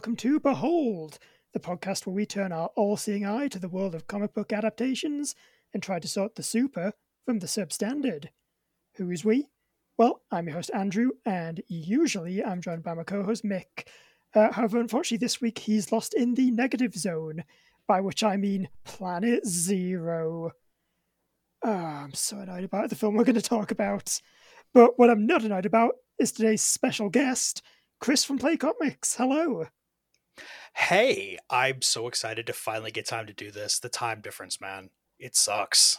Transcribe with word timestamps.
welcome 0.00 0.16
to 0.16 0.40
Behold, 0.40 1.18
the 1.52 1.60
podcast 1.60 2.06
where 2.06 2.14
we 2.14 2.24
turn 2.24 2.52
our 2.52 2.70
all 2.74 2.96
seeing 2.96 3.26
eye 3.26 3.48
to 3.48 3.58
the 3.58 3.68
world 3.68 3.94
of 3.94 4.06
comic 4.06 4.32
book 4.32 4.50
adaptations 4.50 5.34
and 5.74 5.82
try 5.82 5.98
to 5.98 6.08
sort 6.08 6.36
the 6.36 6.42
super 6.42 6.94
from 7.26 7.40
the 7.40 7.46
substandard. 7.46 8.28
Who 8.94 9.10
is 9.10 9.26
we? 9.26 9.48
Well, 9.98 10.22
I'm 10.32 10.46
your 10.46 10.56
host, 10.56 10.70
Andrew, 10.72 11.10
and 11.26 11.62
usually 11.68 12.42
I'm 12.42 12.62
joined 12.62 12.82
by 12.82 12.94
my 12.94 13.02
co 13.02 13.22
host, 13.22 13.44
Mick. 13.44 13.88
Uh, 14.34 14.50
however, 14.50 14.80
unfortunately, 14.80 15.22
this 15.22 15.42
week 15.42 15.58
he's 15.58 15.92
lost 15.92 16.14
in 16.14 16.32
the 16.32 16.50
negative 16.50 16.94
zone, 16.94 17.44
by 17.86 18.00
which 18.00 18.24
I 18.24 18.38
mean 18.38 18.70
Planet 18.84 19.46
Zero. 19.46 20.52
Oh, 21.62 21.70
I'm 21.70 22.14
so 22.14 22.38
annoyed 22.38 22.64
about 22.64 22.88
the 22.88 22.96
film 22.96 23.16
we're 23.16 23.24
going 23.24 23.34
to 23.34 23.42
talk 23.42 23.70
about. 23.70 24.18
But 24.72 24.98
what 24.98 25.10
I'm 25.10 25.26
not 25.26 25.44
annoyed 25.44 25.66
about 25.66 25.96
is 26.18 26.32
today's 26.32 26.62
special 26.62 27.10
guest, 27.10 27.60
Chris 28.00 28.24
from 28.24 28.38
Play 28.38 28.56
Comics. 28.56 29.16
Hello. 29.16 29.66
Hey, 30.74 31.38
I'm 31.48 31.82
so 31.82 32.06
excited 32.08 32.46
to 32.46 32.52
finally 32.52 32.90
get 32.90 33.06
time 33.06 33.26
to 33.26 33.32
do 33.32 33.50
this. 33.50 33.78
The 33.78 33.88
time 33.88 34.20
difference, 34.20 34.60
man. 34.60 34.90
It 35.18 35.36
sucks. 35.36 35.98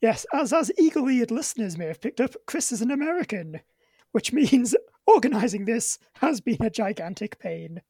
Yes, 0.00 0.26
as 0.32 0.52
as 0.52 0.72
eagle-eared 0.78 1.30
listeners 1.30 1.78
may 1.78 1.86
have 1.86 2.00
picked 2.00 2.20
up, 2.20 2.34
Chris 2.46 2.72
is 2.72 2.82
an 2.82 2.90
American, 2.90 3.60
which 4.10 4.32
means 4.32 4.74
organizing 5.06 5.64
this 5.64 5.98
has 6.16 6.40
been 6.40 6.62
a 6.62 6.70
gigantic 6.70 7.38
pain. 7.38 7.82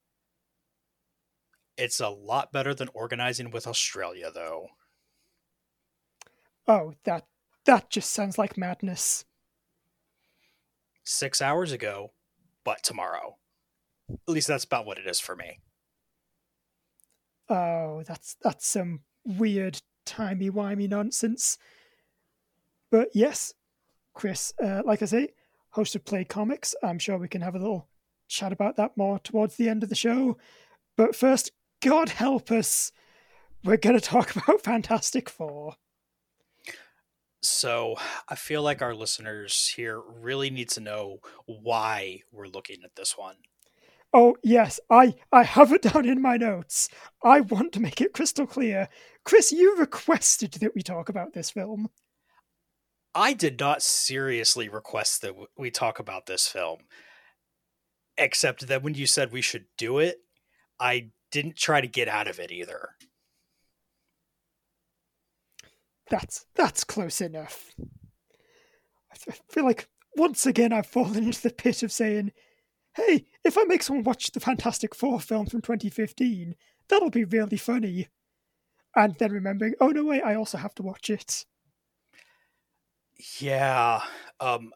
It's 1.76 2.00
a 2.00 2.08
lot 2.10 2.52
better 2.52 2.74
than 2.74 2.90
organizing 2.92 3.50
with 3.50 3.66
Australia, 3.66 4.30
though. 4.32 4.68
Oh, 6.68 6.94
that 7.04 7.26
that 7.64 7.90
just 7.90 8.10
sounds 8.10 8.38
like 8.38 8.58
madness. 8.58 9.24
Six 11.04 11.40
hours 11.40 11.72
ago, 11.72 12.12
but 12.64 12.82
tomorrow. 12.82 13.38
At 14.10 14.32
least 14.32 14.48
that's 14.48 14.64
about 14.64 14.86
what 14.86 14.98
it 14.98 15.06
is 15.06 15.20
for 15.20 15.36
me. 15.36 15.60
Oh, 17.48 18.02
that's 18.06 18.36
that's 18.42 18.66
some 18.66 19.00
weird 19.24 19.80
timey 20.04 20.50
wimey 20.50 20.88
nonsense. 20.88 21.58
But 22.90 23.08
yes, 23.14 23.54
Chris, 24.14 24.52
uh, 24.62 24.82
like 24.84 25.02
I 25.02 25.06
say, 25.06 25.28
host 25.70 25.94
of 25.94 26.04
Play 26.04 26.24
Comics. 26.24 26.74
I'm 26.82 26.98
sure 26.98 27.18
we 27.18 27.28
can 27.28 27.40
have 27.40 27.54
a 27.54 27.58
little 27.58 27.88
chat 28.28 28.52
about 28.52 28.76
that 28.76 28.96
more 28.96 29.18
towards 29.18 29.56
the 29.56 29.68
end 29.68 29.82
of 29.82 29.88
the 29.88 29.94
show. 29.94 30.36
But 30.96 31.16
first, 31.16 31.52
God 31.82 32.10
help 32.10 32.50
us, 32.50 32.92
we're 33.64 33.76
going 33.76 33.98
to 33.98 34.00
talk 34.00 34.36
about 34.36 34.62
Fantastic 34.62 35.28
Four. 35.28 35.76
So 37.42 37.96
I 38.28 38.36
feel 38.36 38.62
like 38.62 38.82
our 38.82 38.94
listeners 38.94 39.72
here 39.74 40.00
really 40.00 40.48
need 40.48 40.68
to 40.70 40.80
know 40.80 41.18
why 41.46 42.20
we're 42.30 42.46
looking 42.46 42.78
at 42.84 42.94
this 42.94 43.18
one. 43.18 43.36
Oh 44.12 44.36
yes, 44.42 44.78
I 44.90 45.14
I 45.32 45.42
have 45.42 45.72
it 45.72 45.82
down 45.82 46.06
in 46.06 46.20
my 46.20 46.36
notes. 46.36 46.88
I 47.22 47.40
want 47.40 47.72
to 47.72 47.80
make 47.80 48.00
it 48.00 48.12
crystal 48.12 48.46
clear. 48.46 48.88
Chris, 49.24 49.52
you 49.52 49.76
requested 49.76 50.52
that 50.54 50.74
we 50.74 50.82
talk 50.82 51.08
about 51.08 51.32
this 51.32 51.50
film. 51.50 51.88
I 53.14 53.32
did 53.32 53.58
not 53.60 53.82
seriously 53.82 54.68
request 54.68 55.22
that 55.22 55.34
we 55.56 55.70
talk 55.70 55.98
about 55.98 56.26
this 56.26 56.48
film. 56.48 56.78
Except 58.18 58.66
that 58.68 58.82
when 58.82 58.94
you 58.94 59.06
said 59.06 59.32
we 59.32 59.40
should 59.40 59.64
do 59.78 59.98
it, 59.98 60.18
I 60.78 61.10
didn't 61.30 61.56
try 61.56 61.80
to 61.80 61.86
get 61.86 62.08
out 62.08 62.28
of 62.28 62.38
it 62.38 62.52
either. 62.52 62.90
That's 66.10 66.44
that's 66.54 66.84
close 66.84 67.22
enough. 67.22 67.74
I 69.10 69.32
feel 69.50 69.64
like 69.64 69.88
once 70.16 70.44
again 70.44 70.72
I've 70.72 70.86
fallen 70.86 71.24
into 71.24 71.42
the 71.42 71.50
pit 71.50 71.82
of 71.82 71.90
saying, 71.90 72.32
"Hey, 72.94 73.26
if 73.44 73.56
I 73.58 73.64
make 73.64 73.82
someone 73.82 74.04
watch 74.04 74.30
the 74.30 74.40
Fantastic 74.40 74.94
Four 74.94 75.20
film 75.20 75.46
from 75.46 75.62
2015, 75.62 76.56
that'll 76.88 77.10
be 77.10 77.24
really 77.24 77.56
funny," 77.56 78.08
and 78.94 79.16
then 79.18 79.32
remembering, 79.32 79.74
"Oh 79.80 79.88
no, 79.88 80.04
wait, 80.04 80.22
I 80.22 80.34
also 80.34 80.58
have 80.58 80.74
to 80.76 80.82
watch 80.82 81.10
it." 81.10 81.46
Yeah, 83.38 84.02
um, 84.40 84.72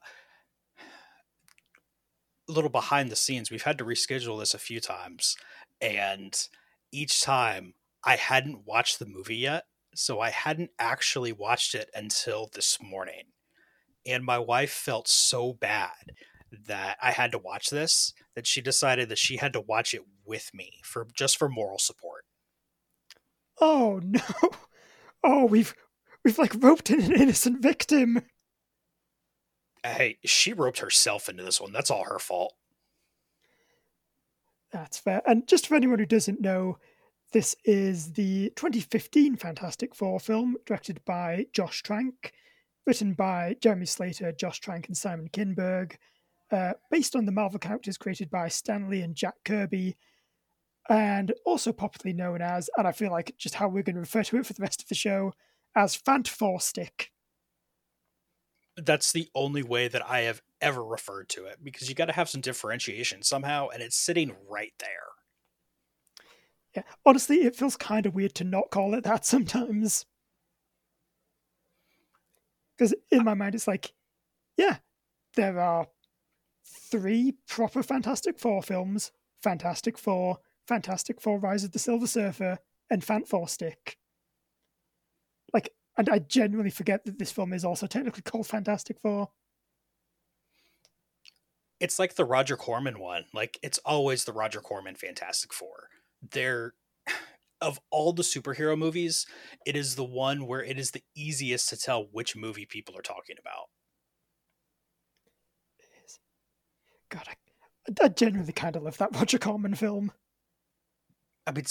a 2.48 2.52
little 2.52 2.70
behind 2.70 3.10
the 3.10 3.16
scenes, 3.16 3.50
we've 3.50 3.62
had 3.62 3.78
to 3.78 3.84
reschedule 3.84 4.38
this 4.38 4.54
a 4.54 4.58
few 4.58 4.80
times, 4.80 5.36
and 5.80 6.48
each 6.92 7.22
time 7.22 7.74
I 8.04 8.16
hadn't 8.16 8.66
watched 8.66 8.98
the 8.98 9.06
movie 9.06 9.36
yet 9.36 9.66
so 9.96 10.20
I 10.20 10.30
hadn't 10.30 10.70
actually 10.78 11.32
watched 11.32 11.74
it 11.74 11.90
until 11.94 12.50
this 12.52 12.80
morning. 12.82 13.24
And 14.04 14.24
my 14.24 14.38
wife 14.38 14.70
felt 14.70 15.08
so 15.08 15.54
bad 15.54 16.12
that 16.66 16.96
I 17.02 17.10
had 17.10 17.32
to 17.32 17.38
watch 17.38 17.70
this 17.70 18.12
that 18.34 18.46
she 18.46 18.60
decided 18.60 19.08
that 19.08 19.18
she 19.18 19.36
had 19.36 19.52
to 19.52 19.60
watch 19.60 19.94
it 19.94 20.02
with 20.24 20.50
me 20.54 20.80
for 20.84 21.06
just 21.14 21.36
for 21.36 21.48
moral 21.48 21.78
support. 21.78 22.24
Oh 23.60 24.00
no. 24.04 24.20
Oh, 25.24 25.46
we've 25.46 25.74
we've 26.24 26.38
like 26.38 26.54
roped 26.62 26.90
in 26.90 27.02
an 27.02 27.12
innocent 27.12 27.62
victim. 27.62 28.22
Hey, 29.82 30.18
she 30.24 30.52
roped 30.52 30.80
herself 30.80 31.28
into 31.28 31.44
this 31.44 31.60
one. 31.60 31.72
That's 31.72 31.90
all 31.90 32.04
her 32.04 32.18
fault. 32.18 32.54
That's 34.72 34.98
fair. 34.98 35.22
And 35.26 35.46
just 35.46 35.66
for 35.66 35.76
anyone 35.76 36.00
who 36.00 36.06
doesn't 36.06 36.40
know, 36.40 36.78
this 37.32 37.56
is 37.64 38.12
the 38.12 38.52
2015 38.56 39.36
Fantastic 39.36 39.94
Four 39.94 40.20
film, 40.20 40.56
directed 40.66 41.04
by 41.04 41.46
Josh 41.52 41.82
Trank, 41.82 42.32
written 42.86 43.14
by 43.14 43.56
Jeremy 43.60 43.86
Slater, 43.86 44.32
Josh 44.32 44.60
Trank, 44.60 44.88
and 44.88 44.96
Simon 44.96 45.28
Kinberg, 45.32 45.96
uh, 46.50 46.72
based 46.90 47.16
on 47.16 47.26
the 47.26 47.32
Marvel 47.32 47.58
characters 47.58 47.98
created 47.98 48.30
by 48.30 48.48
Stan 48.48 48.88
Lee 48.88 49.02
and 49.02 49.14
Jack 49.14 49.34
Kirby, 49.44 49.96
and 50.88 51.32
also 51.44 51.72
popularly 51.72 52.16
known 52.16 52.40
as, 52.40 52.70
and 52.76 52.86
I 52.86 52.92
feel 52.92 53.10
like 53.10 53.34
just 53.36 53.56
how 53.56 53.68
we're 53.68 53.82
going 53.82 53.94
to 53.94 54.00
refer 54.00 54.22
to 54.24 54.36
it 54.38 54.46
for 54.46 54.52
the 54.52 54.62
rest 54.62 54.82
of 54.82 54.88
the 54.88 54.94
show, 54.94 55.32
as 55.74 55.96
Fant 55.96 56.60
Stick. 56.60 57.10
That's 58.76 59.12
the 59.12 59.28
only 59.34 59.62
way 59.62 59.88
that 59.88 60.08
I 60.08 60.20
have 60.22 60.42
ever 60.60 60.84
referred 60.84 61.28
to 61.30 61.46
it 61.46 61.58
because 61.62 61.88
you 61.88 61.94
got 61.94 62.06
to 62.06 62.12
have 62.12 62.28
some 62.28 62.40
differentiation 62.40 63.22
somehow, 63.22 63.68
and 63.68 63.82
it's 63.82 63.96
sitting 63.96 64.32
right 64.48 64.74
there. 64.78 64.88
Yeah, 66.76 66.82
honestly, 67.06 67.38
it 67.38 67.56
feels 67.56 67.76
kind 67.76 68.04
of 68.04 68.14
weird 68.14 68.34
to 68.34 68.44
not 68.44 68.70
call 68.70 68.94
it 68.94 69.04
that 69.04 69.24
sometimes. 69.24 70.04
Because 72.76 72.94
in 73.10 73.24
my 73.24 73.32
mind, 73.32 73.54
it's 73.54 73.66
like, 73.66 73.92
yeah, 74.58 74.76
there 75.34 75.58
are 75.58 75.86
three 76.90 77.34
proper 77.48 77.82
Fantastic 77.82 78.38
Four 78.38 78.62
films 78.62 79.12
Fantastic 79.42 79.98
Four, 79.98 80.38
Fantastic 80.66 81.20
Four 81.20 81.38
Rise 81.38 81.64
of 81.64 81.72
the 81.72 81.78
Silver 81.78 82.06
Surfer, 82.06 82.58
and 82.90 83.02
Fant 83.02 83.28
Four 83.28 83.48
Stick. 83.48 83.98
Like, 85.52 85.72
and 85.96 86.08
I 86.08 86.18
genuinely 86.18 86.70
forget 86.70 87.04
that 87.04 87.18
this 87.18 87.32
film 87.32 87.52
is 87.52 87.64
also 87.64 87.86
technically 87.86 88.22
called 88.22 88.46
Fantastic 88.46 88.98
Four. 89.00 89.30
It's 91.78 91.98
like 91.98 92.14
the 92.14 92.24
Roger 92.24 92.56
Corman 92.56 92.98
one. 92.98 93.26
Like, 93.34 93.58
it's 93.62 93.78
always 93.84 94.24
the 94.24 94.32
Roger 94.32 94.60
Corman 94.60 94.94
Fantastic 94.94 95.52
Four 95.52 95.88
they're 96.30 96.74
of 97.60 97.80
all 97.90 98.12
the 98.12 98.22
superhero 98.22 98.76
movies, 98.76 99.26
it 99.64 99.76
is 99.76 99.94
the 99.94 100.04
one 100.04 100.46
where 100.46 100.62
it 100.62 100.78
is 100.78 100.90
the 100.90 101.02
easiest 101.14 101.68
to 101.70 101.76
tell 101.76 102.06
which 102.12 102.36
movie 102.36 102.66
people 102.66 102.96
are 102.96 103.02
talking 103.02 103.36
about. 103.40 103.68
It 105.78 105.88
is. 106.04 106.18
God, 107.08 107.28
I, 107.28 108.04
I 108.04 108.08
genuinely 108.08 108.52
kind 108.52 108.76
of 108.76 108.82
love 108.82 108.98
that 108.98 109.14
Roger 109.14 109.38
Corman 109.38 109.74
film. 109.74 110.12
I 111.46 111.52
mean, 111.52 111.64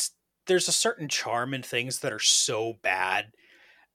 there's 0.47 0.67
a 0.67 0.73
certain 0.73 1.09
charm 1.09 1.53
in 1.53 1.61
things 1.61 1.99
that 1.99 2.13
are 2.13 2.19
so 2.19 2.75
bad 2.81 3.31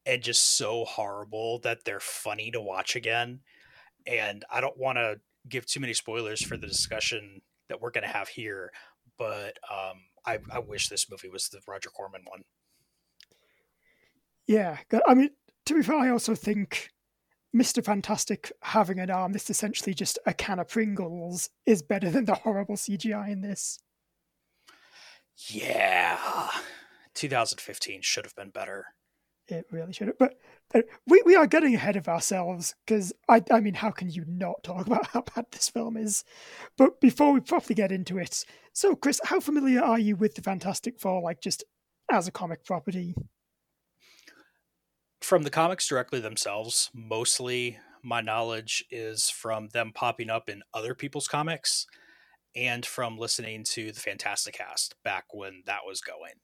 and 0.07 0.23
just 0.23 0.57
so 0.57 0.85
horrible 0.85 1.59
that 1.61 1.85
they're 1.85 2.01
funny 2.01 2.51
to 2.51 2.61
watch 2.61 2.97
again. 2.97 3.41
And 4.07 4.45
I 4.51 4.61
don't 4.61 4.79
want 4.79 4.97
to 4.97 5.21
give 5.49 5.67
too 5.67 5.81
many 5.81 5.95
spoilers 5.95 6.43
for 6.43 6.57
the 6.57 6.67
discussion 6.67 7.41
that 7.69 7.81
we're 7.81 7.91
going 7.91 8.05
to 8.05 8.11
have 8.11 8.29
here, 8.29 8.73
but 9.19 9.59
um, 9.71 10.01
I, 10.27 10.39
I 10.51 10.59
wish 10.59 10.89
this 10.89 11.11
movie 11.11 11.29
was 11.29 11.49
the 11.49 11.61
Roger 11.67 11.91
Corman 11.91 12.23
one. 12.29 12.43
Yeah, 14.47 14.79
I 15.07 15.15
mean, 15.15 15.31
to 15.67 15.75
be 15.75 15.83
fair, 15.83 15.97
I 15.97 16.09
also 16.09 16.35
think 16.35 16.91
Mr. 17.55 17.85
Fantastic 17.85 18.53
having 18.63 19.01
an 19.01 19.11
arm 19.11 19.33
that's 19.33 19.51
essentially 19.51 19.95
just 19.95 20.19
a 20.27 20.33
can 20.33 20.59
of 20.59 20.69
Pringles 20.69 21.51
is 21.67 21.83
better 21.83 22.11
than 22.11 22.25
the 22.25 22.37
horrible 22.37 22.77
CGI 22.77 23.31
in 23.31 23.41
this. 23.41 23.81
Yeah. 25.49 26.19
2015 27.15 28.03
should 28.03 28.25
have 28.25 28.37
been 28.37 28.51
better. 28.51 28.87
It 29.49 29.67
really 29.73 29.93
should 29.93 30.09
have. 30.09 30.19
But 30.19 30.39
uh, 30.75 30.83
we, 31.07 31.23
we 31.27 31.35
are 31.35 31.47
getting 31.47 31.75
ahead 31.75 31.97
of 31.97 32.09
ourselves 32.09 32.77
because, 32.87 33.13
I, 33.29 33.43
I 33.51 33.61
mean, 33.61 33.75
how 33.75 33.91
can 33.91 34.09
you 34.09 34.25
not 34.29 34.63
talk 34.63 34.87
about 34.87 35.09
how 35.09 35.23
bad 35.23 35.47
this 35.51 35.69
film 35.69 35.97
is? 35.97 36.25
But 36.77 37.01
before 37.01 37.33
we 37.33 37.41
properly 37.41 37.75
get 37.75 37.91
into 37.91 38.19
it, 38.19 38.45
so 38.73 38.95
Chris, 38.95 39.21
how 39.25 39.41
familiar 39.41 39.81
are 39.81 39.99
you 39.99 40.15
with 40.15 40.37
the 40.37 40.43
Fantastic 40.43 41.01
Four, 41.01 41.21
like 41.23 41.41
just 41.41 41.65
as 42.13 42.29
a 42.29 42.33
comic 42.33 42.65
property? 42.65 43.15
From 45.21 45.43
the 45.43 45.51
comics 45.51 45.87
directly 45.87 46.21
themselves, 46.21 46.91
mostly 46.95 47.79
my 48.03 48.21
knowledge 48.21 48.85
is 48.91 49.29
from 49.29 49.69
them 49.69 49.93
popping 49.95 50.31
up 50.31 50.49
in 50.49 50.63
other 50.73 50.95
people's 50.95 51.29
comics 51.29 51.87
and 52.57 52.85
from 52.85 53.19
listening 53.19 53.65
to 53.65 53.93
the 53.93 54.01
Fantastic 54.01 54.55
Cast 54.55 54.95
back 55.05 55.27
when 55.33 55.63
that 55.67 55.81
was 55.87 56.01
going. 56.01 56.35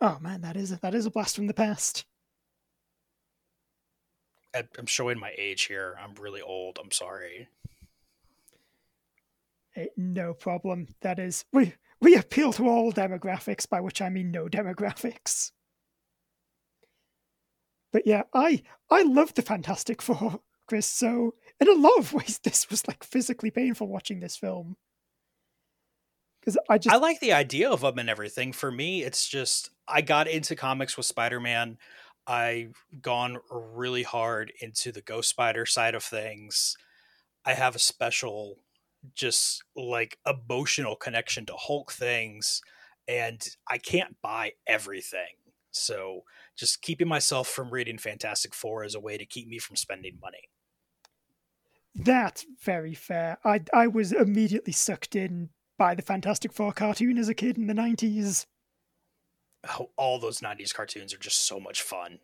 Oh 0.00 0.18
man, 0.20 0.40
that 0.40 0.56
is 0.56 0.72
a, 0.72 0.76
that 0.80 0.94
is 0.94 1.06
a 1.06 1.10
blast 1.10 1.36
from 1.36 1.46
the 1.46 1.54
past. 1.54 2.04
I'm 4.54 4.86
showing 4.86 5.18
my 5.18 5.32
age 5.36 5.64
here. 5.64 5.96
I'm 6.00 6.14
really 6.14 6.40
old. 6.40 6.78
I'm 6.82 6.92
sorry. 6.92 7.48
Eh, 9.76 9.86
no 9.96 10.32
problem. 10.32 10.86
That 11.00 11.18
is 11.18 11.44
we 11.52 11.74
we 12.00 12.14
appeal 12.14 12.52
to 12.54 12.68
all 12.68 12.92
demographics, 12.92 13.68
by 13.68 13.80
which 13.80 14.00
I 14.00 14.08
mean 14.08 14.30
no 14.30 14.46
demographics. 14.46 15.50
But 17.94 18.08
yeah, 18.08 18.24
I 18.34 18.60
I 18.90 19.04
love 19.04 19.34
the 19.34 19.42
Fantastic 19.42 20.02
Four, 20.02 20.40
Chris. 20.66 20.84
So 20.84 21.34
in 21.60 21.68
a 21.68 21.74
lot 21.74 21.96
of 21.96 22.12
ways, 22.12 22.38
this 22.44 22.68
was 22.68 22.86
like 22.88 23.04
physically 23.04 23.52
painful 23.52 23.86
watching 23.86 24.18
this 24.18 24.36
film 24.36 24.76
because 26.40 26.58
I 26.68 26.78
just 26.78 26.92
I 26.92 26.98
like 26.98 27.20
the 27.20 27.32
idea 27.32 27.70
of 27.70 27.82
them 27.82 28.00
and 28.00 28.10
everything. 28.10 28.52
For 28.52 28.72
me, 28.72 29.04
it's 29.04 29.28
just 29.28 29.70
I 29.86 30.00
got 30.00 30.26
into 30.26 30.56
comics 30.56 30.96
with 30.96 31.06
Spider 31.06 31.38
Man. 31.38 31.78
I've 32.26 32.74
gone 33.00 33.38
really 33.48 34.02
hard 34.02 34.52
into 34.60 34.90
the 34.90 35.02
Ghost 35.02 35.30
Spider 35.30 35.64
side 35.64 35.94
of 35.94 36.02
things. 36.02 36.76
I 37.44 37.52
have 37.52 37.76
a 37.76 37.78
special, 37.78 38.56
just 39.14 39.62
like 39.76 40.18
emotional 40.26 40.96
connection 40.96 41.46
to 41.46 41.54
Hulk 41.54 41.92
things, 41.92 42.60
and 43.06 43.40
I 43.68 43.78
can't 43.78 44.16
buy 44.20 44.54
everything. 44.66 45.43
So, 45.74 46.22
just 46.56 46.82
keeping 46.82 47.08
myself 47.08 47.48
from 47.48 47.70
reading 47.70 47.98
Fantastic 47.98 48.54
Four 48.54 48.84
as 48.84 48.94
a 48.94 49.00
way 49.00 49.18
to 49.18 49.26
keep 49.26 49.48
me 49.48 49.58
from 49.58 49.76
spending 49.76 50.18
money. 50.22 50.48
That's 51.94 52.46
very 52.62 52.94
fair. 52.94 53.38
I 53.44 53.62
I 53.72 53.88
was 53.88 54.12
immediately 54.12 54.72
sucked 54.72 55.16
in 55.16 55.50
by 55.76 55.94
the 55.94 56.02
Fantastic 56.02 56.52
Four 56.52 56.72
cartoon 56.72 57.18
as 57.18 57.28
a 57.28 57.34
kid 57.34 57.58
in 57.58 57.66
the 57.66 57.74
nineties. 57.74 58.46
Oh, 59.68 59.90
all 59.96 60.18
those 60.18 60.40
'90s 60.40 60.72
cartoons 60.72 61.12
are 61.12 61.18
just 61.18 61.46
so 61.46 61.58
much 61.58 61.82
fun. 61.82 62.20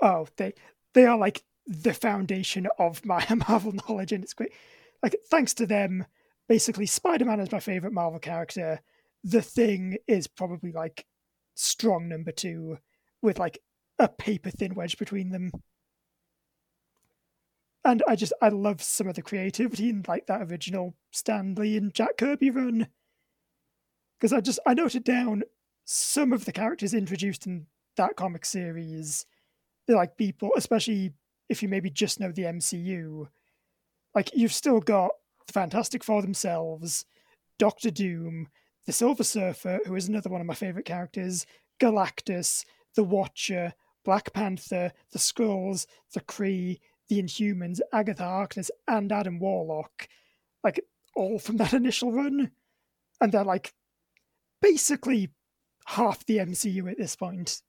Oh, 0.00 0.28
they 0.36 0.54
they 0.94 1.06
are 1.06 1.18
like 1.18 1.42
the 1.66 1.94
foundation 1.94 2.68
of 2.78 3.04
my 3.04 3.26
Marvel 3.48 3.72
knowledge, 3.72 4.12
and 4.12 4.22
it's 4.22 4.34
great. 4.34 4.52
Like 5.02 5.16
thanks 5.28 5.54
to 5.54 5.66
them, 5.66 6.06
basically, 6.48 6.86
Spider 6.86 7.24
Man 7.24 7.40
is 7.40 7.50
my 7.50 7.60
favorite 7.60 7.92
Marvel 7.92 8.20
character. 8.20 8.80
The 9.24 9.42
Thing 9.42 9.98
is 10.06 10.26
probably 10.26 10.72
like 10.72 11.04
strong 11.54 12.08
number 12.08 12.32
two, 12.32 12.78
with 13.22 13.38
like 13.38 13.58
a 13.98 14.08
paper 14.08 14.50
thin 14.50 14.74
wedge 14.74 14.98
between 14.98 15.30
them 15.30 15.52
and 17.84 18.02
I 18.06 18.16
just 18.16 18.32
I 18.42 18.48
love 18.48 18.82
some 18.82 19.08
of 19.08 19.14
the 19.14 19.22
creativity 19.22 19.88
in 19.88 20.04
like 20.06 20.26
that 20.26 20.42
original 20.42 20.94
Stan 21.10 21.54
Lee 21.54 21.76
and 21.76 21.94
Jack 21.94 22.18
Kirby 22.18 22.50
run 22.50 22.88
because 24.18 24.32
I 24.32 24.40
just 24.40 24.58
I 24.66 24.74
noted 24.74 25.04
down 25.04 25.42
some 25.84 26.32
of 26.32 26.44
the 26.44 26.52
characters 26.52 26.94
introduced 26.94 27.46
in 27.46 27.66
that 27.96 28.16
comic 28.16 28.44
series. 28.44 29.26
They're 29.86 29.96
like 29.96 30.16
people, 30.16 30.50
especially 30.56 31.12
if 31.48 31.62
you 31.62 31.68
maybe 31.68 31.90
just 31.90 32.20
know 32.20 32.32
the 32.32 32.42
MCU. 32.42 33.28
Like 34.14 34.30
you've 34.34 34.52
still 34.52 34.80
got 34.80 35.12
the 35.46 35.52
Fantastic 35.52 36.04
Four 36.04 36.22
themselves, 36.22 37.06
Doctor 37.58 37.90
Doom, 37.90 38.48
the 38.86 38.92
Silver 38.92 39.24
Surfer, 39.24 39.80
who 39.86 39.94
is 39.94 40.08
another 40.08 40.30
one 40.30 40.40
of 40.40 40.46
my 40.46 40.54
favorite 40.54 40.84
characters, 40.84 41.46
Galactus, 41.80 42.64
the 42.94 43.04
Watcher, 43.04 43.74
Black 44.04 44.32
Panther, 44.32 44.92
the 45.12 45.18
Skrulls, 45.18 45.86
the 46.14 46.20
Kree, 46.20 46.80
the 47.08 47.22
Inhumans, 47.22 47.80
Agatha 47.92 48.24
Harkness, 48.24 48.70
and 48.88 49.12
Adam 49.12 49.38
Warlock, 49.38 50.08
like 50.64 50.80
all 51.14 51.38
from 51.38 51.56
that 51.58 51.72
initial 51.74 52.12
run, 52.12 52.50
and 53.20 53.32
they're 53.32 53.44
like 53.44 53.74
basically 54.62 55.30
half 55.86 56.24
the 56.24 56.38
MCU 56.38 56.90
at 56.90 56.98
this 56.98 57.16
point. 57.16 57.62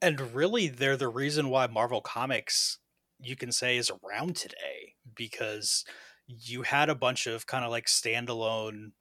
And 0.00 0.34
really, 0.34 0.68
they're 0.68 0.96
the 0.96 1.08
reason 1.08 1.50
why 1.50 1.66
Marvel 1.66 2.00
Comics, 2.00 2.78
you 3.20 3.34
can 3.34 3.50
say, 3.50 3.76
is 3.76 3.90
around 3.90 4.36
today. 4.36 4.94
Because 5.14 5.84
you 6.28 6.62
had 6.62 6.90
a 6.90 6.94
bunch 6.94 7.26
of 7.26 7.46
kind 7.46 7.64
of 7.64 7.70
like 7.70 7.86
standalone 7.86 8.92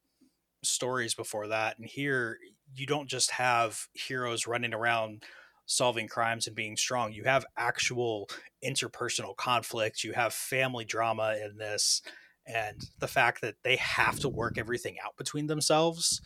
stories 0.63 1.13
before 1.13 1.47
that. 1.47 1.77
And 1.77 1.87
here, 1.87 2.39
you 2.73 2.85
don't 2.85 3.09
just 3.09 3.31
have 3.31 3.87
heroes 3.93 4.47
running 4.47 4.73
around 4.73 5.23
solving 5.65 6.07
crimes 6.07 6.47
and 6.47 6.55
being 6.55 6.77
strong. 6.77 7.11
You 7.11 7.25
have 7.25 7.45
actual 7.57 8.29
interpersonal 8.65 9.35
conflict, 9.35 10.03
you 10.03 10.13
have 10.13 10.33
family 10.33 10.85
drama 10.85 11.35
in 11.43 11.57
this, 11.57 12.01
and 12.45 12.81
the 12.99 13.07
fact 13.07 13.41
that 13.41 13.55
they 13.63 13.75
have 13.75 14.19
to 14.21 14.29
work 14.29 14.57
everything 14.57 14.95
out 15.05 15.17
between 15.17 15.47
themselves 15.47 16.21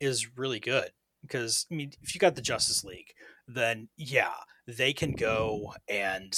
is 0.00 0.36
really 0.36 0.60
good. 0.60 0.90
Because, 1.20 1.66
I 1.70 1.74
mean, 1.74 1.92
if 2.00 2.14
you 2.14 2.18
got 2.18 2.34
the 2.34 2.40
Justice 2.40 2.82
League, 2.82 3.12
then 3.46 3.88
yeah, 3.98 4.32
they 4.66 4.94
can 4.94 5.12
go 5.12 5.74
and 5.86 6.34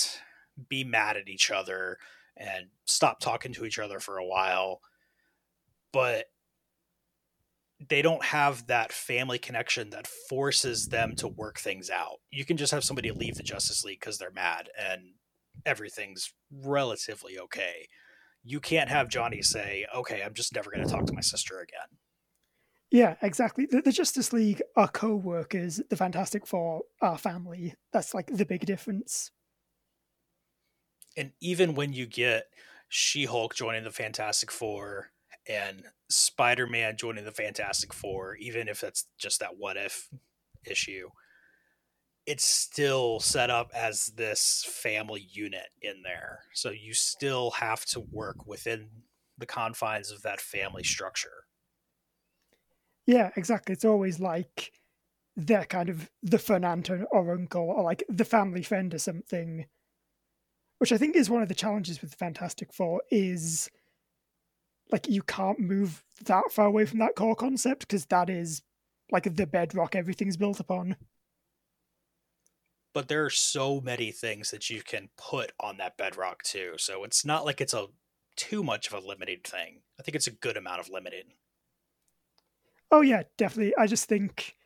be 0.68 0.82
mad 0.82 1.16
at 1.16 1.28
each 1.28 1.52
other 1.52 1.98
and 2.36 2.66
stop 2.84 3.20
talking 3.20 3.52
to 3.54 3.64
each 3.64 3.78
other 3.78 4.00
for 4.00 4.18
a 4.18 4.26
while. 4.26 4.80
But 5.92 6.26
they 7.88 8.02
don't 8.02 8.24
have 8.24 8.66
that 8.68 8.92
family 8.92 9.38
connection 9.38 9.90
that 9.90 10.06
forces 10.06 10.88
them 10.88 11.16
to 11.16 11.28
work 11.28 11.58
things 11.58 11.90
out. 11.90 12.20
You 12.30 12.44
can 12.44 12.56
just 12.56 12.72
have 12.72 12.84
somebody 12.84 13.10
leave 13.10 13.36
the 13.36 13.42
Justice 13.42 13.84
League 13.84 14.00
because 14.00 14.18
they're 14.18 14.30
mad 14.30 14.68
and 14.78 15.14
everything's 15.66 16.32
relatively 16.50 17.38
okay. 17.38 17.88
You 18.44 18.60
can't 18.60 18.90
have 18.90 19.08
Johnny 19.08 19.42
say, 19.42 19.86
"Okay, 19.94 20.22
I'm 20.22 20.34
just 20.34 20.54
never 20.54 20.70
going 20.70 20.84
to 20.84 20.92
talk 20.92 21.06
to 21.06 21.12
my 21.12 21.20
sister 21.20 21.60
again." 21.60 21.98
Yeah, 22.90 23.16
exactly. 23.22 23.66
The, 23.66 23.80
the 23.80 23.92
Justice 23.92 24.32
League 24.32 24.62
are 24.76 24.88
co-workers. 24.88 25.80
The 25.88 25.96
Fantastic 25.96 26.46
Four 26.46 26.82
are 27.00 27.16
family. 27.16 27.74
That's 27.92 28.14
like 28.14 28.26
the 28.26 28.44
big 28.44 28.66
difference. 28.66 29.30
And 31.16 31.32
even 31.40 31.74
when 31.74 31.92
you 31.92 32.06
get 32.06 32.44
She-Hulk 32.88 33.54
joining 33.54 33.84
the 33.84 33.90
Fantastic 33.90 34.50
Four 34.50 35.10
and 35.48 35.84
Spider 36.08 36.66
Man 36.66 36.96
joining 36.96 37.24
the 37.24 37.32
Fantastic 37.32 37.92
Four, 37.92 38.36
even 38.36 38.68
if 38.68 38.80
that's 38.80 39.06
just 39.18 39.40
that 39.40 39.56
what 39.56 39.76
if 39.76 40.08
issue, 40.64 41.10
it's 42.26 42.46
still 42.46 43.18
set 43.20 43.50
up 43.50 43.70
as 43.74 44.06
this 44.16 44.64
family 44.68 45.26
unit 45.32 45.68
in 45.80 46.02
there. 46.02 46.44
So 46.54 46.70
you 46.70 46.94
still 46.94 47.50
have 47.52 47.84
to 47.86 48.00
work 48.00 48.46
within 48.46 48.88
the 49.38 49.46
confines 49.46 50.12
of 50.12 50.22
that 50.22 50.40
family 50.40 50.84
structure. 50.84 51.46
Yeah, 53.06 53.30
exactly. 53.36 53.72
It's 53.72 53.84
always 53.84 54.20
like 54.20 54.72
they're 55.34 55.64
kind 55.64 55.88
of 55.88 56.10
the 56.22 56.38
fun 56.38 56.64
aunt 56.64 56.88
or 56.90 57.32
uncle 57.32 57.70
or 57.70 57.82
like 57.82 58.04
the 58.08 58.24
family 58.24 58.62
friend 58.62 58.94
or 58.94 58.98
something. 58.98 59.66
Which 60.82 60.90
I 60.90 60.98
think 60.98 61.14
is 61.14 61.30
one 61.30 61.42
of 61.42 61.48
the 61.48 61.54
challenges 61.54 62.00
with 62.00 62.16
Fantastic 62.16 62.72
Four 62.72 63.02
is 63.08 63.70
like 64.90 65.08
you 65.08 65.22
can't 65.22 65.60
move 65.60 66.02
that 66.24 66.50
far 66.50 66.66
away 66.66 66.86
from 66.86 66.98
that 66.98 67.14
core 67.14 67.36
concept 67.36 67.86
because 67.86 68.06
that 68.06 68.28
is 68.28 68.62
like 69.12 69.32
the 69.36 69.46
bedrock 69.46 69.94
everything's 69.94 70.36
built 70.36 70.58
upon. 70.58 70.96
But 72.92 73.06
there 73.06 73.24
are 73.24 73.30
so 73.30 73.80
many 73.80 74.10
things 74.10 74.50
that 74.50 74.70
you 74.70 74.82
can 74.82 75.08
put 75.16 75.52
on 75.60 75.76
that 75.76 75.96
bedrock 75.96 76.42
too. 76.42 76.72
So 76.78 77.04
it's 77.04 77.24
not 77.24 77.44
like 77.44 77.60
it's 77.60 77.74
a 77.74 77.86
too 78.34 78.64
much 78.64 78.88
of 78.88 78.94
a 78.94 79.06
limited 79.06 79.44
thing. 79.44 79.82
I 80.00 80.02
think 80.02 80.16
it's 80.16 80.26
a 80.26 80.32
good 80.32 80.56
amount 80.56 80.80
of 80.80 80.90
limited. 80.90 81.26
Oh 82.90 83.02
yeah, 83.02 83.22
definitely. 83.38 83.72
I 83.78 83.86
just 83.86 84.08
think 84.08 84.56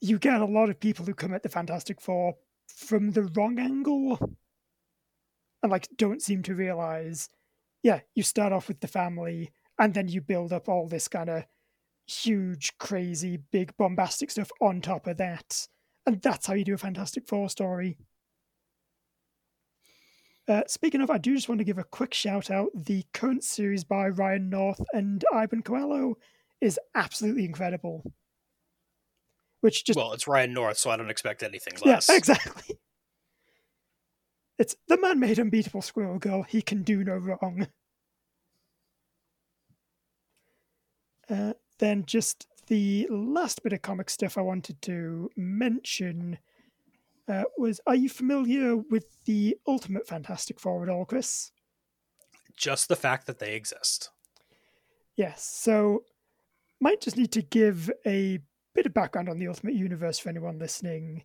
you 0.00 0.20
get 0.20 0.40
a 0.40 0.44
lot 0.44 0.70
of 0.70 0.78
people 0.78 1.04
who 1.04 1.12
come 1.12 1.34
at 1.34 1.42
the 1.42 1.48
Fantastic 1.48 2.00
Four 2.00 2.36
from 2.68 3.10
the 3.10 3.24
wrong 3.24 3.58
angle 3.58 4.36
and 5.62 5.70
like 5.70 5.88
don't 5.96 6.22
seem 6.22 6.42
to 6.44 6.54
realize 6.54 7.28
yeah, 7.82 8.00
you 8.14 8.22
start 8.22 8.52
off 8.52 8.68
with 8.68 8.80
the 8.80 8.88
family 8.88 9.50
and 9.78 9.94
then 9.94 10.08
you 10.08 10.20
build 10.20 10.52
up 10.52 10.68
all 10.68 10.86
this 10.86 11.08
kind 11.08 11.28
of 11.28 11.44
huge, 12.06 12.76
crazy, 12.78 13.38
big, 13.50 13.76
bombastic 13.76 14.30
stuff 14.30 14.50
on 14.60 14.80
top 14.80 15.06
of 15.06 15.16
that. 15.16 15.66
And 16.06 16.20
that's 16.20 16.46
how 16.46 16.54
you 16.54 16.64
do 16.64 16.74
a 16.74 16.78
Fantastic 16.78 17.26
Four 17.26 17.48
story. 17.48 17.98
Uh, 20.48 20.62
speaking 20.66 21.00
of, 21.00 21.10
I 21.10 21.18
do 21.18 21.34
just 21.34 21.48
want 21.48 21.60
to 21.60 21.64
give 21.64 21.78
a 21.78 21.84
quick 21.84 22.12
shout 22.14 22.50
out. 22.50 22.70
The 22.74 23.04
current 23.14 23.44
series 23.44 23.84
by 23.84 24.08
Ryan 24.08 24.50
North 24.50 24.80
and 24.92 25.24
Iban 25.32 25.64
Coelho 25.64 26.16
is 26.60 26.78
absolutely 26.94 27.44
incredible. 27.44 28.12
Which 29.60 29.84
just 29.84 29.96
well, 29.96 30.12
it's 30.12 30.26
Ryan 30.26 30.52
North, 30.52 30.78
so 30.78 30.90
I 30.90 30.96
don't 30.96 31.10
expect 31.10 31.44
anything 31.44 31.74
less. 31.84 32.08
Yeah, 32.08 32.16
exactly. 32.16 32.76
It's 34.58 34.76
the 34.88 35.00
man 35.00 35.18
made 35.18 35.38
unbeatable 35.38 35.82
Squirrel 35.82 36.18
Girl. 36.18 36.42
He 36.42 36.62
can 36.62 36.82
do 36.82 37.02
no 37.02 37.16
wrong. 37.16 37.68
Uh, 41.30 41.54
then 41.78 42.04
just 42.04 42.46
the 42.66 43.06
last 43.10 43.62
bit 43.62 43.72
of 43.72 43.82
comic 43.82 44.10
stuff 44.10 44.36
I 44.36 44.42
wanted 44.42 44.82
to 44.82 45.30
mention 45.36 46.38
uh, 47.26 47.44
was: 47.56 47.80
Are 47.86 47.94
you 47.94 48.08
familiar 48.08 48.76
with 48.76 49.06
the 49.24 49.56
Ultimate 49.66 50.06
Fantastic 50.06 50.60
Four 50.60 50.82
at 50.82 50.88
all, 50.88 51.04
Chris? 51.04 51.52
Just 52.56 52.88
the 52.88 52.96
fact 52.96 53.26
that 53.26 53.38
they 53.38 53.54
exist. 53.54 54.10
Yes, 55.16 55.44
so 55.44 56.04
might 56.80 57.00
just 57.00 57.16
need 57.16 57.32
to 57.32 57.42
give 57.42 57.90
a 58.06 58.38
bit 58.74 58.86
of 58.86 58.94
background 58.94 59.28
on 59.28 59.38
the 59.38 59.48
Ultimate 59.48 59.74
Universe 59.74 60.18
for 60.18 60.28
anyone 60.28 60.58
listening. 60.58 61.24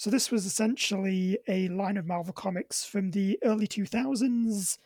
So 0.00 0.08
this 0.08 0.30
was 0.30 0.46
essentially 0.46 1.38
a 1.46 1.68
line 1.68 1.98
of 1.98 2.06
Marvel 2.06 2.32
comics 2.32 2.86
from 2.86 3.10
the 3.10 3.38
early 3.44 3.68
2000s, 3.68 4.78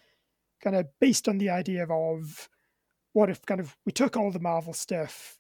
kind 0.61 0.75
of 0.75 0.89
based 1.01 1.29
on 1.29 1.39
the 1.39 1.51
idea 1.51 1.87
of 1.87 2.49
what 3.13 3.31
if 3.31 3.47
kind 3.47 3.61
of 3.61 3.77
we 3.87 3.93
took 3.93 4.17
all 4.17 4.33
the 4.33 4.41
Marvel 4.41 4.73
stuff 4.73 5.37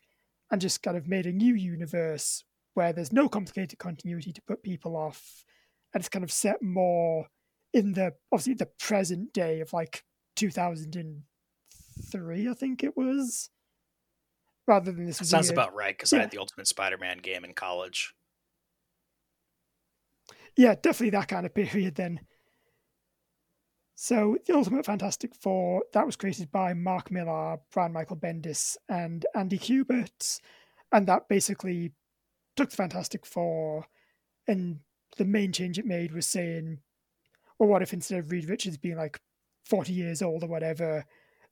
and 0.52 0.60
just 0.60 0.80
kind 0.84 0.96
of 0.96 1.08
made 1.08 1.26
a 1.26 1.32
new 1.32 1.56
universe 1.56 2.44
where 2.74 2.92
there's 2.92 3.12
no 3.12 3.28
complicated 3.28 3.80
continuity 3.80 4.32
to 4.32 4.40
put 4.42 4.62
people 4.62 4.96
off 4.96 5.44
and 5.92 6.00
it's 6.00 6.08
kind 6.08 6.22
of 6.22 6.30
set 6.30 6.62
more 6.62 7.26
in 7.72 7.94
the 7.94 8.14
obviously 8.30 8.54
the 8.54 8.70
present 8.78 9.32
day 9.32 9.58
of 9.58 9.72
like 9.72 10.04
2003 10.36 12.48
i 12.48 12.54
think 12.54 12.84
it 12.84 12.96
was 12.96 13.50
rather 14.68 14.92
than 14.92 15.06
this 15.06 15.18
That 15.18 15.24
sounds 15.24 15.48
weird- 15.48 15.58
about 15.58 15.74
right 15.74 15.96
because 15.98 16.12
Yeah. 16.12 16.18
I 16.18 16.20
had 16.22 16.30
the 16.30 16.38
Ultimate 16.38 16.68
Spider-Man 16.68 17.18
game 17.18 17.44
in 17.44 17.54
college. 17.54 18.14
Yeah 20.56 20.74
definitely 20.74 21.10
that 21.10 21.28
kind 21.28 21.46
of 21.46 21.54
period 21.54 21.94
then. 21.96 22.20
So 23.96 24.36
the 24.46 24.54
ultimate 24.54 24.84
fantastic 24.84 25.34
four 25.34 25.84
that 25.92 26.06
was 26.06 26.16
created 26.16 26.50
by 26.50 26.74
mark 26.74 27.12
millar 27.12 27.58
brian 27.72 27.92
michael 27.92 28.16
bendis 28.16 28.76
and 28.88 29.24
andy 29.36 29.56
kubert 29.56 30.40
and 30.90 31.06
that 31.06 31.28
basically 31.28 31.92
took 32.56 32.70
the 32.70 32.76
fantastic 32.76 33.24
four 33.24 33.86
and 34.48 34.80
the 35.16 35.24
main 35.24 35.52
change 35.52 35.78
it 35.78 35.86
made 35.86 36.12
was 36.12 36.26
saying 36.26 36.78
well 37.58 37.68
what 37.68 37.82
if 37.82 37.92
instead 37.92 38.18
of 38.18 38.32
reed 38.32 38.48
richards 38.48 38.76
being 38.76 38.96
like 38.96 39.20
40 39.64 39.92
years 39.92 40.22
old 40.22 40.42
or 40.42 40.48
whatever 40.48 41.04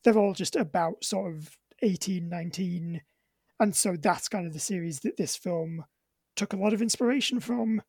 they're 0.03 0.19
all 0.19 0.35
just 0.35 0.57
about 0.57 1.05
sort 1.05 1.33
of 1.33 1.57
18 1.83 2.29
19 2.29 3.03
and 3.61 3.77
so 3.77 3.97
that's 3.97 4.29
kind 4.29 4.47
of 4.49 4.53
the 4.53 4.59
series 4.59 5.01
that 5.01 5.17
this 5.17 5.37
film 5.37 5.85
took 6.35 6.53
a 6.53 6.57
lot 6.57 6.73
of 6.73 6.83
inspiration 6.83 7.39
from 7.39 7.83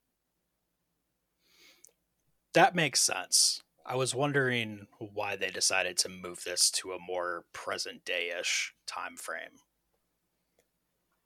That 2.53 2.73
makes 2.75 3.01
sense. 3.01 3.61
I 3.85 3.95
was 3.95 4.15
wondering 4.15 4.87
why 4.99 5.35
they 5.35 5.49
decided 5.51 5.97
to 5.97 6.09
move 6.09 6.43
this 6.43 6.71
to 6.71 6.93
a 6.93 6.99
more 6.99 7.45
present 7.53 8.05
day-ish 8.05 8.73
time 8.87 9.17
frame. 9.17 9.59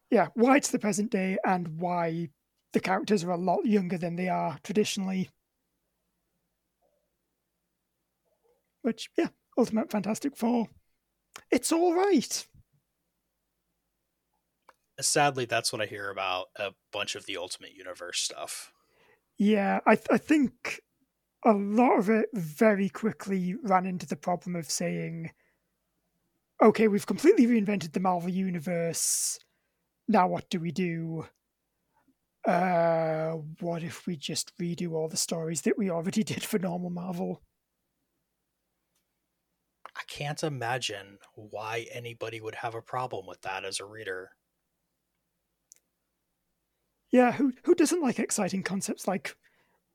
yeah, 0.09 0.27
why 0.35 0.57
it's 0.57 0.71
the 0.71 0.79
present 0.79 1.11
day 1.11 1.37
and 1.45 1.79
why 1.79 2.29
the 2.73 2.79
characters 2.79 3.23
are 3.23 3.31
a 3.31 3.37
lot 3.37 3.65
younger 3.65 3.97
than 3.97 4.15
they 4.15 4.29
are 4.29 4.57
traditionally. 4.63 5.29
Which, 8.81 9.09
yeah, 9.15 9.27
Ultimate 9.57 9.91
Fantastic 9.91 10.35
Four. 10.35 10.67
It's 11.51 11.71
all 11.71 11.93
right. 11.95 12.47
Sadly, 14.99 15.45
that's 15.45 15.71
what 15.73 15.81
I 15.81 15.85
hear 15.87 16.09
about 16.11 16.47
a 16.55 16.73
bunch 16.91 17.15
of 17.15 17.25
the 17.25 17.37
Ultimate 17.37 17.73
Universe 17.73 18.19
stuff. 18.19 18.71
Yeah, 19.37 19.79
I 19.85 19.97
I 20.09 20.17
think 20.17 20.81
a 21.47 21.53
lot 21.53 21.97
of 21.97 22.09
it 22.09 22.27
very 22.33 22.89
quickly 22.89 23.55
ran 23.63 23.85
into 23.85 24.05
the 24.05 24.17
problem 24.17 24.53
of 24.53 24.69
saying, 24.69 25.31
okay, 26.61 26.89
we've 26.89 27.05
completely 27.05 27.47
reinvented 27.47 27.93
the 27.93 28.01
Marvel 28.01 28.29
universe. 28.29 29.39
Now 30.09 30.27
what 30.27 30.49
do 30.49 30.59
we 30.59 30.71
do? 30.71 31.25
Uh, 32.45 33.31
what 33.61 33.81
if 33.81 34.05
we 34.05 34.17
just 34.17 34.51
redo 34.57 34.91
all 34.91 35.07
the 35.07 35.15
stories 35.15 35.61
that 35.61 35.77
we 35.77 35.89
already 35.89 36.23
did 36.25 36.43
for 36.43 36.59
normal 36.59 36.89
Marvel? 36.89 37.41
I 39.95 40.01
can't 40.07 40.43
imagine 40.43 41.17
why 41.33 41.87
anybody 41.93 42.41
would 42.41 42.55
have 42.55 42.75
a 42.75 42.81
problem 42.81 43.25
with 43.25 43.41
that 43.43 43.63
as 43.63 43.79
a 43.79 43.85
reader. 43.85 44.31
Yeah, 47.09 47.31
who 47.31 47.53
who 47.63 47.73
doesn't 47.73 48.01
like 48.01 48.19
exciting 48.19 48.63
concepts 48.63 49.07
like 49.07 49.35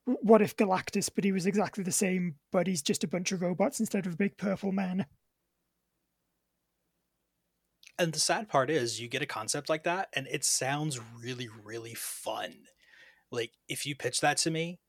what 0.05 0.43
if 0.43 0.57
Galactus, 0.57 1.11
but 1.15 1.25
he 1.25 1.33
was 1.33 1.47
exactly 1.47 1.85
the 1.85 1.93
same, 1.93 2.37
but 2.51 2.67
he's 2.67 2.83
just 2.83 3.05
a 3.05 3.09
bunch 3.09 3.33
of 3.33 3.43
robots 3.43 3.81
instead 3.81 4.07
of 4.07 4.15
a 4.15 4.17
big 4.17 4.37
purple 4.37 4.73
man? 4.73 5.07
And 7.99 8.13
the 8.13 8.19
sad 8.19 8.49
part 8.49 8.71
is, 8.71 9.01
you 9.01 9.09
get 9.09 9.23
a 9.23 9.27
concept 9.27 9.69
like 9.69 9.85
that, 9.85 10.09
and 10.15 10.27
it 10.29 10.45
sounds 10.45 10.99
really, 11.21 11.49
really 11.63 11.95
fun. 11.95 12.55
Like, 13.31 13.53
if 13.69 13.87
you 13.87 13.95
pitch 13.95 14.21
that 14.21 14.39
to 14.39 14.51
me, 14.51 14.81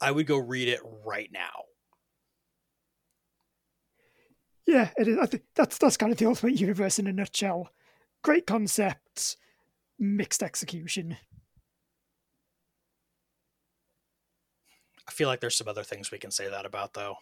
I 0.00 0.10
would 0.10 0.26
go 0.26 0.36
read 0.36 0.68
it 0.68 0.80
right 1.04 1.30
now. 1.32 1.64
Yeah, 4.66 4.90
it 4.98 5.08
is. 5.08 5.18
I 5.18 5.26
think 5.26 5.44
that's 5.54 5.78
that's 5.78 5.96
kind 5.96 6.12
of 6.12 6.18
the 6.18 6.26
Ultimate 6.26 6.60
Universe 6.60 6.98
in 6.98 7.06
a 7.06 7.12
nutshell. 7.12 7.70
Great 8.22 8.46
concept, 8.46 9.38
mixed 9.98 10.42
execution. 10.42 11.16
I 15.08 15.10
feel 15.10 15.26
like 15.26 15.40
there's 15.40 15.56
some 15.56 15.68
other 15.68 15.84
things 15.84 16.10
we 16.10 16.18
can 16.18 16.30
say 16.30 16.48
that 16.48 16.66
about, 16.66 16.92
though. 16.92 17.16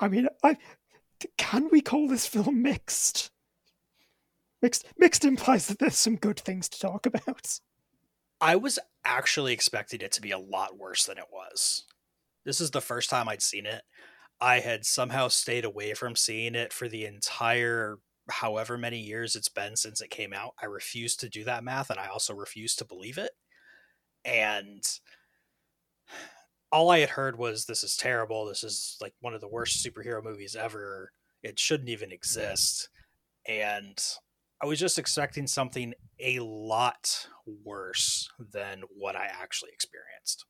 I 0.00 0.08
mean, 0.08 0.28
I 0.42 0.56
can 1.36 1.68
we 1.70 1.80
call 1.80 2.08
this 2.08 2.26
film 2.26 2.62
mixed? 2.62 3.30
Mixed 4.62 4.84
mixed 4.96 5.24
implies 5.24 5.66
that 5.66 5.78
there's 5.78 5.98
some 5.98 6.16
good 6.16 6.38
things 6.40 6.68
to 6.68 6.80
talk 6.80 7.06
about. 7.06 7.58
I 8.40 8.56
was 8.56 8.78
actually 9.04 9.52
expecting 9.52 10.00
it 10.00 10.12
to 10.12 10.20
be 10.20 10.30
a 10.30 10.38
lot 10.38 10.78
worse 10.78 11.06
than 11.06 11.18
it 11.18 11.26
was. 11.32 11.84
This 12.44 12.60
is 12.60 12.70
the 12.70 12.80
first 12.80 13.10
time 13.10 13.28
I'd 13.28 13.42
seen 13.42 13.66
it. 13.66 13.82
I 14.40 14.60
had 14.60 14.84
somehow 14.86 15.28
stayed 15.28 15.64
away 15.64 15.94
from 15.94 16.14
seeing 16.14 16.54
it 16.54 16.72
for 16.72 16.88
the 16.88 17.04
entire 17.04 17.98
however 18.30 18.76
many 18.76 18.98
years 18.98 19.34
it's 19.34 19.48
been 19.48 19.74
since 19.74 20.00
it 20.00 20.10
came 20.10 20.32
out. 20.32 20.54
I 20.60 20.66
refused 20.66 21.20
to 21.20 21.28
do 21.28 21.44
that 21.44 21.64
math 21.64 21.90
and 21.90 21.98
I 21.98 22.06
also 22.08 22.34
refused 22.34 22.78
to 22.78 22.84
believe 22.84 23.18
it. 23.18 23.30
And 24.28 24.82
all 26.70 26.90
I 26.90 26.98
had 26.98 27.08
heard 27.08 27.38
was 27.38 27.64
this 27.64 27.82
is 27.82 27.96
terrible. 27.96 28.44
This 28.44 28.62
is 28.62 28.96
like 29.00 29.14
one 29.20 29.34
of 29.34 29.40
the 29.40 29.48
worst 29.48 29.84
superhero 29.84 30.22
movies 30.22 30.54
ever. 30.54 31.12
It 31.42 31.58
shouldn't 31.58 31.88
even 31.88 32.12
exist. 32.12 32.90
And 33.46 33.98
I 34.62 34.66
was 34.66 34.78
just 34.78 34.98
expecting 34.98 35.46
something 35.46 35.94
a 36.20 36.40
lot 36.40 37.28
worse 37.64 38.28
than 38.52 38.82
what 38.94 39.16
I 39.16 39.26
actually 39.26 39.70
experienced. 39.72 40.44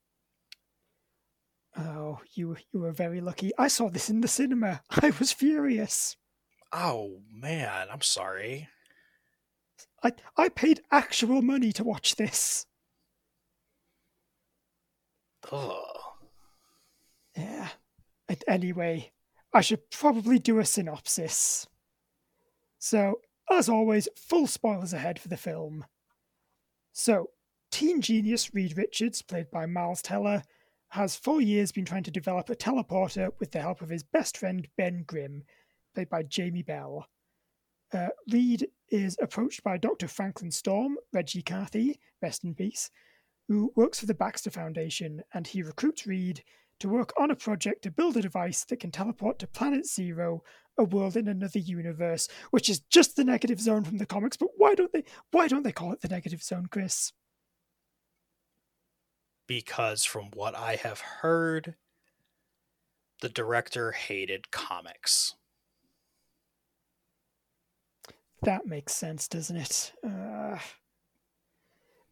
Oh, 1.77 2.19
you 2.33 2.57
you 2.73 2.81
were 2.81 2.91
very 2.91 3.21
lucky. 3.21 3.51
I 3.57 3.67
saw 3.69 3.89
this 3.89 4.09
in 4.09 4.21
the 4.21 4.27
cinema. 4.27 4.81
I 4.89 5.11
was 5.19 5.31
furious. 5.31 6.17
Oh 6.73 7.19
man, 7.31 7.87
I'm 7.91 8.01
sorry. 8.01 8.67
I 10.03 10.11
I 10.35 10.49
paid 10.49 10.81
actual 10.91 11.41
money 11.41 11.71
to 11.73 11.83
watch 11.83 12.15
this. 12.15 12.65
Ugh. 15.51 15.73
Yeah. 17.35 17.69
Anyway, 18.47 19.11
I 19.53 19.61
should 19.61 19.89
probably 19.89 20.39
do 20.39 20.59
a 20.59 20.65
synopsis. 20.65 21.67
So, 22.77 23.21
as 23.49 23.67
always, 23.67 24.07
full 24.15 24.47
spoilers 24.47 24.93
ahead 24.93 25.19
for 25.19 25.27
the 25.27 25.37
film. 25.37 25.85
So, 26.91 27.31
teen 27.71 28.01
genius 28.01 28.53
Reed 28.53 28.77
Richards, 28.77 29.21
played 29.21 29.49
by 29.49 29.65
Miles 29.65 30.01
Teller, 30.01 30.43
has 30.89 31.15
for 31.15 31.41
years 31.41 31.71
been 31.71 31.85
trying 31.85 32.03
to 32.03 32.11
develop 32.11 32.49
a 32.49 32.55
teleporter 32.55 33.31
with 33.39 33.51
the 33.51 33.61
help 33.61 33.81
of 33.81 33.89
his 33.89 34.03
best 34.03 34.37
friend 34.37 34.67
Ben 34.77 35.03
Grimm, 35.05 35.43
played 35.93 36.09
by 36.09 36.23
Jamie 36.23 36.63
Bell. 36.63 37.07
Uh, 37.93 38.09
Reed 38.31 38.67
is 38.89 39.17
approached 39.21 39.63
by 39.63 39.77
Dr. 39.77 40.07
Franklin 40.07 40.51
Storm, 40.51 40.97
Reggie 41.13 41.41
Carthy, 41.41 41.99
rest 42.21 42.43
in 42.43 42.53
peace, 42.53 42.91
who 43.49 43.73
works 43.75 43.99
for 43.99 44.05
the 44.05 44.13
Baxter 44.13 44.51
Foundation, 44.51 45.23
and 45.33 45.47
he 45.47 45.63
recruits 45.63 46.05
Reed 46.05 46.43
to 46.79 46.87
work 46.87 47.11
on 47.17 47.31
a 47.31 47.35
project 47.35 47.81
to 47.81 47.91
build 47.91 48.15
a 48.15 48.21
device 48.21 48.63
that 48.65 48.79
can 48.79 48.91
teleport 48.91 49.39
to 49.39 49.47
Planet 49.47 49.87
Zero, 49.87 50.43
a 50.77 50.83
world 50.83 51.17
in 51.17 51.27
another 51.27 51.57
universe, 51.57 52.27
which 52.51 52.69
is 52.69 52.79
just 52.79 53.15
the 53.15 53.23
negative 53.23 53.59
zone 53.59 53.83
from 53.83 53.97
the 53.97 54.05
comics. 54.05 54.37
But 54.37 54.49
why 54.55 54.75
don't 54.75 54.93
they? 54.93 55.03
Why 55.31 55.47
don't 55.47 55.63
they 55.63 55.71
call 55.71 55.91
it 55.91 56.01
the 56.01 56.07
negative 56.07 56.43
zone, 56.43 56.67
Chris? 56.69 57.11
Because 59.47 60.05
from 60.05 60.29
what 60.35 60.55
I 60.55 60.75
have 60.75 60.99
heard, 60.99 61.73
the 63.21 63.29
director 63.29 63.93
hated 63.93 64.51
comics. 64.51 65.33
That 68.43 68.67
makes 68.67 68.93
sense, 68.93 69.27
doesn't 69.27 69.57
it? 69.57 69.93
Uh... 70.07 70.59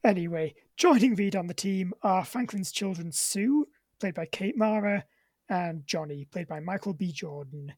Anyway, 0.04 0.54
joining 0.75 1.16
Reed 1.16 1.36
on 1.36 1.48
the 1.48 1.54
team 1.54 1.94
are 2.04 2.24
Franklin's 2.24 2.72
children 2.72 3.12
Sue, 3.12 3.68
played 4.00 4.13
by 4.13 4.25
Kate 4.25 4.58
Mara, 4.58 5.06
and 5.50 5.86
Johnny, 5.86 6.25
played 6.25 6.48
by 6.48 6.60
Michael 6.60 6.94
B. 6.94 7.12
Jordan, 7.12 7.74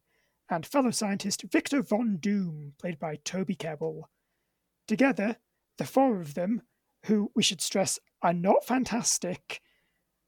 and 0.48 0.66
fellow 0.66 0.90
scientist 0.90 1.44
Victor 1.50 1.82
Von 1.82 2.18
Doom, 2.18 2.74
played 2.78 2.98
by 2.98 3.16
Toby 3.24 3.54
Kebbell. 3.54 4.02
Together, 4.86 5.36
the 5.78 5.86
four 5.86 6.20
of 6.20 6.34
them, 6.34 6.62
who 7.06 7.30
we 7.34 7.42
should 7.42 7.60
stress 7.60 7.98
are 8.22 8.34
not 8.34 8.66
fantastic, 8.66 9.60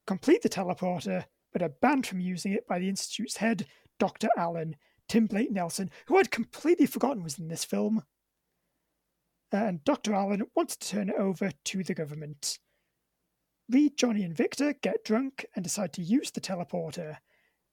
complete 0.07 0.41
the 0.41 0.49
teleporter 0.49 1.25
but 1.51 1.61
are 1.61 1.69
banned 1.69 2.07
from 2.07 2.19
using 2.19 2.51
it 2.51 2.67
by 2.67 2.79
the 2.79 2.89
Institute's 2.89 3.37
head, 3.37 3.67
Dr. 3.99 4.27
Allen, 4.35 4.75
Tim 5.07 5.27
Blake 5.27 5.51
Nelson, 5.51 5.91
who 6.07 6.17
I'd 6.17 6.31
completely 6.31 6.87
forgotten 6.87 7.23
was 7.23 7.37
in 7.37 7.47
this 7.47 7.63
film. 7.63 8.03
And 9.53 9.83
Dr. 9.83 10.15
Allen 10.15 10.41
wants 10.55 10.75
to 10.75 10.87
turn 10.87 11.09
it 11.09 11.15
over 11.15 11.51
to 11.65 11.83
the 11.83 11.93
government. 11.93 12.57
Reed, 13.69 13.97
Johnny, 13.97 14.23
and 14.23 14.35
Victor 14.35 14.73
get 14.73 15.05
drunk 15.05 15.45
and 15.55 15.63
decide 15.63 15.93
to 15.93 16.01
use 16.01 16.31
the 16.31 16.41
teleporter. 16.41 17.17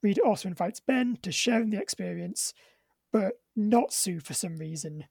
Reed 0.03 0.19
also 0.19 0.49
invites 0.49 0.79
Ben 0.79 1.17
to 1.23 1.33
share 1.33 1.63
in 1.63 1.71
the 1.71 1.81
experience, 1.81 2.53
but 3.13 3.33
not 3.57 3.95
Sue 3.95 4.21
for 4.21 4.35
some 4.35 4.59
reason. 4.59 5.07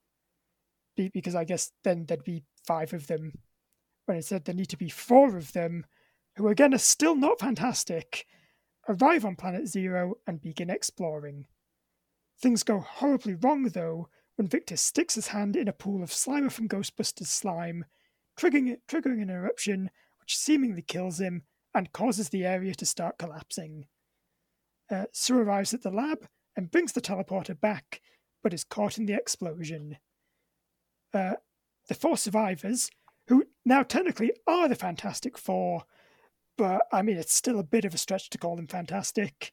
Because 0.95 1.33
I 1.33 1.43
guess 1.43 1.71
then 1.83 2.05
there'd 2.05 2.23
be 2.23 2.43
five 2.67 2.93
of 2.93 3.07
them, 3.07 3.33
when 4.05 4.17
instead 4.17 4.45
there 4.45 4.53
need 4.53 4.69
to 4.69 4.77
be 4.77 4.89
four 4.89 5.35
of 5.37 5.53
them, 5.53 5.85
who 6.35 6.49
again 6.49 6.75
are 6.75 6.77
still 6.77 7.15
not 7.15 7.39
fantastic, 7.39 8.27
arrive 8.87 9.25
on 9.25 9.35
Planet 9.35 9.67
Zero 9.67 10.15
and 10.27 10.39
begin 10.39 10.69
exploring. 10.69 11.47
Things 12.39 12.63
go 12.63 12.79
horribly 12.79 13.33
wrong, 13.33 13.63
though, 13.63 14.09
when 14.39 14.47
Victor 14.47 14.77
sticks 14.77 15.15
his 15.15 15.27
hand 15.27 15.57
in 15.57 15.67
a 15.67 15.73
pool 15.73 16.01
of 16.01 16.11
Slimer 16.11 16.49
from 16.49 16.69
Ghostbusters 16.69 17.27
slime, 17.27 17.83
triggering, 18.39 18.77
triggering 18.87 19.21
an 19.21 19.29
eruption 19.29 19.89
which 20.21 20.37
seemingly 20.37 20.81
kills 20.81 21.19
him 21.19 21.41
and 21.75 21.91
causes 21.91 22.29
the 22.29 22.45
area 22.45 22.73
to 22.75 22.85
start 22.85 23.17
collapsing. 23.17 23.87
Uh, 24.89 25.07
Sue 25.11 25.37
arrives 25.37 25.73
at 25.73 25.81
the 25.81 25.91
lab 25.91 26.25
and 26.55 26.71
brings 26.71 26.93
the 26.93 27.01
teleporter 27.01 27.59
back, 27.59 27.99
but 28.41 28.53
is 28.53 28.63
caught 28.63 28.97
in 28.97 29.07
the 29.07 29.13
explosion. 29.13 29.97
Uh, 31.13 31.33
the 31.89 31.93
four 31.93 32.15
survivors, 32.15 32.89
who 33.27 33.43
now 33.65 33.83
technically 33.83 34.31
are 34.47 34.69
the 34.69 34.75
Fantastic 34.75 35.37
Four, 35.37 35.83
but 36.57 36.83
I 36.93 37.01
mean, 37.01 37.17
it's 37.17 37.33
still 37.33 37.59
a 37.59 37.63
bit 37.63 37.83
of 37.83 37.93
a 37.93 37.97
stretch 37.97 38.29
to 38.29 38.37
call 38.37 38.55
them 38.55 38.67
fantastic, 38.67 39.51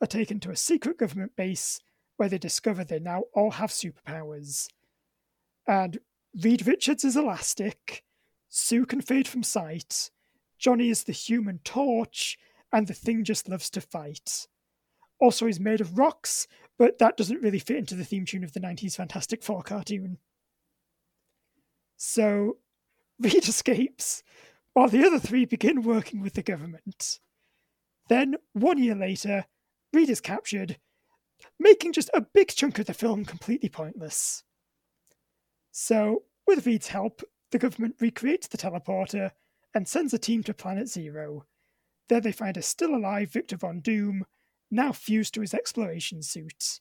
are 0.00 0.06
taken 0.06 0.38
to 0.38 0.52
a 0.52 0.56
secret 0.56 0.98
government 0.98 1.32
base 1.34 1.80
where 2.16 2.28
they 2.28 2.38
discover 2.38 2.84
they 2.84 2.98
now 2.98 3.24
all 3.34 3.52
have 3.52 3.70
superpowers. 3.70 4.68
And 5.66 5.98
Reed 6.42 6.66
Richards 6.66 7.04
is 7.04 7.16
elastic, 7.16 8.04
Sue 8.48 8.86
can 8.86 9.00
fade 9.00 9.26
from 9.26 9.42
sight, 9.42 10.10
Johnny 10.58 10.88
is 10.88 11.04
the 11.04 11.12
human 11.12 11.58
torch, 11.64 12.38
and 12.72 12.86
the 12.86 12.94
thing 12.94 13.24
just 13.24 13.48
loves 13.48 13.70
to 13.70 13.80
fight. 13.80 14.46
Also, 15.20 15.46
he's 15.46 15.60
made 15.60 15.80
of 15.80 15.98
rocks, 15.98 16.46
but 16.78 16.98
that 16.98 17.16
doesn't 17.16 17.42
really 17.42 17.58
fit 17.58 17.76
into 17.76 17.94
the 17.94 18.04
theme 18.04 18.24
tune 18.24 18.44
of 18.44 18.52
the 18.52 18.60
90s 18.60 18.96
Fantastic 18.96 19.42
Four 19.42 19.62
cartoon. 19.62 20.18
So, 21.96 22.58
Reed 23.20 23.48
escapes, 23.48 24.22
while 24.72 24.88
the 24.88 25.04
other 25.04 25.18
three 25.18 25.44
begin 25.44 25.82
working 25.82 26.20
with 26.20 26.34
the 26.34 26.42
government. 26.42 27.20
Then, 28.08 28.36
one 28.52 28.82
year 28.82 28.94
later, 28.94 29.46
Reed 29.92 30.10
is 30.10 30.20
captured, 30.20 30.78
making 31.58 31.92
just 31.92 32.10
a 32.14 32.20
big 32.20 32.48
chunk 32.48 32.78
of 32.78 32.86
the 32.86 32.94
film 32.94 33.24
completely 33.24 33.68
pointless. 33.68 34.44
So, 35.70 36.22
with 36.46 36.66
Reed's 36.66 36.88
help, 36.88 37.22
the 37.50 37.58
government 37.58 37.96
recreates 38.00 38.46
the 38.46 38.58
teleporter 38.58 39.30
and 39.74 39.88
sends 39.88 40.14
a 40.14 40.18
team 40.18 40.42
to 40.44 40.54
Planet 40.54 40.88
Zero. 40.88 41.46
There 42.08 42.20
they 42.20 42.32
find 42.32 42.56
a 42.56 42.62
still 42.62 42.94
alive 42.94 43.32
Victor 43.32 43.56
Von 43.56 43.80
Doom, 43.80 44.24
now 44.70 44.92
fused 44.92 45.34
to 45.34 45.40
his 45.40 45.54
exploration 45.54 46.22
suit. 46.22 46.80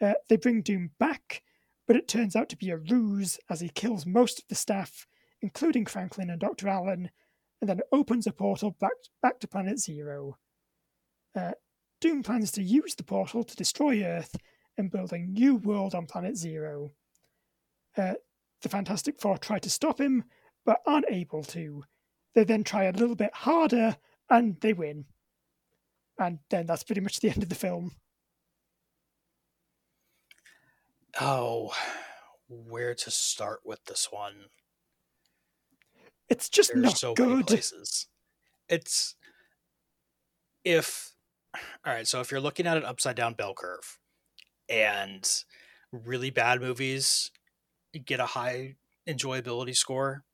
Uh, 0.00 0.14
they 0.28 0.36
bring 0.36 0.62
Doom 0.62 0.90
back, 0.98 1.42
but 1.86 1.96
it 1.96 2.08
turns 2.08 2.36
out 2.36 2.48
to 2.50 2.56
be 2.56 2.70
a 2.70 2.76
ruse 2.76 3.38
as 3.50 3.60
he 3.60 3.68
kills 3.68 4.06
most 4.06 4.40
of 4.40 4.44
the 4.48 4.54
staff, 4.54 5.06
including 5.40 5.86
Franklin 5.86 6.30
and 6.30 6.40
Dr. 6.40 6.68
Allen, 6.68 7.10
and 7.60 7.68
then 7.68 7.80
opens 7.92 8.26
a 8.26 8.32
portal 8.32 8.76
back, 8.78 8.92
back 9.22 9.40
to 9.40 9.48
Planet 9.48 9.78
Zero. 9.78 10.38
Uh, 11.34 11.52
Doom 12.00 12.22
plans 12.22 12.52
to 12.52 12.62
use 12.62 12.94
the 12.94 13.02
portal 13.02 13.42
to 13.42 13.56
destroy 13.56 14.02
Earth 14.02 14.36
and 14.76 14.90
build 14.90 15.12
a 15.12 15.18
new 15.18 15.56
world 15.56 15.94
on 15.94 16.06
Planet 16.06 16.36
Zero. 16.36 16.92
Uh, 17.96 18.14
the 18.62 18.68
Fantastic 18.68 19.20
Four 19.20 19.38
try 19.38 19.58
to 19.58 19.70
stop 19.70 20.00
him, 20.00 20.24
but 20.64 20.80
aren't 20.86 21.06
able 21.08 21.42
to. 21.44 21.84
They 22.34 22.44
then 22.44 22.62
try 22.62 22.84
a 22.84 22.92
little 22.92 23.16
bit 23.16 23.34
harder 23.34 23.96
and 24.30 24.60
they 24.60 24.72
win. 24.72 25.06
And 26.18 26.38
then 26.50 26.66
that's 26.66 26.84
pretty 26.84 27.00
much 27.00 27.20
the 27.20 27.30
end 27.30 27.42
of 27.42 27.48
the 27.48 27.54
film. 27.54 27.92
Oh, 31.20 31.72
where 32.48 32.94
to 32.94 33.10
start 33.10 33.60
with 33.64 33.84
this 33.86 34.08
one? 34.10 34.34
It's 36.28 36.48
just 36.48 36.72
There's 36.72 36.84
not 36.84 36.98
so 36.98 37.14
good. 37.14 37.28
Many 37.28 37.42
places. 37.42 38.06
It's 38.68 39.16
if 40.64 41.14
all 41.84 41.92
right, 41.92 42.06
so 42.06 42.20
if 42.20 42.30
you're 42.30 42.40
looking 42.40 42.66
at 42.66 42.76
an 42.76 42.84
upside 42.84 43.16
down 43.16 43.34
bell 43.34 43.54
curve 43.54 43.98
and 44.68 45.28
really 45.92 46.30
bad 46.30 46.60
movies 46.60 47.32
get 48.06 48.20
a 48.20 48.26
high 48.26 48.76
enjoyability 49.08 49.76
score 49.76 50.24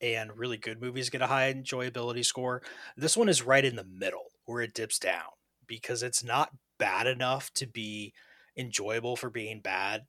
and 0.00 0.36
really 0.38 0.58
good 0.58 0.80
movies 0.80 1.10
get 1.10 1.22
a 1.22 1.28
high 1.28 1.52
enjoyability 1.54 2.24
score, 2.24 2.62
this 2.96 3.16
one 3.16 3.28
is 3.28 3.42
right 3.42 3.64
in 3.64 3.76
the 3.76 3.84
middle 3.84 4.26
where 4.46 4.62
it 4.62 4.74
dips 4.74 4.98
down 4.98 5.30
because 5.66 6.02
it's 6.02 6.24
not 6.24 6.50
bad 6.78 7.06
enough 7.06 7.52
to 7.54 7.66
be 7.66 8.14
enjoyable 8.56 9.16
for 9.16 9.30
being 9.30 9.60
bad, 9.60 10.06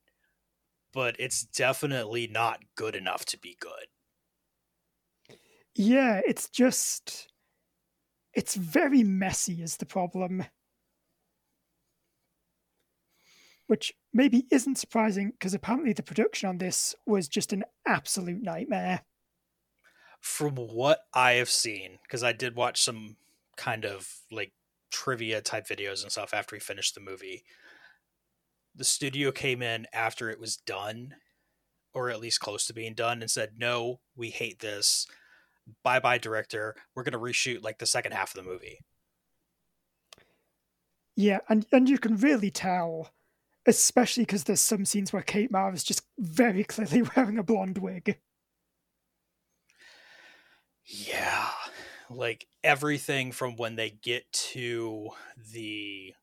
but 0.94 1.16
it's 1.20 1.44
definitely 1.46 2.28
not 2.28 2.64
good 2.76 2.96
enough 2.96 3.26
to 3.26 3.40
be 3.40 3.58
good. 3.60 3.88
Yeah, 5.76 6.22
it's 6.26 6.50
just 6.50 7.33
it's 8.34 8.56
very 8.56 9.04
messy 9.04 9.62
is 9.62 9.78
the 9.78 9.86
problem. 9.86 10.46
Which 13.68 13.94
maybe 14.14 14.46
isn't 14.52 14.78
surprising 14.78 15.32
because 15.32 15.54
apparently 15.54 15.94
the 15.94 16.04
production 16.04 16.50
on 16.50 16.58
this 16.58 16.96
was 17.06 17.28
just 17.28 17.54
an 17.54 17.64
absolute 17.88 18.42
nightmare. 18.42 19.02
From 20.20 20.56
what 20.56 21.00
I 21.14 21.34
have 21.34 21.50
seen, 21.50 22.00
because 22.04 22.24
I 22.24 22.34
did 22.34 22.56
watch 22.56 22.82
some 22.82 23.18
kind 23.56 23.86
of 23.86 24.08
like 24.32 24.52
trivia 24.92 25.42
type 25.42 25.68
videos 25.68 26.04
and 26.04 26.12
stuff 26.12 26.34
after 26.34 26.56
we 26.56 26.60
finished 26.60 26.96
the 26.96 27.02
movie, 27.02 27.44
the 28.76 28.84
studio 28.84 29.32
came 29.32 29.62
in 29.62 29.86
after 29.94 30.30
it 30.30 30.40
was 30.40 30.58
done, 30.58 31.16
or 31.94 32.10
at 32.10 32.20
least 32.20 32.40
close 32.40 32.66
to 32.68 32.74
being 32.74 32.94
done, 32.94 33.22
and 33.22 33.30
said, 33.30 33.52
No, 33.58 34.00
we 34.16 34.30
hate 34.30 34.60
this 34.60 35.08
bye 35.84 36.00
bye 36.00 36.18
director. 36.18 36.76
We're 36.96 37.04
going 37.04 37.14
to 37.14 37.20
reshoot 37.20 37.64
like 37.64 37.80
the 37.80 37.86
second 37.86 38.14
half 38.14 38.36
of 38.36 38.44
the 38.44 38.50
movie. 38.50 38.80
Yeah 41.16 41.40
and 41.48 41.66
and 41.72 41.88
you 41.88 42.00
can 42.00 42.18
really 42.18 42.50
tell 42.50 43.12
especially 43.66 44.24
because 44.24 44.44
there's 44.44 44.62
some 44.62 44.84
scenes 44.84 45.14
where 45.14 45.22
kate 45.22 45.52
mara 45.52 45.74
is 45.74 45.84
just 45.84 46.02
very 46.18 46.64
clearly 46.64 47.04
wearing 47.16 47.38
a 47.38 47.44
blonde 47.44 47.78
wig. 47.78 48.18
Yeah. 50.86 51.50
Like 52.10 52.48
everything 52.64 53.32
from 53.32 53.56
when 53.56 53.76
they 53.76 53.90
get 53.90 54.32
to 54.32 55.10
the 55.54 56.14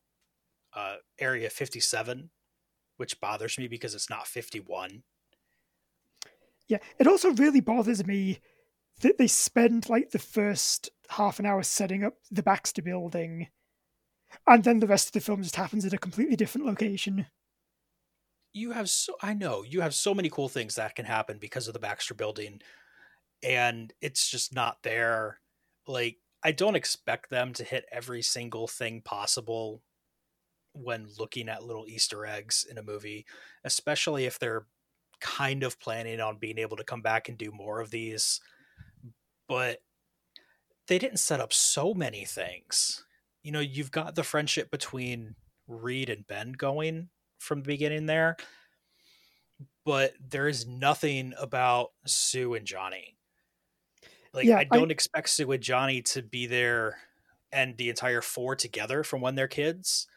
uh, 0.73 0.95
area 1.19 1.49
57 1.49 2.29
which 2.97 3.19
bothers 3.19 3.57
me 3.57 3.67
because 3.67 3.93
it's 3.93 4.09
not 4.09 4.27
51 4.27 5.03
yeah 6.67 6.77
it 6.97 7.07
also 7.07 7.31
really 7.33 7.59
bothers 7.59 8.05
me 8.05 8.39
they 9.01 9.27
spend 9.27 9.89
like 9.89 10.11
the 10.11 10.19
first 10.19 10.89
half 11.09 11.39
an 11.39 11.45
hour 11.45 11.63
setting 11.63 12.03
up 12.03 12.15
the 12.29 12.43
Baxter 12.43 12.81
building, 12.81 13.47
and 14.47 14.63
then 14.63 14.79
the 14.79 14.87
rest 14.87 15.07
of 15.07 15.13
the 15.13 15.21
film 15.21 15.43
just 15.43 15.55
happens 15.55 15.85
at 15.85 15.93
a 15.93 15.97
completely 15.97 16.35
different 16.35 16.67
location. 16.67 17.25
You 18.53 18.71
have 18.71 18.89
so 18.89 19.15
I 19.21 19.33
know 19.33 19.63
you 19.63 19.81
have 19.81 19.93
so 19.93 20.13
many 20.13 20.29
cool 20.29 20.49
things 20.49 20.75
that 20.75 20.95
can 20.95 21.05
happen 21.05 21.37
because 21.39 21.67
of 21.67 21.73
the 21.73 21.79
Baxter 21.79 22.13
building, 22.13 22.61
and 23.43 23.93
it's 24.01 24.29
just 24.29 24.53
not 24.53 24.77
there. 24.83 25.39
Like 25.87 26.17
I 26.43 26.51
don't 26.51 26.75
expect 26.75 27.29
them 27.29 27.53
to 27.53 27.63
hit 27.63 27.85
every 27.91 28.21
single 28.21 28.67
thing 28.67 29.01
possible 29.01 29.81
when 30.73 31.07
looking 31.19 31.49
at 31.49 31.63
little 31.63 31.85
Easter 31.87 32.25
eggs 32.25 32.65
in 32.69 32.77
a 32.77 32.83
movie, 32.83 33.25
especially 33.63 34.25
if 34.25 34.39
they're 34.39 34.65
kind 35.19 35.63
of 35.63 35.79
planning 35.79 36.19
on 36.19 36.37
being 36.37 36.57
able 36.57 36.77
to 36.77 36.83
come 36.83 37.01
back 37.01 37.29
and 37.29 37.37
do 37.37 37.51
more 37.51 37.79
of 37.79 37.91
these 37.91 38.41
but 39.51 39.81
they 40.87 40.97
didn't 40.97 41.19
set 41.19 41.41
up 41.41 41.51
so 41.51 41.93
many 41.93 42.23
things. 42.23 43.03
You 43.43 43.51
know, 43.51 43.59
you've 43.59 43.91
got 43.91 44.15
the 44.15 44.23
friendship 44.23 44.71
between 44.71 45.35
Reed 45.67 46.09
and 46.09 46.25
Ben 46.25 46.53
going 46.53 47.09
from 47.37 47.61
the 47.61 47.67
beginning 47.67 48.05
there, 48.05 48.37
but 49.83 50.13
there 50.25 50.47
is 50.47 50.65
nothing 50.65 51.33
about 51.37 51.89
Sue 52.05 52.53
and 52.53 52.65
Johnny. 52.65 53.17
Like, 54.33 54.45
yeah, 54.45 54.55
I 54.55 54.63
don't 54.63 54.89
I... 54.89 54.93
expect 54.93 55.27
Sue 55.27 55.51
and 55.51 55.61
Johnny 55.61 56.01
to 56.03 56.21
be 56.21 56.47
there 56.47 56.99
and 57.51 57.75
the 57.75 57.89
entire 57.89 58.21
four 58.21 58.55
together 58.55 59.03
from 59.03 59.19
when 59.19 59.35
they're 59.35 59.49
kids, 59.49 60.07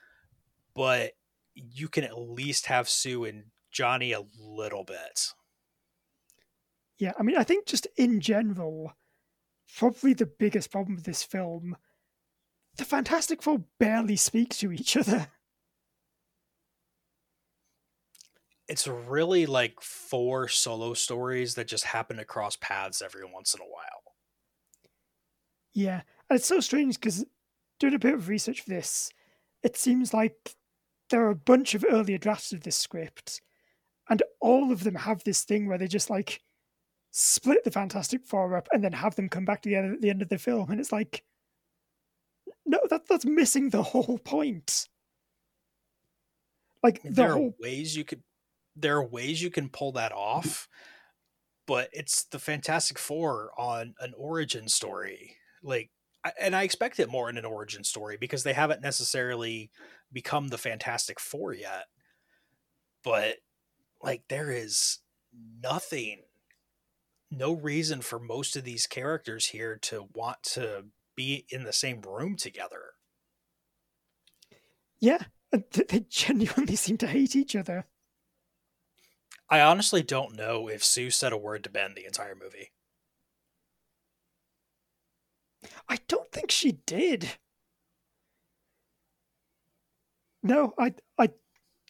but 0.77 1.15
you 1.57 1.89
can 1.89 2.05
at 2.05 2.17
least 2.17 2.67
have 2.67 2.89
Sue 2.89 3.25
and 3.25 3.47
Johnny 3.73 4.13
a 4.13 4.23
little 4.39 4.85
bit. 4.85 5.33
Yeah, 6.99 7.15
I 7.19 7.25
mean, 7.25 7.37
I 7.37 7.43
think 7.43 7.67
just 7.67 7.89
in 7.97 8.21
general, 8.21 8.93
probably 9.77 10.15
the 10.15 10.27
biggest 10.27 10.71
problem 10.71 10.95
with 10.95 11.05
this 11.05 11.23
film 11.23 11.77
the 12.77 12.85
Fantastic 12.85 13.43
Four 13.43 13.63
barely 13.79 14.17
speak 14.17 14.51
to 14.57 14.73
each 14.73 14.97
other. 14.97 15.29
It's 18.67 18.89
really 18.89 19.47
like 19.47 19.81
four 19.81 20.49
solo 20.49 20.95
stories 20.95 21.55
that 21.55 21.69
just 21.69 21.85
happen 21.85 22.17
to 22.17 22.25
cross 22.25 22.57
paths 22.57 23.03
every 23.03 23.25
once 23.25 23.55
in 23.55 23.61
a 23.61 23.65
while. 23.65 24.15
Yeah, 25.73 26.03
and 26.29 26.39
it's 26.39 26.47
so 26.47 26.61
strange 26.61 26.99
because 26.99 27.25
doing 27.79 27.95
a 27.95 27.99
bit 27.99 28.15
of 28.15 28.29
research 28.29 28.63
for 28.63 28.71
this, 28.71 29.11
it 29.63 29.77
seems 29.77 30.15
like 30.15 30.57
there 31.11 31.25
are 31.25 31.31
a 31.31 31.37
bunch 31.37 31.75
of 31.75 31.85
earlier 31.89 32.19
drafts 32.19 32.53
of 32.53 32.63
this 32.63 32.77
script, 32.77 33.43
and 34.09 34.23
all 34.41 34.73
of 34.73 34.83
them 34.83 34.95
have 34.95 35.23
this 35.25 35.45
thing 35.45 35.69
where 35.69 35.79
they 35.79 35.87
just 35.89 36.11
like 36.11 36.41
split 37.17 37.63
the 37.63 37.71
Fantastic 37.71 38.27
Four 38.27 38.57
up 38.57 38.69
and 38.73 38.83
then 38.83 38.93
have 38.93 39.15
them 39.15 39.29
come 39.29 39.45
back 39.45 39.63
together 39.63 39.93
at 39.93 40.01
the 40.01 40.11
end 40.11 40.21
of 40.21 40.29
the 40.29 40.37
film, 40.37 40.71
and 40.71 40.81
it's 40.81 40.91
like, 40.91 41.23
no, 42.67 42.81
that 42.91 43.07
that's 43.07 43.25
missing 43.25 43.71
the 43.71 43.83
whole 43.83 44.19
point. 44.19 44.89
Like 46.83 47.03
the 47.03 47.11
there 47.11 47.33
whole 47.35 47.51
are 47.51 47.63
ways 47.63 47.97
you 47.97 48.05
could 48.05 48.23
there 48.75 48.97
are 48.97 49.07
ways 49.07 49.41
you 49.41 49.51
can 49.51 49.69
pull 49.69 49.93
that 49.93 50.11
off, 50.11 50.69
but 51.67 51.89
it's 51.93 52.25
the 52.25 52.41
Fantastic 52.41 52.99
Four 52.99 53.53
on 53.57 53.95
an 54.01 54.13
origin 54.17 54.69
story. 54.69 55.37
Like 55.63 55.91
and 56.41 56.57
I 56.57 56.65
expect 56.65 56.99
it 56.99 57.11
more 57.11 57.31
in 57.31 57.39
an 57.39 57.45
origin 57.45 57.85
story 57.85 58.17
because 58.17 58.43
they 58.43 58.55
haven't 58.55 58.83
necessarily 58.83 59.71
become 60.13 60.49
the 60.49 60.59
Fantastic 60.59 61.21
Four 61.21 61.55
yet. 61.55 61.85
But 63.05 63.37
like 64.03 64.25
there 64.29 64.51
is 64.51 64.99
nothing 65.63 66.23
no 67.37 67.53
reason 67.53 68.01
for 68.01 68.19
most 68.19 68.57
of 68.57 68.65
these 68.65 68.87
characters 68.87 69.47
here 69.47 69.77
to 69.83 70.09
want 70.15 70.43
to 70.43 70.87
be 71.17 71.47
in 71.51 71.65
the 71.65 71.73
same 71.73 72.01
room 72.03 72.37
together. 72.37 72.95
yeah, 75.01 75.25
uh, 75.53 75.59
they 75.89 76.01
genuinely 76.09 76.77
seem 76.85 76.97
to 76.99 77.07
hate 77.07 77.37
each 77.37 77.55
other. 77.55 77.85
I 79.51 79.61
honestly 79.61 80.03
don't 80.03 80.35
know 80.35 80.69
if 80.69 80.83
Sue 80.83 81.11
said 81.11 81.33
a 81.33 81.37
word 81.37 81.65
to 81.65 81.71
Ben 81.71 81.95
the 81.95 82.07
entire 82.07 82.35
movie. 82.35 82.73
I 85.89 85.99
don't 86.09 86.31
think 86.33 86.51
she 86.51 86.73
did. 86.87 87.37
No, 90.43 90.75
I 90.79 90.95
I 91.19 91.31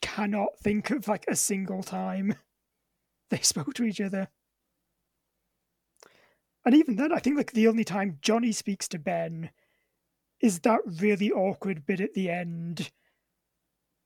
cannot 0.03 0.59
think 0.59 0.91
of 0.91 1.09
like 1.09 1.25
a 1.29 1.37
single 1.37 1.83
time 1.83 2.37
they 3.31 3.39
spoke 3.41 3.75
to 3.75 3.85
each 3.85 4.01
other. 4.01 4.29
And 6.65 6.75
even 6.75 6.97
then, 6.97 7.13
I 7.13 7.19
think 7.19 7.37
like 7.37 7.53
the 7.53 7.69
only 7.69 7.85
time 7.85 8.19
Johnny 8.23 8.53
speaks 8.53 8.89
to 8.89 8.99
Ben 8.99 9.51
is 10.41 10.61
that 10.61 10.81
really 10.85 11.31
awkward 11.31 11.87
bit 11.87 12.01
at 12.01 12.15
the 12.15 12.31
end 12.31 12.91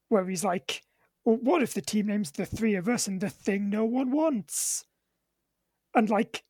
where 0.08 0.26
he's 0.26 0.44
like, 0.44 0.82
Well, 1.24 1.36
what 1.36 1.62
if 1.62 1.74
the 1.74 1.80
team 1.80 2.06
names 2.06 2.32
the 2.32 2.46
three 2.46 2.74
of 2.74 2.88
us 2.88 3.06
and 3.06 3.20
the 3.20 3.30
thing 3.30 3.70
no 3.70 3.84
one 3.84 4.10
wants? 4.10 4.84
And 5.94 6.10
like 6.10 6.44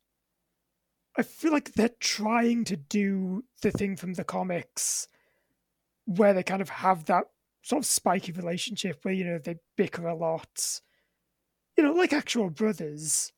I 1.17 1.21
feel 1.23 1.51
like 1.51 1.73
they're 1.73 1.89
trying 1.99 2.63
to 2.65 2.77
do 2.77 3.43
the 3.61 3.71
thing 3.71 3.97
from 3.97 4.13
the 4.13 4.23
comics 4.23 5.07
where 6.05 6.33
they 6.33 6.43
kind 6.43 6.61
of 6.61 6.69
have 6.69 7.05
that 7.05 7.25
sort 7.61 7.83
of 7.83 7.85
spiky 7.85 8.31
relationship 8.31 8.99
where, 9.03 9.13
you 9.13 9.25
know, 9.25 9.37
they 9.37 9.57
bicker 9.75 10.07
a 10.07 10.15
lot. 10.15 10.79
You 11.77 11.83
know, 11.83 11.93
like 11.93 12.13
actual 12.13 12.49
brothers. 12.49 13.33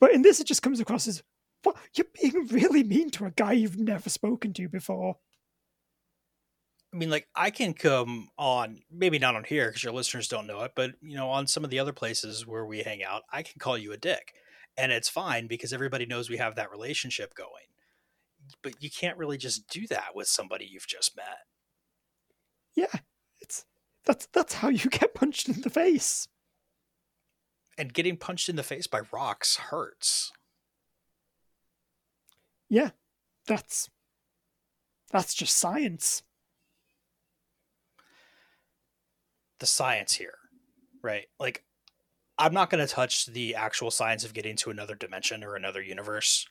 But 0.00 0.12
in 0.12 0.22
this, 0.22 0.40
it 0.40 0.46
just 0.46 0.62
comes 0.62 0.80
across 0.80 1.06
as, 1.06 1.22
what? 1.62 1.76
You're 1.94 2.06
being 2.20 2.46
really 2.48 2.82
mean 2.82 3.10
to 3.10 3.26
a 3.26 3.30
guy 3.30 3.52
you've 3.52 3.78
never 3.78 4.10
spoken 4.10 4.52
to 4.54 4.68
before. 4.68 5.16
I 6.92 6.96
mean, 6.98 7.10
like 7.10 7.26
I 7.34 7.50
can 7.50 7.72
come 7.72 8.28
on, 8.36 8.82
maybe 8.90 9.18
not 9.18 9.34
on 9.34 9.44
here 9.44 9.68
because 9.68 9.82
your 9.82 9.94
listeners 9.94 10.28
don't 10.28 10.46
know 10.46 10.60
it, 10.62 10.72
but 10.74 10.92
you 11.00 11.16
know, 11.16 11.30
on 11.30 11.46
some 11.46 11.64
of 11.64 11.70
the 11.70 11.78
other 11.78 11.92
places 11.92 12.46
where 12.46 12.66
we 12.66 12.82
hang 12.82 13.02
out, 13.02 13.22
I 13.32 13.42
can 13.42 13.58
call 13.58 13.78
you 13.78 13.92
a 13.92 13.96
dick, 13.96 14.34
and 14.76 14.92
it's 14.92 15.08
fine 15.08 15.46
because 15.46 15.72
everybody 15.72 16.04
knows 16.04 16.28
we 16.28 16.36
have 16.36 16.56
that 16.56 16.70
relationship 16.70 17.34
going. 17.34 17.48
But 18.62 18.82
you 18.82 18.90
can't 18.90 19.16
really 19.16 19.38
just 19.38 19.68
do 19.68 19.86
that 19.86 20.14
with 20.14 20.26
somebody 20.26 20.66
you've 20.66 20.86
just 20.86 21.16
met. 21.16 21.46
Yeah, 22.74 23.00
it's 23.40 23.64
that's 24.04 24.26
that's 24.32 24.54
how 24.54 24.68
you 24.68 24.90
get 24.90 25.14
punched 25.14 25.48
in 25.48 25.62
the 25.62 25.70
face. 25.70 26.28
And 27.78 27.94
getting 27.94 28.18
punched 28.18 28.50
in 28.50 28.56
the 28.56 28.62
face 28.62 28.86
by 28.86 29.00
rocks 29.12 29.56
hurts. 29.56 30.30
Yeah, 32.72 32.88
that's 33.46 33.90
that's 35.10 35.34
just 35.34 35.58
science. 35.58 36.22
The 39.60 39.66
science 39.66 40.14
here, 40.14 40.38
right? 41.02 41.26
Like, 41.38 41.64
I'm 42.38 42.54
not 42.54 42.70
going 42.70 42.84
to 42.84 42.90
touch 42.90 43.26
the 43.26 43.56
actual 43.56 43.90
science 43.90 44.24
of 44.24 44.32
getting 44.32 44.56
to 44.56 44.70
another 44.70 44.94
dimension 44.94 45.44
or 45.44 45.54
another 45.54 45.82
universe. 45.82 46.46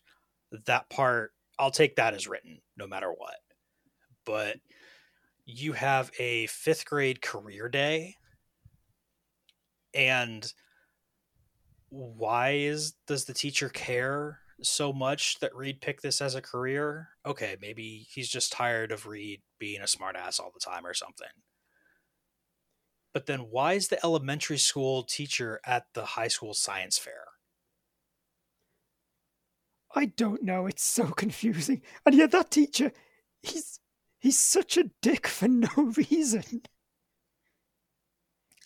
That 0.67 0.91
part, 0.91 1.31
I'll 1.57 1.71
take 1.71 1.95
that 1.95 2.13
as 2.13 2.27
written, 2.27 2.59
no 2.77 2.85
matter 2.85 3.09
what. 3.09 3.37
But 4.23 4.57
you 5.47 5.73
have 5.73 6.11
a 6.19 6.45
fifth 6.45 6.85
grade 6.85 7.23
career 7.23 7.67
day, 7.67 8.13
and 9.95 10.53
why 11.89 12.51
is 12.51 12.93
does 13.07 13.25
the 13.25 13.33
teacher 13.33 13.69
care 13.69 14.37
so 14.63 14.93
much 14.93 15.39
that 15.39 15.55
Reed 15.55 15.81
picked 15.81 16.03
this 16.03 16.21
as 16.21 16.35
a 16.35 16.41
career? 16.41 17.09
Okay, 17.25 17.57
maybe 17.61 18.07
he's 18.11 18.29
just 18.29 18.51
tired 18.51 18.91
of 18.91 19.07
Reed 19.07 19.41
being 19.59 19.81
a 19.81 19.85
smartass 19.85 20.39
all 20.39 20.51
the 20.53 20.59
time 20.59 20.85
or 20.85 20.93
something. 20.93 21.27
But 23.13 23.25
then 23.25 23.39
why 23.49 23.73
is 23.73 23.89
the 23.89 24.03
elementary 24.05 24.57
school 24.57 25.03
teacher 25.03 25.59
at 25.65 25.85
the 25.93 26.05
high 26.05 26.29
school 26.29 26.53
science 26.53 26.97
fair? 26.97 27.25
I 29.93 30.05
don't 30.05 30.43
know. 30.43 30.67
It's 30.67 30.83
so 30.83 31.07
confusing. 31.07 31.81
And 32.05 32.15
yet 32.15 32.31
that 32.31 32.51
teacher, 32.51 32.91
he's 33.41 33.79
he's 34.19 34.39
such 34.39 34.77
a 34.77 34.89
dick 35.01 35.27
for 35.27 35.47
no 35.47 35.69
reason. 35.97 36.61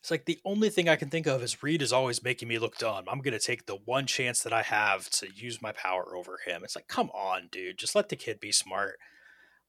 It's 0.05 0.11
like 0.11 0.25
the 0.25 0.39
only 0.45 0.69
thing 0.69 0.87
I 0.87 0.97
can 0.97 1.09
think 1.09 1.25
of 1.25 1.41
is 1.41 1.63
Reed 1.63 1.81
is 1.81 1.91
always 1.91 2.21
making 2.21 2.47
me 2.47 2.59
look 2.59 2.77
dumb. 2.77 3.05
I'm 3.07 3.21
going 3.21 3.33
to 3.33 3.39
take 3.39 3.65
the 3.65 3.79
one 3.85 4.05
chance 4.05 4.43
that 4.43 4.53
I 4.53 4.61
have 4.61 5.09
to 5.09 5.27
use 5.33 5.63
my 5.63 5.71
power 5.71 6.15
over 6.15 6.37
him. 6.45 6.63
It's 6.63 6.75
like, 6.75 6.87
come 6.87 7.09
on, 7.09 7.49
dude. 7.51 7.79
Just 7.79 7.95
let 7.95 8.09
the 8.09 8.15
kid 8.15 8.39
be 8.39 8.51
smart. 8.51 8.99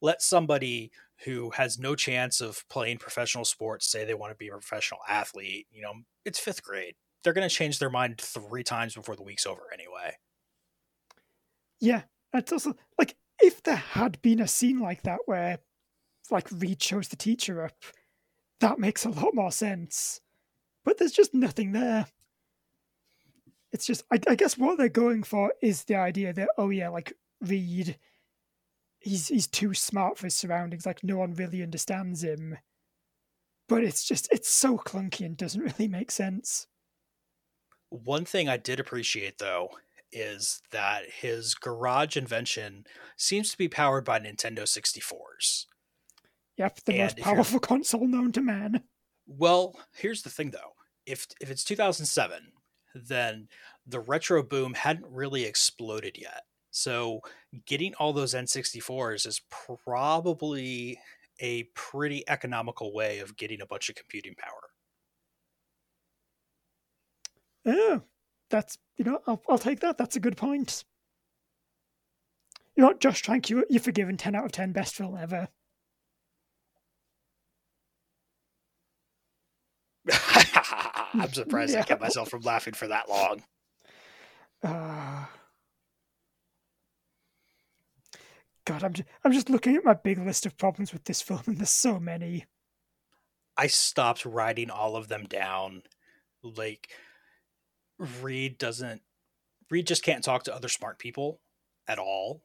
Let 0.02 0.20
somebody 0.20 0.92
who 1.24 1.48
has 1.52 1.78
no 1.78 1.94
chance 1.94 2.42
of 2.42 2.68
playing 2.68 2.98
professional 2.98 3.46
sports 3.46 3.90
say 3.90 4.04
they 4.04 4.12
want 4.12 4.30
to 4.30 4.36
be 4.36 4.48
a 4.48 4.50
professional 4.50 5.00
athlete. 5.08 5.68
You 5.72 5.80
know, 5.80 5.94
it's 6.26 6.38
fifth 6.38 6.62
grade. 6.62 6.96
They're 7.24 7.32
going 7.32 7.48
to 7.48 7.54
change 7.54 7.78
their 7.78 7.88
mind 7.88 8.20
three 8.20 8.62
times 8.62 8.94
before 8.94 9.16
the 9.16 9.22
week's 9.22 9.46
over 9.46 9.62
anyway. 9.72 10.18
Yeah, 11.80 12.02
it's 12.34 12.52
also 12.52 12.74
like 12.98 13.16
if 13.40 13.62
there 13.62 13.76
had 13.76 14.20
been 14.20 14.42
a 14.42 14.48
scene 14.48 14.80
like 14.80 15.02
that 15.04 15.20
where 15.24 15.60
like 16.30 16.48
Reed 16.52 16.82
shows 16.82 17.08
the 17.08 17.16
teacher 17.16 17.64
up, 17.64 17.72
that 18.60 18.78
makes 18.78 19.06
a 19.06 19.08
lot 19.08 19.34
more 19.34 19.50
sense. 19.50 20.20
But 20.86 20.98
there's 20.98 21.12
just 21.12 21.34
nothing 21.34 21.72
there. 21.72 22.06
It's 23.72 23.84
just, 23.84 24.04
I, 24.12 24.20
I 24.28 24.36
guess, 24.36 24.56
what 24.56 24.78
they're 24.78 24.88
going 24.88 25.24
for 25.24 25.52
is 25.60 25.84
the 25.84 25.96
idea 25.96 26.32
that 26.32 26.48
oh 26.56 26.70
yeah, 26.70 26.88
like 26.88 27.12
Reed, 27.40 27.98
he's 29.00 29.26
he's 29.26 29.48
too 29.48 29.74
smart 29.74 30.16
for 30.16 30.28
his 30.28 30.36
surroundings. 30.36 30.86
Like 30.86 31.02
no 31.02 31.16
one 31.18 31.34
really 31.34 31.62
understands 31.62 32.22
him. 32.22 32.56
But 33.68 33.82
it's 33.82 34.04
just 34.04 34.28
it's 34.30 34.48
so 34.48 34.78
clunky 34.78 35.26
and 35.26 35.36
doesn't 35.36 35.60
really 35.78 35.88
make 35.88 36.12
sense. 36.12 36.68
One 37.90 38.24
thing 38.24 38.48
I 38.48 38.56
did 38.56 38.78
appreciate 38.78 39.38
though 39.38 39.70
is 40.12 40.62
that 40.70 41.02
his 41.10 41.56
garage 41.56 42.16
invention 42.16 42.86
seems 43.16 43.50
to 43.50 43.58
be 43.58 43.68
powered 43.68 44.04
by 44.04 44.20
Nintendo 44.20 44.60
64s. 44.60 45.66
Yep, 46.58 46.80
the 46.84 46.92
And 46.92 47.02
most 47.02 47.18
powerful 47.18 47.58
console 47.60 48.06
known 48.06 48.30
to 48.32 48.40
man. 48.40 48.84
Well, 49.26 49.78
here's 49.92 50.22
the 50.22 50.30
thing 50.30 50.52
though. 50.52 50.75
If 51.06 51.26
if 51.40 51.50
it's 51.50 51.64
2007, 51.64 52.52
then 52.94 53.48
the 53.86 54.00
retro 54.00 54.42
boom 54.42 54.74
hadn't 54.74 55.06
really 55.08 55.44
exploded 55.44 56.16
yet. 56.18 56.42
So 56.70 57.20
getting 57.66 57.94
all 57.94 58.12
those 58.12 58.34
N64s 58.34 59.26
is 59.26 59.40
probably 59.50 60.98
a 61.40 61.64
pretty 61.74 62.24
economical 62.28 62.92
way 62.92 63.18
of 63.20 63.36
getting 63.36 63.60
a 63.60 63.66
bunch 63.66 63.88
of 63.88 63.94
computing 63.96 64.34
power. 64.36 64.70
Oh, 67.66 68.02
that's 68.50 68.78
you 68.96 69.04
know, 69.04 69.20
I'll 69.26 69.42
I'll 69.48 69.58
take 69.58 69.80
that. 69.80 69.98
That's 69.98 70.16
a 70.16 70.20
good 70.20 70.36
point. 70.36 70.84
You 72.76 72.82
know 72.84 72.92
Josh 72.94 73.22
Trank, 73.22 73.50
you 73.50 73.64
you're 73.68 73.80
forgiven. 73.80 74.16
Ten 74.16 74.34
out 74.36 74.44
of 74.44 74.52
ten, 74.52 74.72
best 74.72 74.94
film 74.94 75.16
ever. 75.16 75.48
I'm 81.14 81.32
surprised 81.32 81.76
I 81.76 81.82
kept 81.82 82.00
myself 82.00 82.28
from 82.28 82.42
laughing 82.42 82.74
for 82.74 82.88
that 82.88 83.08
long. 83.08 83.42
Uh, 84.62 85.24
God, 88.64 88.82
I'm 88.82 88.92
just, 88.92 89.08
I'm 89.24 89.32
just 89.32 89.48
looking 89.50 89.76
at 89.76 89.84
my 89.84 89.94
big 89.94 90.18
list 90.18 90.44
of 90.44 90.58
problems 90.58 90.92
with 90.92 91.04
this 91.04 91.22
film, 91.22 91.42
and 91.46 91.58
there's 91.58 91.70
so 91.70 92.00
many. 92.00 92.46
I 93.56 93.68
stopped 93.68 94.24
writing 94.24 94.70
all 94.70 94.96
of 94.96 95.08
them 95.08 95.24
down. 95.24 95.82
Like 96.42 96.90
Reed 97.98 98.58
doesn't 98.58 99.02
Reed 99.70 99.86
just 99.86 100.02
can't 100.02 100.22
talk 100.22 100.44
to 100.44 100.54
other 100.54 100.68
smart 100.68 100.98
people 100.98 101.40
at 101.88 101.98
all, 101.98 102.42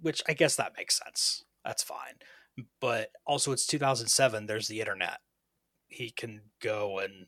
which 0.00 0.22
I 0.28 0.32
guess 0.32 0.56
that 0.56 0.76
makes 0.76 0.98
sense. 0.98 1.44
That's 1.64 1.82
fine. 1.82 2.14
But 2.80 3.10
also 3.26 3.52
it's 3.52 3.66
2007, 3.66 4.46
there's 4.46 4.68
the 4.68 4.80
internet. 4.80 5.18
He 5.88 6.10
can 6.10 6.40
go 6.60 6.98
and 6.98 7.26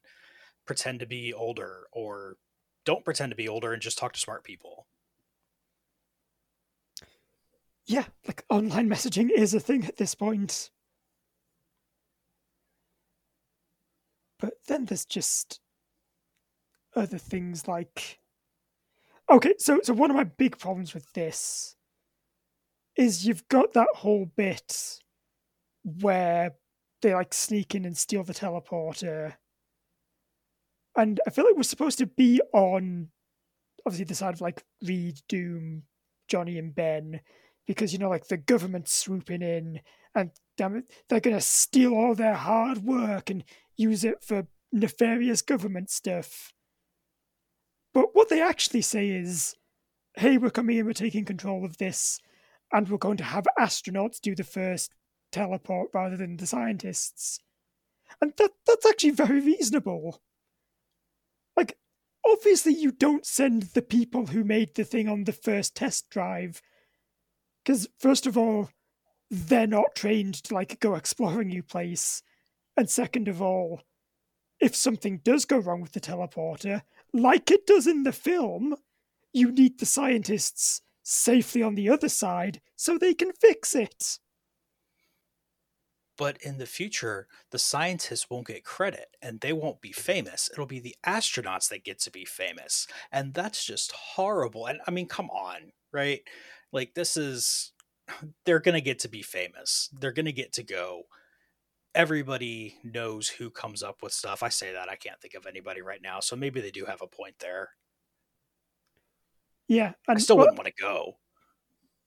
pretend 0.69 1.01
to 1.01 1.07
be 1.07 1.33
older 1.33 1.89
or 1.93 2.37
don't 2.85 3.05
pretend 3.05 3.31
to 3.31 3.37
be 3.37 3.49
older 3.49 3.73
and 3.73 3.83
just 3.83 3.99
talk 3.99 4.13
to 4.13 4.21
smart 4.21 4.45
people. 4.45 4.87
Yeah, 7.87 8.05
like 8.27 8.45
online 8.51 8.89
messaging 8.89 9.31
is 9.31 9.55
a 9.55 9.61
thing 9.61 9.87
at 9.87 9.97
this 9.97 10.15
point. 10.15 10.71
But 14.39 14.55
then 14.69 14.85
there's 14.85 15.07
just 15.07 15.61
other 16.95 17.19
things 17.19 17.69
like 17.69 18.19
okay 19.31 19.55
so 19.59 19.79
so 19.83 19.93
one 19.93 20.11
of 20.11 20.17
my 20.17 20.25
big 20.25 20.59
problems 20.59 20.95
with 20.95 21.13
this 21.13 21.77
is 22.97 23.27
you've 23.27 23.47
got 23.49 23.75
that 23.75 23.89
whole 23.95 24.25
bit 24.37 24.99
where 26.01 26.55
they 27.03 27.15
like 27.15 27.33
sneak 27.33 27.75
in 27.75 27.85
and 27.85 27.97
steal 27.97 28.25
the 28.25 28.35
teleporter 28.35 29.35
and 30.97 31.21
i 31.27 31.31
feel 31.31 31.45
like 31.45 31.57
we're 31.57 31.63
supposed 31.63 31.99
to 31.99 32.07
be 32.07 32.41
on 32.53 33.09
obviously 33.87 34.05
the 34.05 34.15
side 34.15 34.35
of 34.35 34.41
like 34.41 34.65
reed 34.83 35.21
doom 35.29 35.83
johnny 36.29 36.59
and 36.59 36.75
ben 36.75 37.21
because 37.67 37.93
you 37.93 37.99
know 37.99 38.09
like 38.09 38.29
the 38.29 38.37
government's 38.37 38.93
swooping 38.93 39.43
in 39.43 39.81
and 40.15 40.31
damn 40.57 40.77
it 40.77 40.85
they're 41.09 41.21
gonna 41.21 41.41
steal 41.41 41.95
all 41.95 42.15
their 42.15 42.35
hard 42.35 42.79
work 42.79 43.31
and 43.31 43.45
use 43.77 44.05
it 44.05 44.23
for 44.23 44.47
nefarious 44.73 45.43
government 45.43 45.91
stuff 45.91 46.53
but 47.99 48.15
what 48.15 48.29
they 48.29 48.41
actually 48.41 48.83
say 48.83 49.09
is, 49.09 49.57
hey, 50.15 50.39
we're 50.39 50.51
coming 50.51 50.79
in, 50.79 50.87
we're 50.87 50.93
taking 50.93 51.25
control 51.25 51.65
of 51.65 51.79
this, 51.79 52.21
and 52.73 52.89
we're 52.89 52.99
going 52.99 53.17
to 53.17 53.25
have 53.25 53.47
astronauts 53.59 54.21
do 54.21 54.35
the 54.35 54.45
first 54.45 54.95
teleport 55.33 55.91
rather 55.93 56.17
than 56.17 56.37
the 56.37 56.47
scientists. 56.47 57.41
And 58.21 58.33
that 58.37 58.53
that's 58.67 58.87
actually 58.87 59.11
very 59.11 59.41
reasonable. 59.41 60.23
Obviously 62.27 62.75
you 62.75 62.93
don't 62.93 63.27
send 63.27 63.63
the 63.75 63.83
people 63.83 64.27
who 64.27 64.45
made 64.45 64.75
the 64.75 64.85
thing 64.85 65.09
on 65.09 65.25
the 65.25 65.33
first 65.33 65.75
test 65.75 66.11
drive. 66.11 66.63
Because 67.65 67.89
first 67.99 68.27
of 68.27 68.37
all, 68.37 68.71
they're 69.31 69.67
not 69.67 69.95
trained 69.95 70.35
to 70.35 70.55
like 70.55 70.81
go 70.81 70.95
explore 70.95 71.41
a 71.41 71.45
new 71.45 71.63
place. 71.63 72.23
And 72.77 72.89
second 72.89 73.29
of 73.29 73.43
all, 73.43 73.83
if 74.61 74.75
something 74.75 75.19
does 75.19 75.45
go 75.45 75.59
wrong 75.59 75.81
with 75.81 75.93
the 75.93 76.01
teleporter, 76.01 76.83
like 77.13 77.51
it 77.51 77.67
does 77.67 77.87
in 77.87 78.03
the 78.03 78.13
film, 78.13 78.77
you 79.33 79.53
need 79.53 79.79
the 79.79 79.87
scientists 79.87 80.83
safely 81.03 81.63
on 81.63 81.75
the 81.75 81.89
other 81.89 82.09
side 82.09 82.61
so 82.77 82.99
they 82.99 83.15
can 83.15 83.33
fix 83.33 83.75
it. 83.75 84.19
But 86.19 86.37
in 86.43 86.59
the 86.59 86.67
future, 86.67 87.27
the 87.51 87.59
scientists 87.59 88.29
won't 88.29 88.49
get 88.49 88.65
credit 88.65 89.17
and 89.23 89.41
they 89.41 89.55
won't 89.55 89.81
be 89.81 89.93
famous. 89.93 90.51
It'll 90.53 90.67
be 90.67 90.81
the 90.81 90.97
astronauts 91.07 91.71
that 91.71 91.85
get 91.85 91.99
to 92.01 92.11
be 92.11 92.27
famous. 92.27 92.87
And 93.11 93.33
that's 93.33 93.65
just 93.65 93.93
horrible. 93.93 94.67
And 94.67 94.81
I 94.87 94.91
mean, 94.91 95.07
come 95.07 95.31
on, 95.31 95.73
right? 95.93 96.21
Like, 96.73 96.93
this 96.95 97.17
is, 97.17 97.73
they're 98.45 98.61
going 98.61 98.75
to 98.75 98.83
get 98.83 98.99
to 99.01 99.09
be 99.09 99.23
famous. 99.23 99.89
They're 99.99 100.13
going 100.13 100.27
to 100.27 100.33
get 100.33 100.53
to 100.55 100.63
go 100.63 101.05
everybody 101.95 102.77
knows 102.85 103.29
who 103.29 103.51
comes 103.51 103.83
up 103.83 104.03
with 104.03 104.13
stuff. 104.13 104.43
I 104.43 104.51
say 104.51 104.73
that 104.73 104.89
I 104.89 104.95
can't 104.95 105.21
think 105.21 105.35
of 105.35 105.47
anybody 105.47 105.81
right 105.81 106.03
now, 106.03 106.21
so 106.21 106.37
maybe 106.37 106.61
they 106.61 106.71
do 106.71 106.85
have 106.85 107.03
a 107.03 107.07
point 107.07 107.37
there. 107.41 107.71
Yeah, 109.67 109.93
I 110.07 110.17
still 110.19 110.39
wouldn't 110.39 110.57
want 110.57 110.69
to 110.69 110.83
go. 110.83 111.17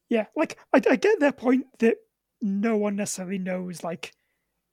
Yeah, 0.10 0.26
like 0.36 0.58
I, 0.74 0.82
I 0.90 0.96
get 0.96 1.20
their 1.20 1.32
point 1.32 1.66
that 1.80 1.98
no 2.42 2.78
one 2.78 2.96
necessarily 2.96 3.38
knows 3.38 3.84
like 3.84 4.14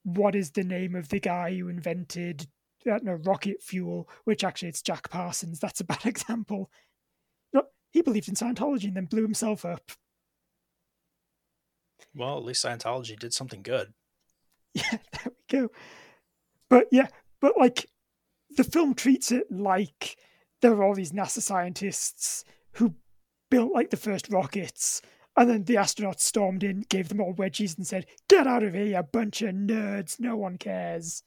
what 0.05 0.35
is 0.35 0.53
the 0.53 0.65
name 0.65 0.95
of 0.95 1.09
the 1.09 1.21
guy 1.21 1.55
who 1.55 1.69
invented 1.69 2.47
uh, 2.91 2.99
no 3.03 3.15
rocket 3.25 3.63
fuel, 3.63 4.09
which 4.25 4.45
actually 4.45 4.69
it's 4.69 4.83
Jack 4.83 5.11
Parsons. 5.11 5.59
That's 5.59 5.81
a 5.81 5.85
bad 5.85 6.01
example. 6.07 6.71
No, 7.53 7.65
he 7.91 8.03
believed 8.03 8.29
in 8.29 8.35
Scientology 8.35 8.85
and 8.85 8.97
then 8.97 9.07
blew 9.07 9.23
himself 9.23 9.65
up. 9.65 9.93
Well, 12.15 12.39
at 12.39 12.45
least 12.45 12.65
Scientology 12.65 13.19
did 13.19 13.35
something 13.35 13.63
good. 13.63 13.93
Yeah, 14.75 14.99
there 15.13 15.33
we 15.51 15.59
go. 15.59 15.71
But 16.69 16.87
yeah, 16.93 17.09
but 17.41 17.57
like 17.57 17.87
the 18.57 18.65
film 18.65 18.95
treats 18.95 19.33
it 19.33 19.51
like 19.51 20.17
there 20.61 20.73
are 20.73 20.85
all 20.85 20.95
these 20.95 21.13
NASA 21.13 21.41
scientists 21.41 22.45
who 22.73 22.95
built 23.51 23.73
like 23.73 23.91
the 23.91 23.97
first 23.97 24.31
rockets, 24.31 25.01
and 25.39 25.51
then 25.51 25.65
the 25.65 25.77
astronauts 25.77 26.21
stormed 26.21 26.65
in, 26.65 26.85
gave 26.89 27.09
them 27.09 27.21
all 27.21 27.35
wedgies, 27.35 27.77
and 27.77 27.87
said, 27.87 28.07
"Get 28.29 28.47
out 28.47 28.63
of 28.63 28.75
here, 28.75 28.85
you 28.85 29.03
bunch 29.03 29.43
of 29.43 29.55
nerds! 29.55 30.19
No 30.21 30.37
one 30.37 30.59
cares." 30.59 31.23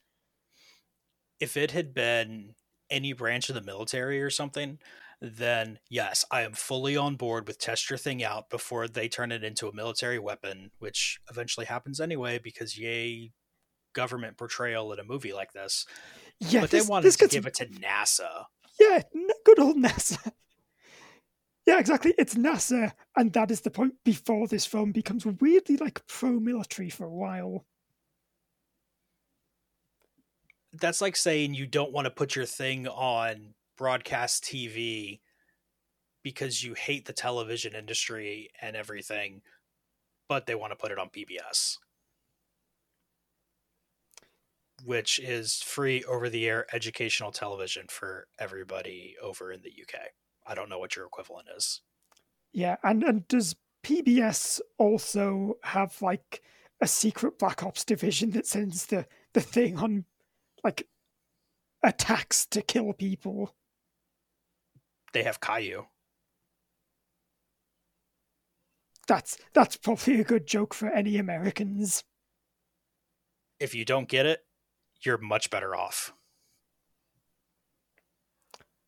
If 1.39 1.57
it 1.57 1.71
had 1.71 1.93
been 1.93 2.55
any 2.89 3.13
branch 3.13 3.49
of 3.49 3.55
the 3.55 3.61
military 3.61 4.21
or 4.21 4.29
something, 4.29 4.77
then 5.21 5.79
yes, 5.89 6.25
I 6.31 6.41
am 6.41 6.53
fully 6.53 6.97
on 6.97 7.15
board 7.15 7.47
with 7.47 7.59
test 7.59 7.89
your 7.89 7.97
thing 7.97 8.23
out 8.23 8.49
before 8.49 8.87
they 8.87 9.07
turn 9.07 9.31
it 9.31 9.43
into 9.43 9.67
a 9.67 9.73
military 9.73 10.19
weapon, 10.19 10.71
which 10.79 11.19
eventually 11.29 11.65
happens 11.65 11.99
anyway 11.99 12.39
because 12.43 12.77
yay 12.77 13.31
government 13.93 14.37
portrayal 14.37 14.91
in 14.93 14.99
a 14.99 15.03
movie 15.03 15.33
like 15.33 15.53
this. 15.53 15.85
Yeah, 16.39 16.61
but 16.61 16.71
this, 16.71 16.85
they 16.85 16.89
wanted 16.89 17.11
to 17.11 17.27
give 17.27 17.45
it 17.45 17.53
to 17.55 17.67
NASA. 17.67 18.45
Yeah, 18.79 19.03
good 19.45 19.59
old 19.59 19.77
NASA. 19.83 20.31
Yeah, 21.67 21.79
exactly. 21.79 22.13
It's 22.17 22.33
NASA, 22.35 22.91
and 23.15 23.31
that 23.33 23.51
is 23.51 23.61
the 23.61 23.69
point 23.69 23.93
before 24.03 24.47
this 24.47 24.65
film 24.65 24.91
becomes 24.91 25.25
weirdly 25.25 25.77
like 25.77 26.05
pro-military 26.07 26.89
for 26.89 27.05
a 27.05 27.13
while. 27.13 27.65
That's 30.73 31.01
like 31.01 31.15
saying 31.15 31.53
you 31.53 31.67
don't 31.67 31.91
want 31.91 32.05
to 32.05 32.11
put 32.11 32.35
your 32.35 32.45
thing 32.45 32.87
on 32.87 33.53
broadcast 33.77 34.43
TV 34.43 35.19
because 36.23 36.63
you 36.63 36.73
hate 36.73 37.05
the 37.05 37.13
television 37.13 37.75
industry 37.75 38.49
and 38.61 38.75
everything, 38.75 39.41
but 40.29 40.45
they 40.45 40.55
want 40.55 40.71
to 40.71 40.77
put 40.77 40.91
it 40.91 40.99
on 40.99 41.09
PBS, 41.09 41.77
which 44.83 45.19
is 45.19 45.61
free 45.61 46.03
over 46.05 46.29
the 46.29 46.47
air 46.47 46.65
educational 46.73 47.31
television 47.31 47.85
for 47.89 48.27
everybody 48.39 49.15
over 49.21 49.51
in 49.51 49.61
the 49.61 49.69
UK. 49.71 49.99
I 50.45 50.55
don't 50.55 50.69
know 50.69 50.79
what 50.79 50.95
your 50.95 51.05
equivalent 51.05 51.47
is. 51.55 51.81
Yeah, 52.53 52.77
and, 52.83 53.03
and 53.03 53.27
does 53.27 53.55
PBS 53.83 54.59
also 54.77 55.55
have 55.63 56.01
like 56.01 56.41
a 56.81 56.87
secret 56.87 57.39
black 57.39 57.63
ops 57.63 57.85
division 57.85 58.31
that 58.31 58.47
sends 58.47 58.87
the, 58.87 59.05
the 59.33 59.41
thing 59.41 59.77
on 59.77 60.05
like 60.63 60.87
attacks 61.83 62.45
to 62.47 62.61
kill 62.61 62.93
people? 62.93 63.55
they 65.13 65.23
have 65.23 65.39
Caillou. 65.39 65.85
That's 69.07 69.37
that's 69.53 69.77
probably 69.77 70.21
a 70.21 70.23
good 70.23 70.47
joke 70.47 70.73
for 70.73 70.89
any 70.89 71.17
Americans. 71.17 72.03
If 73.59 73.75
you 73.75 73.83
don't 73.83 74.07
get 74.07 74.25
it, 74.25 74.41
you're 75.03 75.17
much 75.17 75.49
better 75.49 75.75
off. 75.75 76.13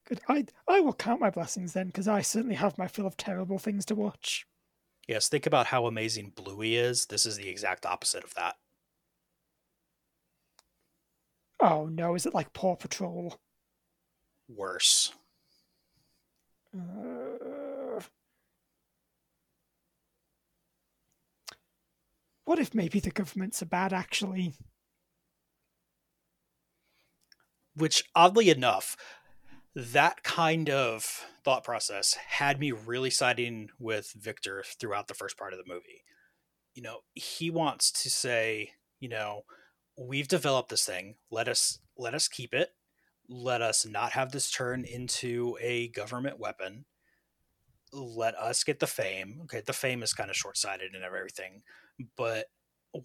Good. 0.06 0.22
I 0.28 0.46
I 0.68 0.80
will 0.82 0.94
count 0.94 1.22
my 1.22 1.30
blessings 1.30 1.74
then, 1.74 1.88
because 1.88 2.08
I 2.08 2.22
certainly 2.22 2.56
have 2.56 2.78
my 2.78 2.88
fill 2.88 3.08
of 3.08 3.18
terrible 3.18 3.58
things 3.58 3.86
to 3.86 3.96
watch. 3.96 4.46
Yes, 5.08 5.28
think 5.28 5.46
about 5.46 5.68
how 5.68 5.86
amazing 5.86 6.34
Bluey 6.36 6.76
is. 6.76 7.08
This 7.08 7.26
is 7.26 7.38
the 7.38 7.50
exact 7.50 7.86
opposite 7.86 8.24
of 8.24 8.34
that. 8.36 8.56
Oh 11.60 11.86
no, 11.86 12.16
is 12.16 12.26
it 12.26 12.34
like 12.34 12.54
Paw 12.54 12.76
Patrol? 12.76 13.39
Worse. 14.50 15.13
Uh, 16.76 18.02
what 22.46 22.60
if 22.60 22.74
maybe 22.74 23.00
the 23.00 23.12
governments 23.12 23.62
are 23.62 23.68
bad, 23.68 23.94
actually? 23.94 24.54
Which, 27.76 28.04
oddly 28.16 28.50
enough, 28.50 28.98
that 29.75 30.23
kind 30.23 30.69
of 30.69 31.25
thought 31.43 31.63
process 31.63 32.13
had 32.13 32.59
me 32.59 32.71
really 32.71 33.09
siding 33.09 33.69
with 33.79 34.13
Victor 34.15 34.63
throughout 34.79 35.07
the 35.07 35.13
first 35.13 35.38
part 35.38 35.53
of 35.53 35.59
the 35.59 35.71
movie. 35.71 36.03
You 36.75 36.83
know, 36.83 36.99
he 37.13 37.49
wants 37.49 37.91
to 38.03 38.09
say, 38.09 38.71
you 38.99 39.09
know, 39.09 39.41
we've 39.97 40.27
developed 40.27 40.69
this 40.69 40.86
thing. 40.86 41.15
Let 41.31 41.47
us 41.47 41.79
let 41.97 42.13
us 42.13 42.27
keep 42.27 42.53
it 42.53 42.69
let 43.29 43.62
us 43.62 43.86
not 43.86 44.12
have 44.13 44.31
this 44.31 44.51
turn 44.51 44.83
into 44.86 45.57
a 45.62 45.89
government 45.89 46.39
weapon. 46.39 46.86
let 47.91 48.36
us 48.36 48.63
get 48.63 48.79
the 48.79 48.88
fame. 48.88 49.39
Okay, 49.43 49.62
the 49.65 49.73
fame 49.73 50.01
is 50.01 50.13
kind 50.13 50.29
of 50.29 50.36
short 50.36 50.57
sighted 50.57 50.95
and 50.95 51.03
everything, 51.03 51.62
but 52.17 52.47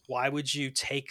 why 0.07 0.28
would 0.28 0.54
you 0.54 0.70
take 0.70 1.11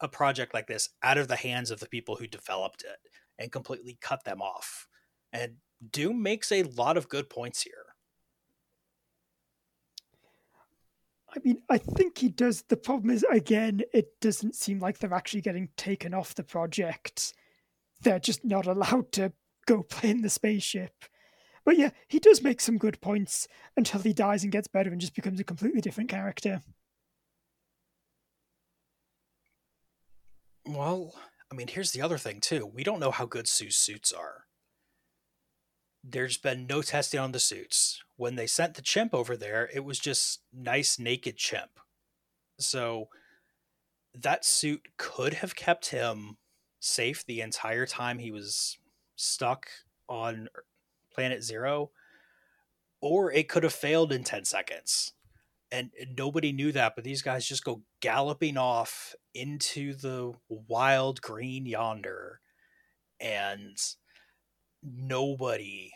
a 0.00 0.08
project 0.08 0.52
like 0.54 0.66
this 0.66 0.88
out 1.02 1.18
of 1.18 1.28
the 1.28 1.36
hands 1.36 1.70
of 1.70 1.80
the 1.80 1.88
people 1.88 2.16
who 2.16 2.26
developed 2.26 2.82
it 2.82 2.98
and 3.38 3.52
completely 3.52 3.96
cut 4.00 4.24
them 4.24 4.42
off? 4.42 4.88
And 5.32 5.56
Doom 5.90 6.22
makes 6.22 6.52
a 6.52 6.62
lot 6.62 6.96
of 6.96 7.08
good 7.08 7.30
points 7.30 7.62
here. 7.62 7.74
I 11.34 11.38
mean, 11.42 11.62
I 11.70 11.78
think 11.78 12.18
he 12.18 12.28
does. 12.28 12.62
The 12.68 12.76
problem 12.76 13.10
is, 13.10 13.24
again, 13.30 13.80
it 13.94 14.20
doesn't 14.20 14.54
seem 14.54 14.80
like 14.80 14.98
they're 14.98 15.14
actually 15.14 15.40
getting 15.40 15.70
taken 15.76 16.12
off 16.12 16.34
the 16.34 16.44
project. 16.44 17.32
They're 18.02 18.18
just 18.18 18.44
not 18.44 18.66
allowed 18.66 19.12
to 19.12 19.32
go 19.66 19.82
play 19.88 20.10
in 20.10 20.22
the 20.22 20.28
spaceship. 20.28 20.92
But 21.64 21.78
yeah, 21.78 21.90
he 22.08 22.18
does 22.18 22.42
make 22.42 22.60
some 22.60 22.76
good 22.76 23.00
points 23.00 23.46
until 23.76 24.00
he 24.00 24.12
dies 24.12 24.42
and 24.42 24.52
gets 24.52 24.68
better 24.68 24.90
and 24.90 25.00
just 25.00 25.14
becomes 25.14 25.40
a 25.40 25.44
completely 25.44 25.80
different 25.80 26.10
character. 26.10 26.60
Well, 30.66 31.14
I 31.50 31.54
mean, 31.54 31.68
here's 31.68 31.92
the 31.92 32.02
other 32.02 32.18
thing, 32.18 32.40
too. 32.40 32.66
We 32.66 32.84
don't 32.84 33.00
know 33.00 33.10
how 33.10 33.26
good 33.26 33.48
Sue's 33.48 33.76
suits 33.76 34.12
are. 34.12 34.46
There's 36.04 36.36
been 36.36 36.66
no 36.66 36.82
testing 36.82 37.20
on 37.20 37.32
the 37.32 37.40
suits. 37.40 38.02
When 38.16 38.36
they 38.36 38.46
sent 38.46 38.74
the 38.74 38.82
chimp 38.82 39.14
over 39.14 39.36
there, 39.36 39.70
it 39.72 39.84
was 39.84 39.98
just 39.98 40.40
nice 40.52 40.98
naked 40.98 41.36
chimp. 41.36 41.78
So 42.58 43.08
that 44.14 44.44
suit 44.44 44.88
could 44.96 45.34
have 45.34 45.56
kept 45.56 45.90
him 45.90 46.36
safe 46.80 47.24
the 47.24 47.40
entire 47.40 47.86
time 47.86 48.18
he 48.18 48.30
was 48.30 48.78
stuck 49.16 49.68
on 50.08 50.48
Planet 51.14 51.42
Zero, 51.42 51.90
or 53.00 53.32
it 53.32 53.48
could 53.48 53.62
have 53.62 53.72
failed 53.72 54.12
in 54.12 54.24
10 54.24 54.44
seconds. 54.44 55.12
And 55.70 55.90
nobody 56.18 56.52
knew 56.52 56.72
that, 56.72 56.94
but 56.94 57.04
these 57.04 57.22
guys 57.22 57.46
just 57.46 57.64
go 57.64 57.82
galloping 58.00 58.58
off 58.58 59.14
into 59.34 59.94
the 59.94 60.34
wild 60.48 61.22
green 61.22 61.64
yonder, 61.64 62.40
and 63.18 63.78
nobody 64.82 65.92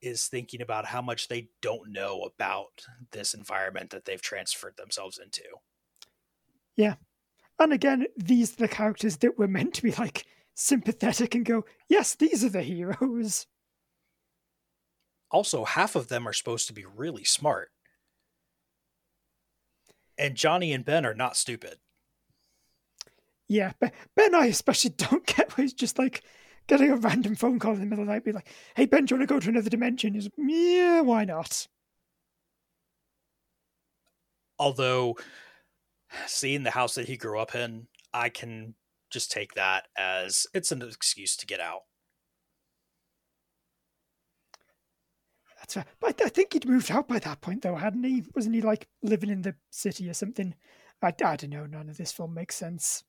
is 0.00 0.28
thinking 0.28 0.62
about 0.62 0.84
how 0.84 1.02
much 1.02 1.28
they 1.28 1.48
don't 1.60 1.92
know 1.92 2.22
about 2.22 2.86
this 3.10 3.34
environment 3.34 3.90
that 3.90 4.04
they've 4.04 4.22
transferred 4.22 4.76
themselves 4.76 5.18
into. 5.18 5.42
Yeah. 6.76 6.94
And 7.58 7.72
again, 7.72 8.06
these 8.16 8.52
are 8.52 8.56
the 8.56 8.68
characters 8.68 9.16
that 9.18 9.36
were 9.36 9.48
meant 9.48 9.74
to 9.74 9.82
be 9.82 9.90
like 9.92 10.24
sympathetic 10.54 11.34
and 11.34 11.44
go, 11.44 11.64
yes, 11.88 12.14
these 12.14 12.44
are 12.44 12.50
the 12.50 12.62
heroes. 12.62 13.46
Also, 15.30 15.64
half 15.64 15.96
of 15.96 16.08
them 16.08 16.26
are 16.26 16.32
supposed 16.32 16.68
to 16.68 16.72
be 16.72 16.84
really 16.84 17.24
smart. 17.24 17.70
And 20.16 20.36
Johnny 20.36 20.72
and 20.72 20.84
Ben 20.84 21.04
are 21.04 21.14
not 21.14 21.36
stupid. 21.36 21.76
Yeah, 23.48 23.72
Ben, 23.80 24.34
I 24.34 24.46
especially 24.46 24.90
don't 24.96 25.26
get 25.26 25.56
where 25.56 25.64
he's 25.64 25.72
just 25.72 25.98
like 25.98 26.22
getting 26.68 26.90
a 26.90 26.96
random 26.96 27.34
phone 27.34 27.58
call 27.58 27.72
in 27.72 27.80
the 27.80 27.86
middle 27.86 28.02
of 28.02 28.06
the 28.06 28.12
night, 28.12 28.24
be 28.24 28.32
like, 28.32 28.48
hey, 28.76 28.86
Ben, 28.86 29.04
do 29.04 29.14
you 29.14 29.18
want 29.18 29.28
to 29.28 29.34
go 29.34 29.40
to 29.40 29.48
another 29.48 29.70
dimension? 29.70 30.14
He's 30.14 30.24
like, 30.24 30.32
yeah, 30.36 31.00
why 31.00 31.24
not? 31.24 31.66
Although, 34.58 35.16
seeing 36.26 36.62
the 36.62 36.70
house 36.70 36.94
that 36.94 37.08
he 37.08 37.16
grew 37.16 37.38
up 37.38 37.54
in, 37.54 37.88
I 38.12 38.28
can 38.28 38.74
just 39.10 39.32
take 39.32 39.54
that 39.54 39.88
as 39.96 40.46
it's 40.52 40.70
an 40.70 40.82
excuse 40.82 41.36
to 41.36 41.46
get 41.46 41.60
out. 41.60 41.82
That's 45.58 45.76
right. 45.76 45.86
But 46.00 46.20
I 46.22 46.28
think 46.28 46.52
he'd 46.52 46.68
moved 46.68 46.90
out 46.90 47.08
by 47.08 47.18
that 47.20 47.40
point, 47.40 47.62
though, 47.62 47.76
hadn't 47.76 48.04
he? 48.04 48.24
Wasn't 48.34 48.54
he 48.54 48.62
like 48.62 48.88
living 49.02 49.30
in 49.30 49.42
the 49.42 49.54
city 49.70 50.08
or 50.08 50.14
something? 50.14 50.54
I, 51.02 51.08
I 51.08 51.36
don't 51.36 51.50
know. 51.50 51.66
None 51.66 51.88
of 51.88 51.96
this 51.96 52.12
film 52.12 52.34
makes 52.34 52.56
sense. 52.56 53.04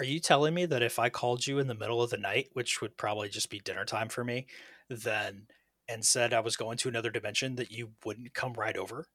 Are 0.00 0.04
you 0.04 0.18
telling 0.18 0.54
me 0.54 0.64
that 0.64 0.82
if 0.82 0.98
I 0.98 1.10
called 1.10 1.46
you 1.46 1.58
in 1.58 1.66
the 1.66 1.74
middle 1.74 2.02
of 2.02 2.08
the 2.08 2.16
night, 2.16 2.48
which 2.54 2.80
would 2.80 2.96
probably 2.96 3.28
just 3.28 3.50
be 3.50 3.60
dinner 3.60 3.84
time 3.84 4.08
for 4.08 4.24
me, 4.24 4.46
then 4.88 5.46
and 5.90 6.02
said 6.02 6.32
I 6.32 6.40
was 6.40 6.56
going 6.56 6.78
to 6.78 6.88
another 6.88 7.10
dimension, 7.10 7.56
that 7.56 7.70
you 7.70 7.90
wouldn't 8.02 8.32
come 8.32 8.54
right 8.54 8.78
over? 8.78 9.08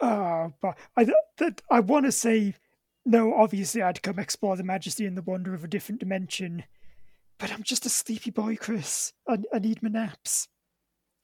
Uh, 0.00 0.48
but 0.60 0.76
I 0.96 1.06
that 1.38 1.62
I 1.70 1.78
want 1.78 2.06
to 2.06 2.12
say 2.12 2.56
no. 3.06 3.32
Obviously, 3.34 3.82
I'd 3.82 4.02
come 4.02 4.18
explore 4.18 4.56
the 4.56 4.64
majesty 4.64 5.06
and 5.06 5.16
the 5.16 5.22
wonder 5.22 5.54
of 5.54 5.62
a 5.62 5.68
different 5.68 6.00
dimension, 6.00 6.64
but 7.38 7.52
I'm 7.52 7.62
just 7.62 7.86
a 7.86 7.88
sleepy 7.88 8.32
boy, 8.32 8.56
Chris. 8.56 9.12
I, 9.28 9.38
I 9.54 9.60
need 9.60 9.80
my 9.80 9.90
naps. 9.90 10.48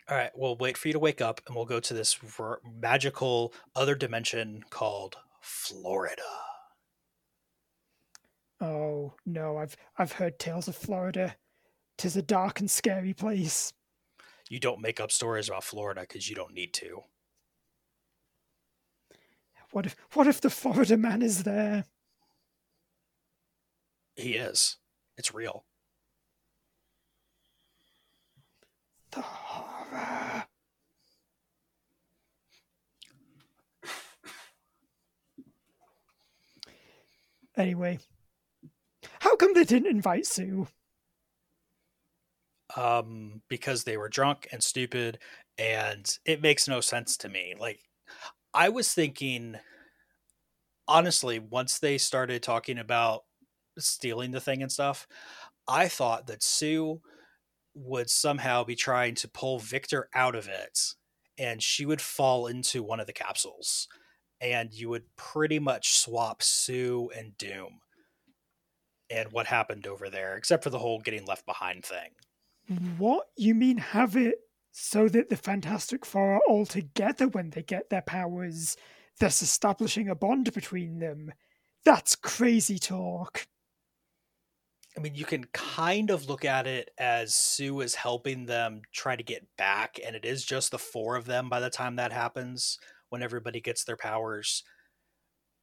All 0.09 0.17
right, 0.17 0.31
we'll 0.37 0.57
wait 0.57 0.79
for 0.79 0.87
you 0.87 0.93
to 0.93 1.01
wake 1.01 1.21
up, 1.21 1.41
and 1.49 1.57
we'll 1.57 1.65
go 1.65 1.81
to 1.81 1.93
this 1.93 2.17
r- 2.39 2.61
magical 2.81 3.53
other 3.75 3.97
dimension 3.97 4.63
called 4.71 5.17
Florida. 5.49 6.23
Oh 8.61 9.15
no, 9.25 9.57
I've 9.57 9.77
I've 9.97 10.13
heard 10.13 10.39
tales 10.39 10.69
of 10.69 10.77
Florida. 10.77 11.37
Tis 11.97 12.17
a 12.17 12.23
dark 12.23 12.61
and 12.61 12.71
scary 12.71 13.15
place. 13.15 13.73
You 14.51 14.61
don't 14.61 14.81
make 14.81 15.01
up 15.01 15.11
stories 15.11 15.49
about 15.49 15.65
Florida 15.65 16.03
because 16.03 16.29
you 16.29 16.37
don't 16.37 16.55
need 16.55 16.73
to. 16.75 17.03
What 19.73 19.87
if 19.87 19.97
what 20.13 20.27
if 20.27 20.41
the 20.41 20.51
Florida 20.51 20.97
man 20.97 21.23
is 21.23 21.45
there? 21.45 21.85
He 24.17 24.35
is. 24.35 24.77
It's 25.17 25.33
real. 25.35 25.65
The 29.13 29.23
horror. 29.23 30.28
Anyway, 37.59 37.99
how 39.21 39.35
come 39.35 39.53
they 39.53 39.65
didn't 39.65 39.91
invite 39.91 40.27
Sue? 40.27 40.69
Um, 42.77 43.43
because 43.49 43.83
they 43.83 43.97
were 43.97 44.09
drunk 44.09 44.49
and 44.53 44.63
stupid, 44.63 45.19
and 45.59 46.19
it 46.25 46.41
makes 46.41 46.69
no 46.69 46.81
sense 46.81 47.17
to 47.19 47.29
me. 47.29 47.55
Like, 47.59 47.81
I 48.55 48.69
was 48.69 48.95
thinking, 48.95 49.57
honestly, 50.87 51.41
once 51.41 51.79
they 51.81 51.99
started 51.99 52.43
talking 52.43 52.79
about 52.79 53.25
stealing 53.77 54.31
the 54.31 54.41
thing 54.41 54.63
and 54.63 54.71
stuff, 54.71 55.09
I 55.67 55.89
thought 55.89 56.29
that 56.29 56.43
Sue 56.43 57.01
would 57.75 58.09
somehow 58.09 58.65
be 58.65 58.77
trying 58.77 59.15
to 59.17 59.29
pull 59.29 59.59
Victor 59.59 60.09
out 60.15 60.35
of 60.35 60.49
it 60.49 60.79
and 61.39 61.63
she 61.63 61.87
would 61.87 62.01
fall 62.01 62.47
into 62.49 62.83
one 62.83 62.99
of 62.99 63.07
the 63.07 63.13
capsules 63.13 63.87
and 64.41 64.73
you 64.73 64.89
would 64.89 65.05
pretty 65.17 65.59
much 65.59 65.93
swap 65.93 66.43
Sue 66.43 67.11
and 67.17 67.37
Doom 67.39 67.81
and 69.11 69.33
what 69.33 69.47
happened 69.47 69.87
over 69.87 70.09
there, 70.11 70.37
except 70.37 70.63
for 70.63 70.71
the 70.71 70.79
whole 70.79 71.01
getting 71.01 71.25
left 71.25 71.47
behind 71.47 71.85
thing. 71.85 72.11
What? 72.99 73.29
You 73.37 73.55
mean 73.55 73.79
have 73.79 74.17
it 74.17 74.37
so 74.73 75.09
that 75.09 75.31
the 75.31 75.37
Fantastic 75.37 76.05
Four 76.05 76.35
are 76.35 76.41
all 76.47 76.67
together 76.67 77.27
when 77.29 77.51
they 77.51 77.63
get 77.63 77.89
their 77.89 78.03
powers, 78.03 78.77
thus 79.19 79.43
establishing 79.43 80.09
a 80.09 80.15
bond 80.15 80.53
between 80.53 80.99
them? 80.99 81.33
That's 81.85 82.15
crazy 82.15 82.79
talk. 82.79 83.47
I 84.97 85.01
mean, 85.01 85.15
you 85.15 85.25
can 85.25 85.45
kind 85.53 86.11
of 86.11 86.29
look 86.29 86.45
at 86.45 86.67
it 86.67 86.91
as 86.99 87.35
Sue 87.35 87.81
is 87.81 87.95
helping 87.95 88.47
them 88.47 88.83
try 88.93 89.17
to 89.17 89.23
get 89.23 89.47
back, 89.57 89.99
and 90.05 90.15
it 90.15 90.25
is 90.25 90.45
just 90.45 90.71
the 90.71 90.79
four 90.79 91.17
of 91.17 91.25
them 91.25 91.49
by 91.49 91.61
the 91.61 91.71
time 91.71 91.97
that 91.97 92.13
happens 92.13 92.79
when 93.11 93.23
everybody 93.23 93.61
gets 93.61 93.85
their 93.85 93.97
powers. 93.97 94.63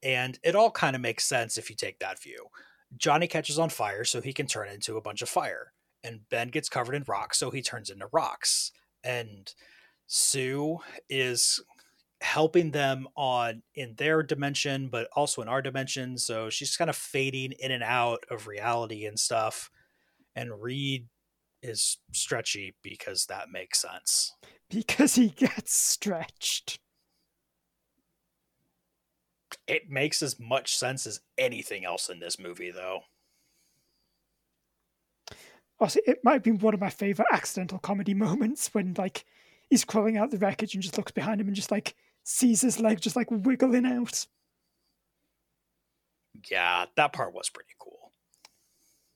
And 0.03 0.37
it 0.43 0.55
all 0.55 0.71
kind 0.71 0.95
of 0.95 1.01
makes 1.01 1.25
sense 1.25 1.57
if 1.57 1.69
you 1.69 1.75
take 1.75 1.99
that 1.99 2.21
view. 2.21 2.47
Johnny 2.97 3.27
catches 3.27 3.59
on 3.59 3.69
fire 3.69 4.03
so 4.03 4.21
he 4.21 4.33
can 4.33 4.47
turn 4.47 4.69
into 4.69 4.97
a 4.97 5.01
bunch 5.01 5.21
of 5.21 5.29
fire. 5.29 5.73
And 6.03 6.21
Ben 6.29 6.49
gets 6.49 6.69
covered 6.69 6.95
in 6.95 7.03
rocks 7.07 7.39
so 7.39 7.49
he 7.49 7.61
turns 7.61 7.89
into 7.89 8.07
rocks. 8.11 8.71
And 9.03 9.51
Sue 10.07 10.79
is 11.09 11.61
helping 12.21 12.71
them 12.71 13.07
on 13.15 13.61
in 13.75 13.93
their 13.97 14.23
dimension 14.23 14.87
but 14.87 15.07
also 15.15 15.41
in 15.41 15.47
our 15.47 15.61
dimension 15.61 16.17
so 16.17 16.49
she's 16.49 16.77
kind 16.77 16.89
of 16.89 16.95
fading 16.95 17.51
in 17.59 17.71
and 17.71 17.83
out 17.83 18.23
of 18.31 18.47
reality 18.47 19.05
and 19.05 19.19
stuff 19.19 19.69
and 20.35 20.61
reed 20.61 21.07
is 21.61 21.97
stretchy 22.13 22.73
because 22.81 23.25
that 23.25 23.51
makes 23.51 23.81
sense 23.81 24.33
because 24.69 25.15
he 25.15 25.27
gets 25.27 25.75
stretched 25.75 26.79
it 29.67 29.89
makes 29.89 30.21
as 30.21 30.39
much 30.39 30.75
sense 30.75 31.07
as 31.07 31.21
anything 31.37 31.85
else 31.85 32.09
in 32.09 32.19
this 32.19 32.39
movie, 32.39 32.71
though. 32.71 33.01
Also, 35.79 35.99
it 36.05 36.19
might 36.23 36.43
be 36.43 36.51
one 36.51 36.73
of 36.73 36.79
my 36.79 36.89
favorite 36.89 37.27
accidental 37.31 37.79
comedy 37.79 38.13
moments 38.25 38.73
when, 38.73 38.93
like, 38.97 39.25
he's 39.69 39.85
crawling 39.85 40.17
out 40.17 40.31
the 40.31 40.37
wreckage 40.37 40.73
and 40.73 40.83
just 40.83 40.97
looks 40.97 41.11
behind 41.11 41.41
him 41.41 41.47
and 41.47 41.55
just, 41.55 41.71
like, 41.71 41.95
sees 42.23 42.61
his 42.61 42.79
leg 42.79 43.01
just, 43.01 43.15
like, 43.15 43.29
wiggling 43.29 43.85
out. 43.85 44.25
Yeah, 46.49 46.85
that 46.95 47.13
part 47.13 47.33
was 47.33 47.49
pretty 47.49 47.73
cool. 47.79 48.11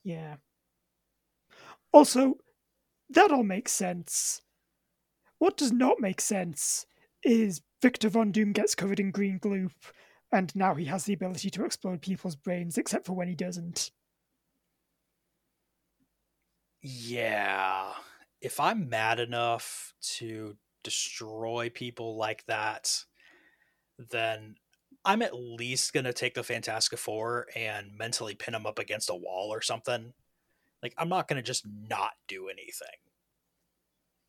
Yeah. 0.02 0.36
Also, 1.92 2.38
that 3.10 3.32
all 3.32 3.42
makes 3.42 3.72
sense. 3.72 4.42
What 5.38 5.56
does 5.56 5.72
not 5.72 6.00
make 6.00 6.20
sense 6.20 6.86
is 7.22 7.62
Victor 7.82 8.08
Von 8.08 8.30
Doom 8.32 8.52
gets 8.52 8.74
covered 8.74 9.00
in 9.00 9.10
green 9.10 9.38
gloop, 9.38 9.72
and 10.32 10.54
now 10.54 10.74
he 10.74 10.84
has 10.86 11.04
the 11.04 11.12
ability 11.12 11.50
to 11.50 11.64
explode 11.64 12.02
people's 12.02 12.36
brains, 12.36 12.78
except 12.78 13.06
for 13.06 13.14
when 13.14 13.28
he 13.28 13.34
doesn't. 13.34 13.90
Yeah. 16.82 17.92
If 18.40 18.58
I'm 18.58 18.88
mad 18.88 19.20
enough 19.20 19.92
to 20.16 20.56
destroy 20.82 21.70
people 21.72 22.16
like 22.16 22.44
that, 22.46 23.04
then 24.10 24.56
I'm 25.04 25.22
at 25.22 25.34
least 25.34 25.92
going 25.92 26.04
to 26.04 26.12
take 26.12 26.34
the 26.34 26.42
Fantastic 26.42 26.98
Four 26.98 27.48
and 27.54 27.96
mentally 27.96 28.34
pin 28.34 28.52
them 28.52 28.66
up 28.66 28.78
against 28.78 29.10
a 29.10 29.14
wall 29.14 29.48
or 29.52 29.60
something. 29.60 30.12
Like, 30.82 30.94
I'm 30.96 31.10
not 31.10 31.28
going 31.28 31.36
to 31.36 31.42
just 31.42 31.66
not 31.66 32.12
do 32.28 32.48
anything. 32.48 32.88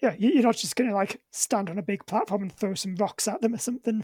Yeah, 0.02 0.16
you're 0.18 0.44
not 0.44 0.58
just 0.58 0.76
going 0.76 0.90
to, 0.90 0.96
like, 0.96 1.22
stand 1.32 1.70
on 1.70 1.78
a 1.78 1.84
big 1.84 2.06
platform 2.06 2.42
and 2.42 2.52
throw 2.52 2.74
some 2.74 2.96
rocks 2.96 3.28
at 3.28 3.40
them 3.42 3.54
or 3.54 3.60
something. 3.60 4.04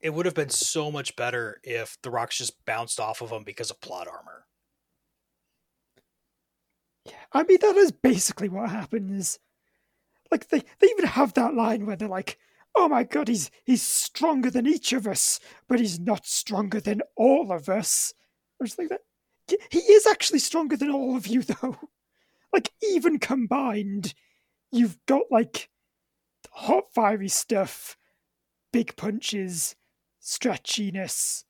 It 0.00 0.10
would 0.10 0.26
have 0.26 0.34
been 0.34 0.50
so 0.50 0.90
much 0.90 1.16
better 1.16 1.60
if 1.62 1.96
the 2.02 2.10
rocks 2.10 2.38
just 2.38 2.64
bounced 2.64 3.00
off 3.00 3.22
of 3.22 3.30
him 3.30 3.44
because 3.44 3.70
of 3.70 3.80
plot 3.80 4.08
armor. 4.08 4.46
I 7.32 7.44
mean, 7.44 7.58
that 7.60 7.76
is 7.76 7.92
basically 7.92 8.48
what 8.48 8.70
happens. 8.70 9.38
Like, 10.30 10.48
they, 10.48 10.62
they 10.80 10.88
even 10.88 11.06
have 11.06 11.34
that 11.34 11.54
line 11.54 11.86
where 11.86 11.96
they're 11.96 12.08
like, 12.08 12.38
oh 12.76 12.88
my 12.88 13.02
god, 13.02 13.28
he's 13.28 13.50
he's 13.64 13.82
stronger 13.82 14.50
than 14.50 14.66
each 14.66 14.92
of 14.92 15.06
us, 15.06 15.40
but 15.66 15.80
he's 15.80 15.98
not 15.98 16.26
stronger 16.26 16.80
than 16.80 17.00
all 17.16 17.50
of 17.50 17.68
us. 17.68 18.12
I 18.60 18.64
was 18.64 18.78
like 18.78 18.90
that. 18.90 19.00
He 19.70 19.78
is 19.78 20.06
actually 20.06 20.40
stronger 20.40 20.76
than 20.76 20.90
all 20.90 21.16
of 21.16 21.26
you, 21.26 21.42
though. 21.62 21.76
Like 22.52 22.70
even 22.82 23.18
combined, 23.18 24.14
you've 24.70 24.98
got 25.06 25.22
like 25.30 25.68
hot 26.50 26.84
fiery 26.94 27.28
stuff, 27.28 27.96
big 28.72 28.96
punches, 28.96 29.74
stretchiness, 30.26 31.44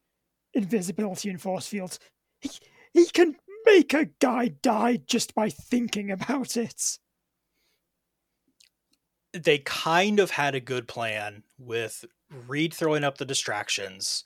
invisibility, 0.54 1.30
and 1.30 1.40
force 1.40 1.66
fields. 1.66 1.98
He 2.40 2.50
he 2.92 3.06
can 3.06 3.36
make 3.64 3.94
a 3.94 4.08
guy 4.20 4.48
die 4.62 4.98
just 5.06 5.34
by 5.34 5.50
thinking 5.50 6.10
about 6.10 6.56
it 6.56 6.98
they 9.42 9.58
kind 9.58 10.20
of 10.20 10.30
had 10.30 10.54
a 10.54 10.60
good 10.60 10.88
plan 10.88 11.42
with 11.58 12.04
Reed 12.46 12.72
throwing 12.72 13.04
up 13.04 13.18
the 13.18 13.24
distractions 13.24 14.24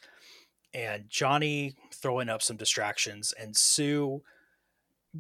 and 0.73 1.09
Johnny 1.09 1.75
throwing 1.93 2.29
up 2.29 2.43
some 2.43 2.57
distractions 2.57 3.33
and 3.39 3.57
Sue 3.57 4.23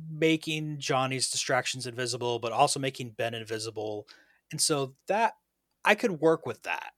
making 0.09 0.79
Johnny's 0.79 1.31
distractions 1.31 1.87
invisible, 1.87 2.39
but 2.39 2.53
also 2.53 2.79
making 2.79 3.11
Ben 3.11 3.35
invisible. 3.35 4.07
And 4.53 4.61
so 4.61 4.95
that 5.09 5.35
I 5.85 5.95
could 5.95 6.21
work 6.21 6.47
with 6.47 6.63
that. 6.63 6.93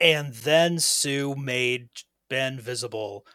And 0.00 0.34
then 0.34 0.78
Sue 0.78 1.34
made 1.34 1.88
Ben 2.28 2.58
visible 2.58 3.26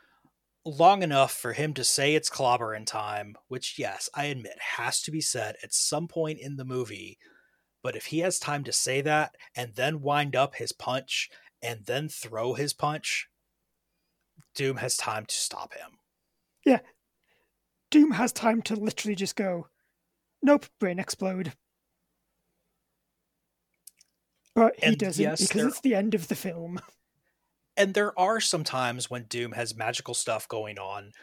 long 0.66 1.03
enough 1.03 1.32
for 1.32 1.53
him 1.53 1.74
to 1.74 1.84
say 1.84 2.16
it's 2.16 2.30
clobbering 2.30 2.86
time, 2.86 3.36
which, 3.47 3.80
yes, 3.80 4.10
I 4.14 4.26
admit 4.26 4.57
has 4.78 5.01
to 5.03 5.12
be 5.12 5.22
said 5.22 5.55
at 5.64 5.74
some 5.74 6.07
point 6.07 6.39
in 6.39 6.57
the 6.57 6.66
movie 6.66 7.18
but 7.82 7.95
if 7.95 8.07
he 8.07 8.20
has 8.20 8.39
time 8.39 8.64
to 8.66 8.74
say 8.74 9.01
that 9.01 9.36
and 9.55 9.74
then 9.76 10.01
wind 10.01 10.36
up 10.36 10.55
his 10.55 10.72
punch 10.72 11.30
and 11.62 11.86
then 11.86 12.10
throw 12.10 12.53
his 12.53 12.74
punch, 12.74 13.28
Doom 14.55 14.78
has 14.78 14.97
time 14.97 15.26
to 15.26 15.36
stop 15.36 15.74
him. 15.74 15.99
Yeah. 16.66 16.80
Doom 17.89 18.12
has 18.12 18.32
time 18.32 18.62
to 18.64 18.76
literally 18.76 19.16
just 19.16 19.36
go, 19.36 19.68
nope, 20.41 20.66
brain 20.80 20.99
explode. 20.99 21.53
But 24.55 24.75
he 24.77 24.87
and 24.87 24.97
doesn't 24.97 25.23
yes, 25.23 25.41
because 25.41 25.61
there... 25.61 25.67
it's 25.67 25.81
the 25.81 25.95
end 25.95 26.13
of 26.15 26.27
the 26.27 26.35
film. 26.35 26.79
And 27.77 27.93
there 27.93 28.17
are 28.19 28.41
some 28.41 28.65
times 28.65 29.09
when 29.09 29.23
Doom 29.23 29.53
has 29.53 29.73
magical 29.73 30.13
stuff 30.13 30.49
going 30.49 30.77
on, 30.77 31.13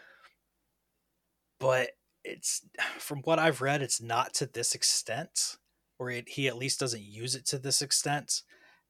but 1.60 1.90
it's 2.24 2.62
from 2.98 3.18
what 3.24 3.38
I've 3.38 3.60
read, 3.60 3.82
it's 3.82 4.00
not 4.00 4.32
to 4.34 4.46
this 4.46 4.74
extent 4.74 5.58
or 5.98 6.10
it, 6.10 6.28
he 6.28 6.48
at 6.48 6.56
least 6.56 6.80
doesn't 6.80 7.02
use 7.02 7.34
it 7.34 7.46
to 7.46 7.58
this 7.58 7.82
extent. 7.82 8.42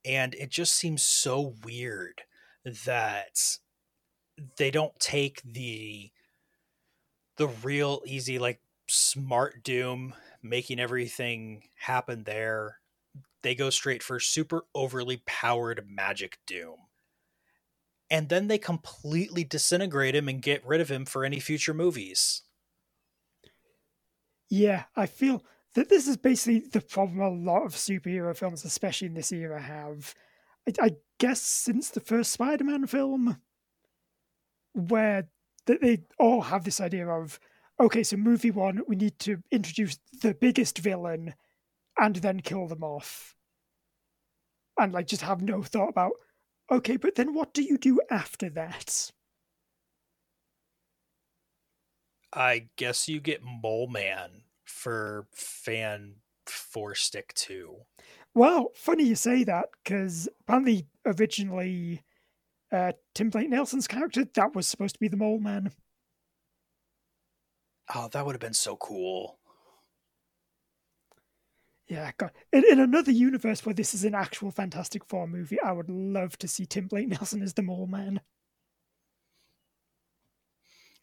And 0.04 0.34
it 0.34 0.50
just 0.50 0.74
seems 0.74 1.02
so 1.02 1.54
weird 1.64 2.22
that 2.84 3.58
they 4.58 4.70
don't 4.70 4.98
take 4.98 5.42
the 5.42 6.10
the 7.36 7.48
real 7.48 8.02
easy 8.06 8.38
like 8.38 8.60
smart 8.88 9.62
doom 9.62 10.14
making 10.42 10.78
everything 10.78 11.62
happen 11.78 12.24
there 12.24 12.78
they 13.46 13.54
go 13.54 13.70
straight 13.70 14.02
for 14.02 14.18
super 14.18 14.64
overly 14.74 15.22
powered 15.26 15.86
magic 15.88 16.38
doom. 16.46 16.76
And 18.10 18.28
then 18.28 18.48
they 18.48 18.58
completely 18.58 19.44
disintegrate 19.44 20.14
him 20.14 20.28
and 20.28 20.42
get 20.42 20.66
rid 20.66 20.80
of 20.80 20.90
him 20.90 21.06
for 21.06 21.24
any 21.24 21.40
future 21.40 21.74
movies. 21.74 22.42
Yeah 24.48 24.84
i 24.94 25.06
feel 25.06 25.44
that 25.76 25.90
this 25.90 26.08
is 26.08 26.16
basically 26.16 26.60
the 26.60 26.80
problem 26.80 27.20
a 27.20 27.28
lot 27.28 27.66
of 27.66 27.74
superhero 27.74 28.34
films, 28.34 28.64
especially 28.64 29.08
in 29.08 29.14
this 29.14 29.30
era, 29.30 29.60
have. 29.60 30.14
I, 30.66 30.86
I 30.86 30.90
guess 31.18 31.40
since 31.42 31.90
the 31.90 32.00
first 32.00 32.32
Spider-Man 32.32 32.86
film, 32.86 33.36
where 34.72 35.28
they 35.66 36.04
all 36.18 36.40
have 36.40 36.64
this 36.64 36.80
idea 36.80 37.06
of, 37.06 37.38
okay, 37.78 38.02
so 38.02 38.16
movie 38.16 38.50
one, 38.50 38.80
we 38.88 38.96
need 38.96 39.18
to 39.18 39.42
introduce 39.50 39.98
the 40.22 40.32
biggest 40.32 40.78
villain, 40.78 41.34
and 41.98 42.16
then 42.16 42.40
kill 42.40 42.66
them 42.68 42.82
off, 42.82 43.35
and 44.78 44.92
like 44.92 45.06
just 45.06 45.22
have 45.22 45.42
no 45.42 45.62
thought 45.62 45.88
about, 45.88 46.12
okay, 46.70 46.96
but 46.96 47.14
then 47.14 47.34
what 47.34 47.54
do 47.54 47.62
you 47.62 47.78
do 47.78 48.00
after 48.10 48.50
that? 48.50 49.10
I 52.32 52.68
guess 52.76 53.08
you 53.08 53.20
get 53.20 53.42
Mole 53.42 53.86
Man 53.88 54.42
for 54.64 55.26
fan 55.32 56.16
four 56.46 56.94
stick 56.94 57.32
two. 57.34 57.76
Well, 58.34 58.72
funny 58.74 59.04
you 59.04 59.14
say 59.14 59.44
that 59.44 59.66
because 59.82 60.28
apparently 60.40 60.86
originally 61.06 62.02
uh, 62.70 62.92
Tim 63.14 63.30
Blake 63.30 63.48
Nelson's 63.48 63.86
character 63.86 64.24
that 64.34 64.54
was 64.54 64.66
supposed 64.66 64.94
to 64.96 65.00
be 65.00 65.08
the 65.08 65.16
Mole 65.16 65.38
Man. 65.38 65.72
Oh, 67.94 68.08
that 68.08 68.26
would 68.26 68.34
have 68.34 68.40
been 68.40 68.52
so 68.52 68.76
cool. 68.76 69.38
Yeah, 71.88 72.10
God. 72.16 72.32
In, 72.52 72.64
in 72.68 72.80
another 72.80 73.12
universe 73.12 73.64
where 73.64 73.74
this 73.74 73.94
is 73.94 74.04
an 74.04 74.14
actual 74.14 74.50
Fantastic 74.50 75.04
Four 75.04 75.28
movie, 75.28 75.60
I 75.60 75.72
would 75.72 75.88
love 75.88 76.36
to 76.38 76.48
see 76.48 76.66
Tim 76.66 76.88
Blake 76.88 77.08
Nelson 77.08 77.42
as 77.42 77.54
the 77.54 77.62
Mole 77.62 77.86
Man. 77.86 78.20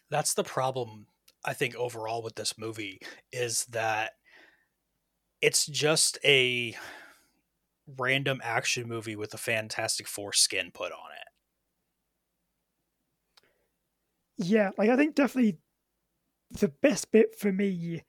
That's 0.09 0.33
the 0.33 0.43
problem 0.43 1.07
I 1.45 1.53
think 1.53 1.75
overall 1.75 2.21
with 2.21 2.35
this 2.35 2.57
movie 2.57 2.99
is 3.31 3.65
that 3.67 4.11
it's 5.41 5.65
just 5.65 6.17
a 6.23 6.75
random 7.97 8.39
action 8.43 8.87
movie 8.87 9.15
with 9.15 9.33
a 9.33 9.37
Fantastic 9.37 10.07
Four 10.07 10.33
skin 10.33 10.71
put 10.73 10.91
on 10.91 11.11
it. 14.37 14.45
Yeah, 14.45 14.71
like 14.77 14.89
I 14.89 14.95
think 14.95 15.15
definitely 15.15 15.57
the 16.51 16.69
best 16.69 17.11
bit 17.11 17.35
for 17.35 17.51
me 17.51 18.03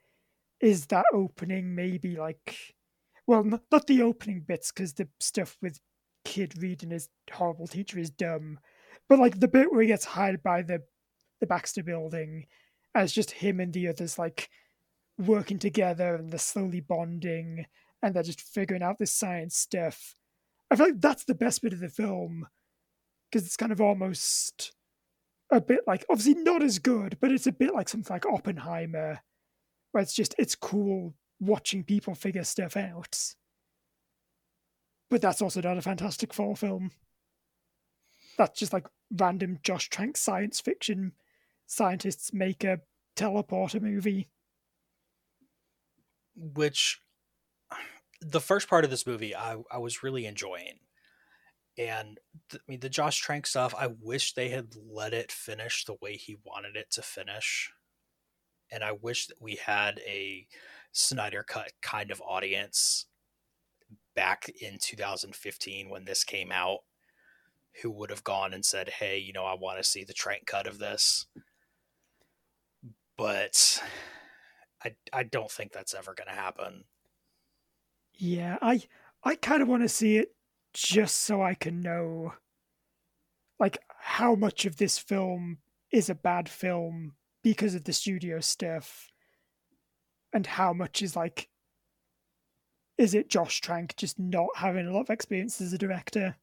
is 0.65 0.87
that 0.87 1.05
opening, 1.13 1.75
maybe 1.75 2.17
like, 2.17 2.57
well, 3.27 3.45
not, 3.45 3.87
the 3.87 4.03
opening 4.03 4.41
bits 4.41 4.73
because 4.73 4.95
the 4.95 5.07
stuff 5.21 5.59
with 5.61 5.79
kid 6.25 6.55
reading 6.63 6.91
his 6.91 7.11
horrible 7.31 7.67
teacher 7.67 7.99
is 7.99 8.09
dumb, 8.09 8.59
but 9.07 9.19
like 9.19 9.39
the 9.41 9.49
bit 9.49 9.71
where 9.71 9.83
he 9.83 9.89
gets 9.89 10.07
hired 10.07 10.43
by 10.43 10.63
the 10.63 10.83
the 11.41 11.47
Baxter 11.47 11.83
building 11.83 12.47
as 12.95 13.13
just 13.13 13.31
him 13.31 13.61
and 13.61 13.75
the 13.75 13.89
others 13.89 14.19
like 14.19 14.49
working 15.19 15.59
together 15.59 16.15
and 16.15 16.31
they're 16.31 16.39
slowly 16.39 16.81
bonding 16.81 17.67
and 18.03 18.15
they're 18.15 18.23
just 18.23 18.41
figuring 18.41 18.83
out 18.83 18.99
this 18.99 19.13
science 19.13 19.57
stuff. 19.57 20.15
I 20.71 20.77
feel 20.77 20.87
like 20.87 21.01
that's 21.01 21.25
the 21.25 21.35
best 21.35 21.61
bit 21.61 21.75
of 21.75 21.81
the 21.81 21.91
film 21.91 22.47
because 23.31 23.45
it's 23.45 23.57
kind 23.57 23.73
of 23.73 23.83
almost 23.83 24.73
a 25.51 25.61
bit 25.61 25.81
like 25.87 26.07
obviously 26.09 26.43
not 26.43 26.63
as 26.63 26.79
good, 26.79 27.19
but 27.21 27.31
it's 27.31 27.47
a 27.47 27.53
bit 27.53 27.75
like 27.75 27.91
something 27.91 28.15
like 28.15 28.25
Oppenheimer, 28.25 29.21
where 29.95 30.03
it's 30.03 30.13
just 30.13 30.35
it's 30.39 30.57
cool 30.57 31.15
watching 31.39 31.85
people 31.85 32.17
figure 32.17 32.43
stuff 32.43 32.77
out. 32.77 33.35
But 35.09 35.23
that's 35.23 35.41
also 35.41 35.61
not 35.61 35.79
a 35.79 35.83
Fantastic 35.83 36.35
Four 36.35 36.57
film. 36.57 36.91
That's 38.37 38.59
just 38.59 38.73
like 38.73 38.89
random 39.13 39.61
Josh 39.63 39.89
Trank 39.89 40.17
science 40.17 40.61
fiction 40.61 41.13
scientists 41.67 42.33
make 42.33 42.65
a 42.65 42.81
teleporter 43.15 43.81
movie. 43.81 44.29
Which 46.35 47.01
the 48.21 48.41
first 48.41 48.69
part 48.69 48.85
of 48.85 48.91
this 48.91 49.07
movie 49.07 49.37
I, 49.37 49.59
I 49.71 49.79
was 49.79 50.03
really 50.03 50.27
enjoying. 50.27 50.81
And 51.79 52.19
th- 52.51 52.61
I 52.61 52.65
mean 52.69 52.81
the 52.81 52.89
Josh 52.89 53.19
Trank 53.21 53.47
stuff, 53.47 53.73
I 53.79 53.91
wish 54.01 54.33
they 54.33 54.49
had 54.49 54.75
let 54.91 55.15
it 55.15 55.31
finish 55.31 55.85
the 55.85 55.97
way 56.03 56.17
he 56.17 56.37
wanted 56.45 56.75
it 56.75 56.91
to 56.93 57.03
finish. 57.03 57.71
And 58.71 58.83
I 58.83 58.93
wish 58.93 59.27
that 59.27 59.41
we 59.41 59.57
had 59.57 60.01
a 60.07 60.47
Snyder 60.93 61.43
cut 61.43 61.73
kind 61.83 62.11
of 62.11 62.23
audience 62.23 63.07
back 64.15 64.49
in 64.61 64.79
2015 64.81 65.91
when 65.91 66.05
this 66.05 66.23
came 66.23 66.53
out 66.53 66.81
who 67.83 67.91
would 67.91 68.11
have 68.11 68.23
gone 68.23 68.55
and 68.55 68.65
said, 68.65 68.89
"Hey, 68.89 69.19
you 69.19 69.33
know, 69.33 69.45
I 69.45 69.55
want 69.55 69.79
to 69.79 69.85
see 69.85 70.05
the 70.05 70.13
Trank 70.13 70.47
cut 70.47 70.67
of 70.67 70.79
this." 70.79 71.27
But 73.17 73.83
I 74.85 74.95
I 75.13 75.23
don't 75.25 75.51
think 75.51 75.73
that's 75.73 75.95
ever 75.95 76.15
going 76.15 76.29
to 76.29 76.35
happen. 76.35 76.85
Yeah, 78.13 78.59
I 78.63 78.83
I 79.25 79.35
kind 79.37 79.63
of 79.63 79.69
want 79.69 79.83
to 79.83 79.89
see 79.89 80.19
it 80.19 80.35
just 80.73 81.23
so 81.23 81.43
I 81.43 81.55
can 81.55 81.81
know 81.83 82.35
like 83.59 83.79
how 83.99 84.35
much 84.35 84.67
of 84.67 84.77
this 84.77 84.99
film 84.99 85.59
is 85.91 86.11
a 86.11 86.15
bad 86.15 86.49
film 86.49 87.15
because 87.45 87.75
of 87.75 87.85
the 87.85 87.93
studio 87.93 88.41
stuff 88.41 89.13
and 90.33 90.47
how 90.47 90.73
much 90.73 91.03
is 91.03 91.15
like 91.15 91.49
is 92.97 93.15
it 93.15 93.29
Josh 93.29 93.61
Trank 93.61 93.95
just 93.97 94.19
not 94.19 94.49
having 94.57 94.87
a 94.87 94.93
lot 94.93 95.03
of 95.03 95.11
experience 95.11 95.61
as 95.61 95.73
a 95.73 95.79
director? 95.79 96.37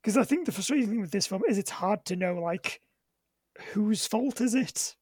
Because 0.00 0.16
I 0.16 0.22
think 0.22 0.46
the 0.46 0.52
frustrating 0.52 0.88
thing 0.88 1.00
with 1.00 1.10
this 1.10 1.26
film 1.26 1.42
is 1.48 1.58
it's 1.58 1.70
hard 1.70 2.04
to 2.04 2.16
know 2.16 2.34
like 2.34 2.80
whose 3.72 4.06
fault 4.06 4.40
is 4.40 4.54
it? 4.54 4.94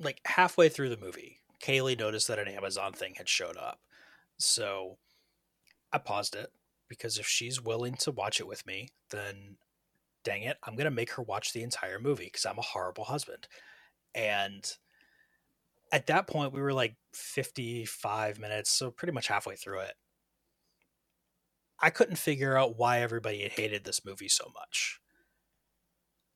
Like 0.00 0.20
halfway 0.24 0.68
through 0.68 0.88
the 0.88 0.96
movie, 0.96 1.38
Kaylee 1.62 1.98
noticed 1.98 2.26
that 2.26 2.40
an 2.40 2.48
Amazon 2.48 2.92
thing 2.92 3.14
had 3.16 3.28
showed 3.28 3.56
up. 3.56 3.78
So 4.36 4.98
I 5.92 5.98
paused 5.98 6.34
it 6.34 6.50
because 6.88 7.18
if 7.18 7.26
she's 7.26 7.62
willing 7.62 7.94
to 7.94 8.10
watch 8.10 8.40
it 8.40 8.48
with 8.48 8.66
me, 8.66 8.88
then 9.10 9.58
dang 10.28 10.42
it, 10.42 10.58
I'm 10.62 10.76
going 10.76 10.84
to 10.84 10.90
make 10.90 11.12
her 11.12 11.22
watch 11.22 11.54
the 11.54 11.62
entire 11.62 11.98
movie 11.98 12.26
because 12.26 12.44
I'm 12.44 12.58
a 12.58 12.62
horrible 12.62 13.04
husband. 13.04 13.48
And 14.14 14.70
at 15.90 16.06
that 16.08 16.26
point, 16.26 16.52
we 16.52 16.60
were 16.60 16.74
like 16.74 16.96
55 17.14 18.38
minutes, 18.38 18.70
so 18.70 18.90
pretty 18.90 19.12
much 19.12 19.28
halfway 19.28 19.56
through 19.56 19.80
it. 19.80 19.94
I 21.80 21.88
couldn't 21.88 22.16
figure 22.16 22.58
out 22.58 22.76
why 22.76 23.00
everybody 23.00 23.48
hated 23.48 23.84
this 23.84 24.04
movie 24.04 24.28
so 24.28 24.50
much. 24.54 25.00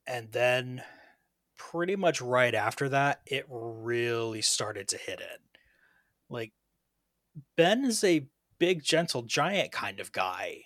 And 0.07 0.32
then, 0.32 0.82
pretty 1.59 1.97
much 1.97 2.22
right 2.22 2.55
after 2.55 2.88
that, 2.88 3.20
it 3.26 3.45
really 3.49 4.40
started 4.40 4.88
to 4.88 4.97
hit 4.97 5.20
in. 5.20 5.59
Like, 6.30 6.53
Ben 7.59 7.84
is 7.84 8.03
a 8.03 8.26
big, 8.59 8.82
gentle 8.82 9.22
giant 9.22 9.70
kind 9.70 10.01
of 10.01 10.12
guy. 10.12 10.62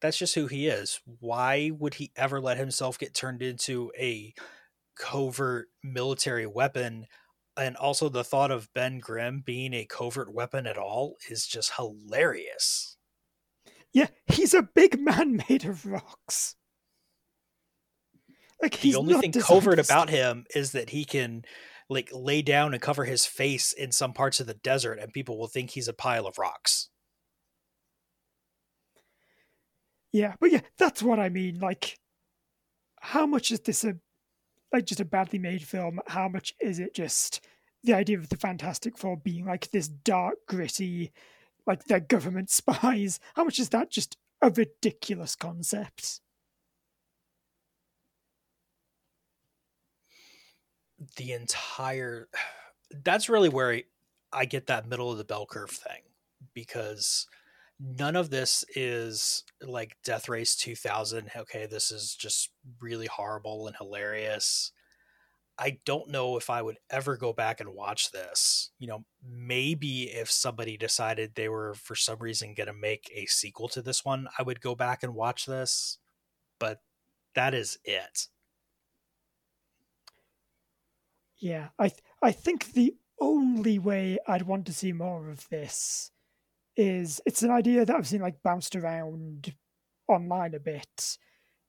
That's 0.00 0.18
just 0.18 0.34
who 0.34 0.46
he 0.46 0.66
is. 0.66 1.00
Why 1.20 1.70
would 1.78 1.94
he 1.94 2.12
ever 2.16 2.40
let 2.40 2.58
himself 2.58 2.98
get 2.98 3.14
turned 3.14 3.42
into 3.42 3.90
a 3.98 4.34
covert 4.96 5.68
military 5.82 6.46
weapon? 6.46 7.06
And 7.56 7.76
also, 7.76 8.08
the 8.08 8.24
thought 8.24 8.50
of 8.50 8.72
Ben 8.74 8.98
Grimm 8.98 9.42
being 9.44 9.72
a 9.72 9.86
covert 9.86 10.32
weapon 10.32 10.66
at 10.66 10.76
all 10.76 11.16
is 11.30 11.46
just 11.46 11.74
hilarious. 11.76 12.96
Yeah, 13.92 14.08
he's 14.26 14.54
a 14.54 14.62
big 14.62 15.00
man 15.00 15.40
made 15.48 15.64
of 15.64 15.86
rocks. 15.86 16.56
Like 18.60 18.80
the 18.80 18.96
only 18.96 19.14
thing 19.14 19.32
covert 19.32 19.78
about 19.78 20.10
him 20.10 20.46
is 20.54 20.72
that 20.72 20.90
he 20.90 21.04
can 21.04 21.44
like 21.88 22.08
lay 22.12 22.42
down 22.42 22.72
and 22.72 22.82
cover 22.82 23.04
his 23.04 23.26
face 23.26 23.72
in 23.72 23.92
some 23.92 24.12
parts 24.12 24.40
of 24.40 24.46
the 24.46 24.54
desert 24.54 24.98
and 24.98 25.12
people 25.12 25.38
will 25.38 25.48
think 25.48 25.70
he's 25.70 25.88
a 25.88 25.92
pile 25.92 26.26
of 26.26 26.38
rocks. 26.38 26.88
Yeah, 30.14 30.34
but 30.38 30.52
yeah, 30.52 30.60
that's 30.78 31.02
what 31.02 31.18
I 31.18 31.28
mean. 31.28 31.58
Like, 31.58 31.98
how 33.00 33.26
much 33.26 33.50
is 33.50 33.58
this 33.58 33.82
a 33.82 33.96
like 34.72 34.86
just 34.86 35.00
a 35.00 35.04
badly 35.04 35.40
made 35.40 35.64
film? 35.64 35.98
How 36.06 36.28
much 36.28 36.54
is 36.60 36.78
it 36.78 36.94
just 36.94 37.44
the 37.82 37.94
idea 37.94 38.18
of 38.18 38.28
the 38.28 38.36
Fantastic 38.36 38.96
Four 38.96 39.16
being 39.16 39.44
like 39.44 39.72
this 39.72 39.88
dark, 39.88 40.36
gritty, 40.46 41.10
like 41.66 41.86
they're 41.86 41.98
government 41.98 42.48
spies? 42.52 43.18
How 43.34 43.42
much 43.42 43.58
is 43.58 43.70
that 43.70 43.90
just 43.90 44.16
a 44.40 44.50
ridiculous 44.50 45.34
concept? 45.34 46.20
The 51.16 51.32
entire 51.32 52.28
that's 53.02 53.28
really 53.28 53.48
where 53.48 53.82
I 54.32 54.44
get 54.44 54.68
that 54.68 54.88
middle 54.88 55.10
of 55.10 55.18
the 55.18 55.24
bell 55.24 55.44
curve 55.44 55.70
thing 55.70 56.02
because 56.54 57.26
none 57.80 58.16
of 58.16 58.30
this 58.30 58.64
is 58.74 59.44
like 59.62 59.96
Death 60.04 60.28
Race 60.28 60.56
2000. 60.56 61.30
Okay, 61.36 61.66
this 61.66 61.90
is 61.90 62.14
just 62.14 62.50
really 62.80 63.06
horrible 63.06 63.66
and 63.66 63.76
hilarious. 63.76 64.72
I 65.56 65.78
don't 65.84 66.10
know 66.10 66.36
if 66.36 66.50
I 66.50 66.62
would 66.62 66.78
ever 66.90 67.16
go 67.16 67.32
back 67.32 67.60
and 67.60 67.74
watch 67.74 68.10
this. 68.10 68.70
You 68.78 68.88
know, 68.88 69.04
maybe 69.24 70.04
if 70.04 70.30
somebody 70.30 70.76
decided 70.76 71.34
they 71.34 71.48
were 71.48 71.74
for 71.74 71.94
some 71.94 72.18
reason 72.18 72.54
going 72.54 72.66
to 72.66 72.72
make 72.72 73.10
a 73.14 73.26
sequel 73.26 73.68
to 73.68 73.82
this 73.82 74.04
one, 74.04 74.26
I 74.38 74.42
would 74.42 74.60
go 74.60 74.74
back 74.74 75.02
and 75.02 75.14
watch 75.14 75.46
this. 75.46 75.98
But 76.58 76.80
that 77.34 77.54
is 77.54 77.78
it. 77.84 78.28
Yeah, 81.38 81.68
I 81.78 81.88
th- 81.88 82.02
I 82.22 82.32
think 82.32 82.72
the 82.72 82.96
only 83.20 83.78
way 83.78 84.18
I'd 84.26 84.42
want 84.42 84.66
to 84.66 84.72
see 84.72 84.92
more 84.92 85.28
of 85.28 85.48
this 85.50 86.10
is 86.76 87.20
it's 87.26 87.42
an 87.42 87.50
idea 87.50 87.84
that 87.84 87.94
I've 87.94 88.06
seen 88.06 88.20
like 88.20 88.42
bounced 88.42 88.76
around 88.76 89.54
online 90.08 90.54
a 90.54 90.60
bit. 90.60 91.18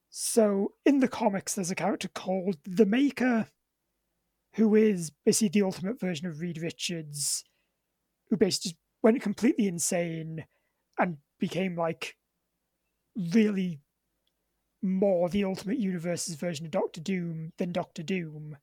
So 0.10 0.74
in 0.86 1.00
the 1.00 1.08
comics, 1.08 1.56
there's 1.56 1.72
a 1.72 1.76
character 1.76 2.08
called 2.08 2.58
the 2.66 2.86
Maker, 2.86 3.48
who 4.54 4.76
is 4.76 5.12
basically 5.26 5.60
the 5.60 5.66
ultimate 5.66 6.00
version 6.00 6.28
of 6.28 6.40
Reed 6.40 6.58
Richards, 6.58 7.44
who 8.30 8.38
basically 8.38 8.78
went 9.04 9.22
completely 9.22 9.68
insane 9.68 10.46
and 10.98 11.18
became 11.40 11.76
like 11.76 12.16
really 13.34 13.80
more 14.82 15.30
the 15.30 15.44
ultimate 15.44 15.80
universe's 15.80 16.36
version 16.36 16.66
of 16.66 16.72
Doctor 16.72 17.02
Doom 17.02 17.52
than 17.58 17.72
Doctor 17.72 18.04
Doom. 18.04 18.58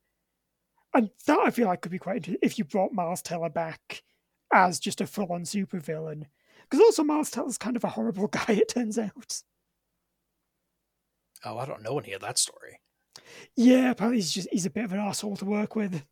And 0.93 1.09
that 1.25 1.39
I 1.39 1.51
feel 1.51 1.67
like 1.67 1.81
could 1.81 1.91
be 1.91 1.99
quite 1.99 2.17
interesting 2.17 2.39
if 2.41 2.57
you 2.57 2.65
brought 2.65 2.93
Miles 2.93 3.21
Teller 3.21 3.49
back 3.49 4.03
as 4.53 4.79
just 4.79 5.01
a 5.01 5.07
full 5.07 5.31
on 5.31 5.43
supervillain. 5.43 6.25
Because 6.63 6.79
also 6.79 7.03
Miles 7.03 7.29
Teller's 7.31 7.57
kind 7.57 7.75
of 7.75 7.83
a 7.83 7.89
horrible 7.89 8.27
guy, 8.29 8.45
it 8.49 8.69
turns 8.69 8.97
out. 8.97 9.43
Oh, 11.45 11.57
I 11.57 11.65
don't 11.65 11.83
know 11.83 11.99
any 11.99 12.13
of 12.13 12.21
that 12.21 12.37
story. 12.37 12.79
Yeah, 13.55 13.91
apparently 13.91 14.17
he's 14.17 14.31
just 14.31 14.47
he's 14.51 14.65
a 14.65 14.69
bit 14.69 14.85
of 14.85 14.93
an 14.93 14.99
asshole 14.99 15.37
to 15.37 15.45
work 15.45 15.75
with. 15.75 16.03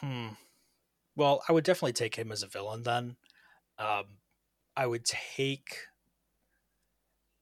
Hmm. 0.00 0.28
Well, 1.16 1.42
I 1.48 1.52
would 1.52 1.64
definitely 1.64 1.92
take 1.92 2.16
him 2.16 2.32
as 2.32 2.42
a 2.42 2.48
villain 2.48 2.82
then. 2.82 3.16
Um, 3.78 4.04
I 4.76 4.86
would 4.86 5.04
take 5.04 5.76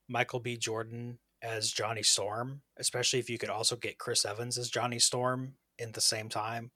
Michael 0.08 0.40
B. 0.40 0.56
Jordan 0.56 1.18
as 1.42 1.70
Johnny 1.70 2.02
Storm, 2.02 2.62
especially 2.78 3.18
if 3.18 3.30
you 3.30 3.38
could 3.38 3.48
also 3.50 3.76
get 3.76 3.98
Chris 3.98 4.24
Evans 4.24 4.58
as 4.58 4.68
Johnny 4.68 4.98
Storm 4.98 5.54
in 5.81 5.93
the 5.93 6.01
same 6.01 6.28
time. 6.28 6.70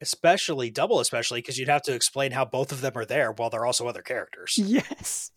Especially 0.00 0.70
double, 0.70 1.00
especially 1.00 1.40
because 1.40 1.58
you'd 1.58 1.68
have 1.68 1.82
to 1.82 1.94
explain 1.94 2.32
how 2.32 2.44
both 2.44 2.72
of 2.72 2.80
them 2.80 2.92
are 2.96 3.04
there 3.04 3.32
while 3.32 3.48
they're 3.48 3.64
also 3.64 3.86
other 3.86 4.02
characters. 4.02 4.58
Yes. 4.58 5.30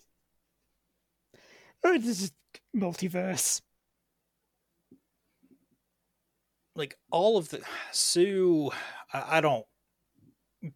Oh, 1.84 1.98
this 1.98 2.22
is 2.22 2.32
multiverse. 2.76 3.62
Like 6.76 6.98
all 7.12 7.38
of 7.38 7.50
the 7.50 7.62
Sue, 7.92 8.72
I, 9.14 9.38
I 9.38 9.42
don't. 9.42 9.66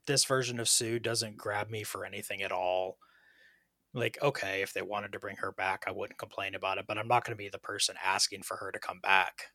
This 0.05 0.25
version 0.25 0.59
of 0.59 0.69
Sue 0.69 0.99
doesn't 0.99 1.37
grab 1.37 1.69
me 1.69 1.83
for 1.83 2.05
anything 2.05 2.43
at 2.43 2.51
all 2.51 2.97
like 3.93 4.17
okay 4.21 4.61
if 4.61 4.73
they 4.73 4.81
wanted 4.81 5.11
to 5.11 5.19
bring 5.19 5.35
her 5.37 5.51
back 5.51 5.83
i 5.87 5.91
wouldn't 5.91 6.19
complain 6.19 6.55
about 6.55 6.77
it 6.77 6.85
but 6.87 6.97
i'm 6.97 7.07
not 7.07 7.25
going 7.25 7.35
to 7.35 7.43
be 7.43 7.49
the 7.49 7.59
person 7.59 7.95
asking 8.03 8.41
for 8.41 8.57
her 8.57 8.71
to 8.71 8.79
come 8.79 8.99
back 9.01 9.47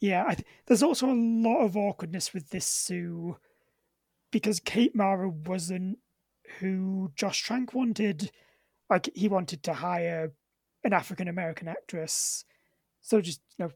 yeah 0.00 0.24
th- 0.34 0.46
there's 0.66 0.82
also 0.82 1.06
a 1.06 1.14
lot 1.14 1.64
of 1.64 1.76
awkwardness 1.76 2.34
with 2.34 2.50
this 2.50 2.66
sue 2.66 3.36
because 4.30 4.60
kate 4.60 4.94
mara 4.94 5.28
wasn't 5.28 5.98
who 6.60 7.10
josh 7.14 7.42
trank 7.42 7.74
wanted. 7.74 8.30
Like 8.88 9.10
he 9.14 9.28
wanted 9.28 9.62
to 9.64 9.74
hire 9.74 10.32
an 10.84 10.92
african 10.92 11.28
american 11.28 11.68
actress. 11.68 12.44
So 13.00 13.20
just 13.20 13.40
you 13.58 13.64
know 13.64 13.72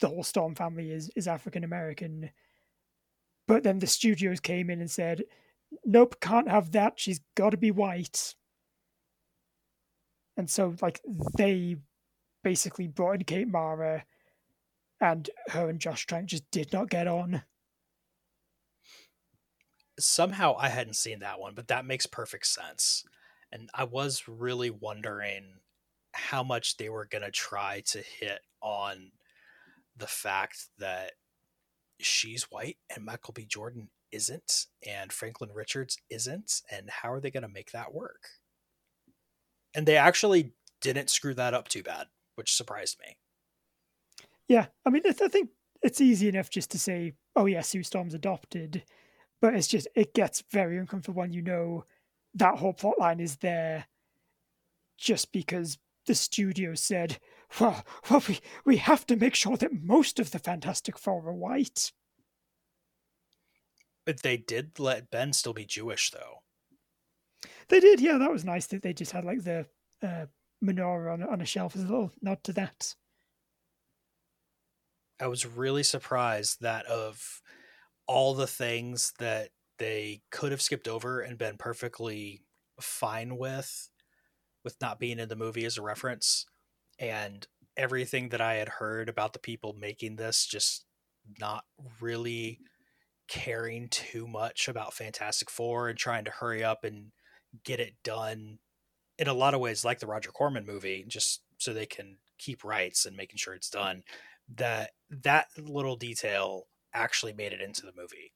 the 0.00 0.08
whole 0.08 0.22
storm 0.22 0.54
family 0.54 0.90
is 0.90 1.10
is 1.16 1.26
african 1.26 1.64
american 1.64 2.30
but 3.48 3.64
then 3.64 3.80
the 3.80 3.86
studios 3.86 4.38
came 4.38 4.70
in 4.70 4.80
and 4.80 4.90
said 4.90 5.24
nope 5.84 6.20
can't 6.20 6.48
have 6.48 6.72
that. 6.72 6.94
She's 6.98 7.20
got 7.36 7.50
to 7.50 7.56
be 7.56 7.70
white. 7.70 8.34
And 10.36 10.48
so 10.48 10.74
like 10.80 11.00
they 11.36 11.76
basically 12.44 12.86
brought 12.86 13.16
in 13.16 13.24
Kate 13.24 13.48
Mara, 13.48 14.04
and 15.00 15.28
her 15.48 15.68
and 15.68 15.80
Josh 15.80 16.06
Trank 16.06 16.26
just 16.26 16.50
did 16.50 16.72
not 16.72 16.90
get 16.90 17.06
on. 17.06 17.42
Somehow 19.98 20.54
I 20.58 20.68
hadn't 20.68 20.96
seen 20.96 21.20
that 21.20 21.40
one, 21.40 21.54
but 21.54 21.68
that 21.68 21.84
makes 21.84 22.06
perfect 22.06 22.46
sense. 22.46 23.04
And 23.50 23.68
I 23.74 23.84
was 23.84 24.28
really 24.28 24.70
wondering 24.70 25.44
how 26.12 26.42
much 26.42 26.76
they 26.76 26.88
were 26.88 27.06
going 27.06 27.22
to 27.22 27.30
try 27.30 27.82
to 27.86 27.98
hit 27.98 28.40
on 28.60 29.12
the 29.96 30.06
fact 30.06 30.68
that 30.78 31.12
she's 32.00 32.44
white 32.44 32.76
and 32.94 33.04
Michael 33.04 33.32
B. 33.32 33.44
Jordan 33.44 33.88
isn't, 34.12 34.66
and 34.86 35.12
Franklin 35.12 35.50
Richards 35.52 35.98
isn't, 36.10 36.62
and 36.70 36.88
how 36.88 37.12
are 37.12 37.20
they 37.20 37.30
going 37.30 37.42
to 37.42 37.48
make 37.48 37.72
that 37.72 37.92
work? 37.92 38.28
And 39.74 39.86
they 39.86 39.96
actually 39.96 40.54
didn't 40.80 41.10
screw 41.10 41.34
that 41.34 41.54
up 41.54 41.68
too 41.68 41.82
bad, 41.82 42.06
which 42.36 42.54
surprised 42.54 42.98
me. 43.04 43.16
Yeah, 44.48 44.66
I 44.84 44.90
mean, 44.90 45.02
I 45.06 45.12
think 45.12 45.50
it's 45.82 46.00
easy 46.00 46.28
enough 46.28 46.50
just 46.50 46.70
to 46.72 46.78
say, 46.78 47.12
"Oh 47.36 47.46
yeah, 47.46 47.60
Sue 47.60 47.82
Storm's 47.82 48.14
adopted," 48.14 48.84
but 49.40 49.54
it's 49.54 49.68
just 49.68 49.86
it 49.94 50.14
gets 50.14 50.42
very 50.50 50.78
uncomfortable 50.78 51.20
when 51.20 51.32
you 51.32 51.42
know 51.42 51.84
that 52.34 52.58
whole 52.58 52.72
plot 52.72 52.98
line 52.98 53.20
is 53.20 53.36
there 53.36 53.86
just 54.96 55.32
because 55.32 55.78
the 56.06 56.14
studio 56.14 56.74
said, 56.74 57.18
"Well, 57.60 57.84
well, 58.10 58.22
we 58.26 58.40
we 58.64 58.76
have 58.78 59.06
to 59.06 59.16
make 59.16 59.34
sure 59.34 59.56
that 59.58 59.72
most 59.72 60.18
of 60.18 60.30
the 60.30 60.38
Fantastic 60.38 60.98
Four 60.98 61.28
are 61.28 61.34
white." 61.34 61.92
But 64.06 64.22
they 64.22 64.38
did 64.38 64.78
let 64.78 65.10
Ben 65.10 65.34
still 65.34 65.52
be 65.52 65.66
Jewish, 65.66 66.10
though. 66.10 66.42
They 67.68 67.80
did, 67.80 68.00
yeah. 68.00 68.16
That 68.16 68.32
was 68.32 68.44
nice 68.44 68.66
that 68.68 68.80
they 68.80 68.94
just 68.94 69.12
had 69.12 69.26
like 69.26 69.44
the 69.44 69.66
uh, 70.02 70.26
menorah 70.64 71.12
on 71.12 71.22
on 71.22 71.42
a 71.42 71.44
shelf 71.46 71.76
as 71.76 71.82
a 71.82 71.86
little 71.86 72.12
nod 72.22 72.42
to 72.44 72.54
that. 72.54 72.94
I 75.20 75.26
was 75.26 75.46
really 75.46 75.82
surprised 75.82 76.60
that 76.60 76.86
of 76.86 77.42
all 78.06 78.34
the 78.34 78.46
things 78.46 79.12
that 79.18 79.50
they 79.78 80.22
could 80.30 80.50
have 80.50 80.62
skipped 80.62 80.88
over 80.88 81.20
and 81.20 81.38
been 81.38 81.56
perfectly 81.56 82.42
fine 82.80 83.36
with 83.36 83.90
with 84.64 84.76
not 84.80 84.98
being 84.98 85.18
in 85.18 85.28
the 85.28 85.36
movie 85.36 85.64
as 85.64 85.78
a 85.78 85.82
reference 85.82 86.46
and 86.98 87.46
everything 87.76 88.30
that 88.30 88.40
I 88.40 88.54
had 88.54 88.68
heard 88.68 89.08
about 89.08 89.32
the 89.32 89.38
people 89.38 89.74
making 89.78 90.16
this 90.16 90.46
just 90.46 90.84
not 91.40 91.64
really 92.00 92.58
caring 93.28 93.88
too 93.88 94.26
much 94.26 94.68
about 94.68 94.94
Fantastic 94.94 95.50
Four 95.50 95.88
and 95.88 95.98
trying 95.98 96.24
to 96.24 96.30
hurry 96.30 96.64
up 96.64 96.82
and 96.82 97.12
get 97.64 97.80
it 97.80 97.94
done 98.02 98.58
in 99.18 99.28
a 99.28 99.34
lot 99.34 99.54
of 99.54 99.60
ways 99.60 99.84
like 99.84 100.00
the 100.00 100.06
Roger 100.06 100.30
Corman 100.30 100.66
movie 100.66 101.04
just 101.06 101.42
so 101.58 101.72
they 101.72 101.86
can 101.86 102.18
keep 102.38 102.64
rights 102.64 103.04
and 103.06 103.16
making 103.16 103.36
sure 103.36 103.54
it's 103.54 103.70
done 103.70 104.02
that 104.56 104.90
that 105.10 105.48
little 105.58 105.96
detail 105.96 106.66
actually 106.94 107.32
made 107.32 107.52
it 107.52 107.60
into 107.60 107.82
the 107.82 107.92
movie. 107.96 108.32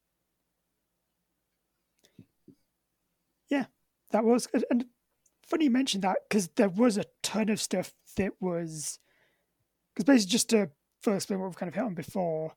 Yeah, 3.49 3.67
that 4.11 4.25
was 4.25 4.49
and 4.71 4.87
funny 5.47 5.65
you 5.65 5.71
mentioned 5.71 6.05
that 6.05 6.19
because 6.29 6.49
there 6.57 6.69
was 6.69 6.97
a 6.97 7.05
ton 7.23 7.49
of 7.49 7.61
stuff 7.61 7.93
that 8.17 8.33
was 8.41 8.99
because 9.95 10.07
basically 10.07 10.33
just 10.33 10.51
to 10.51 10.71
first 11.03 11.25
explain 11.25 11.41
what 11.41 11.47
we've 11.47 11.57
kind 11.57 11.69
of 11.69 11.75
hit 11.75 11.85
on 11.85 11.95
before. 11.95 12.53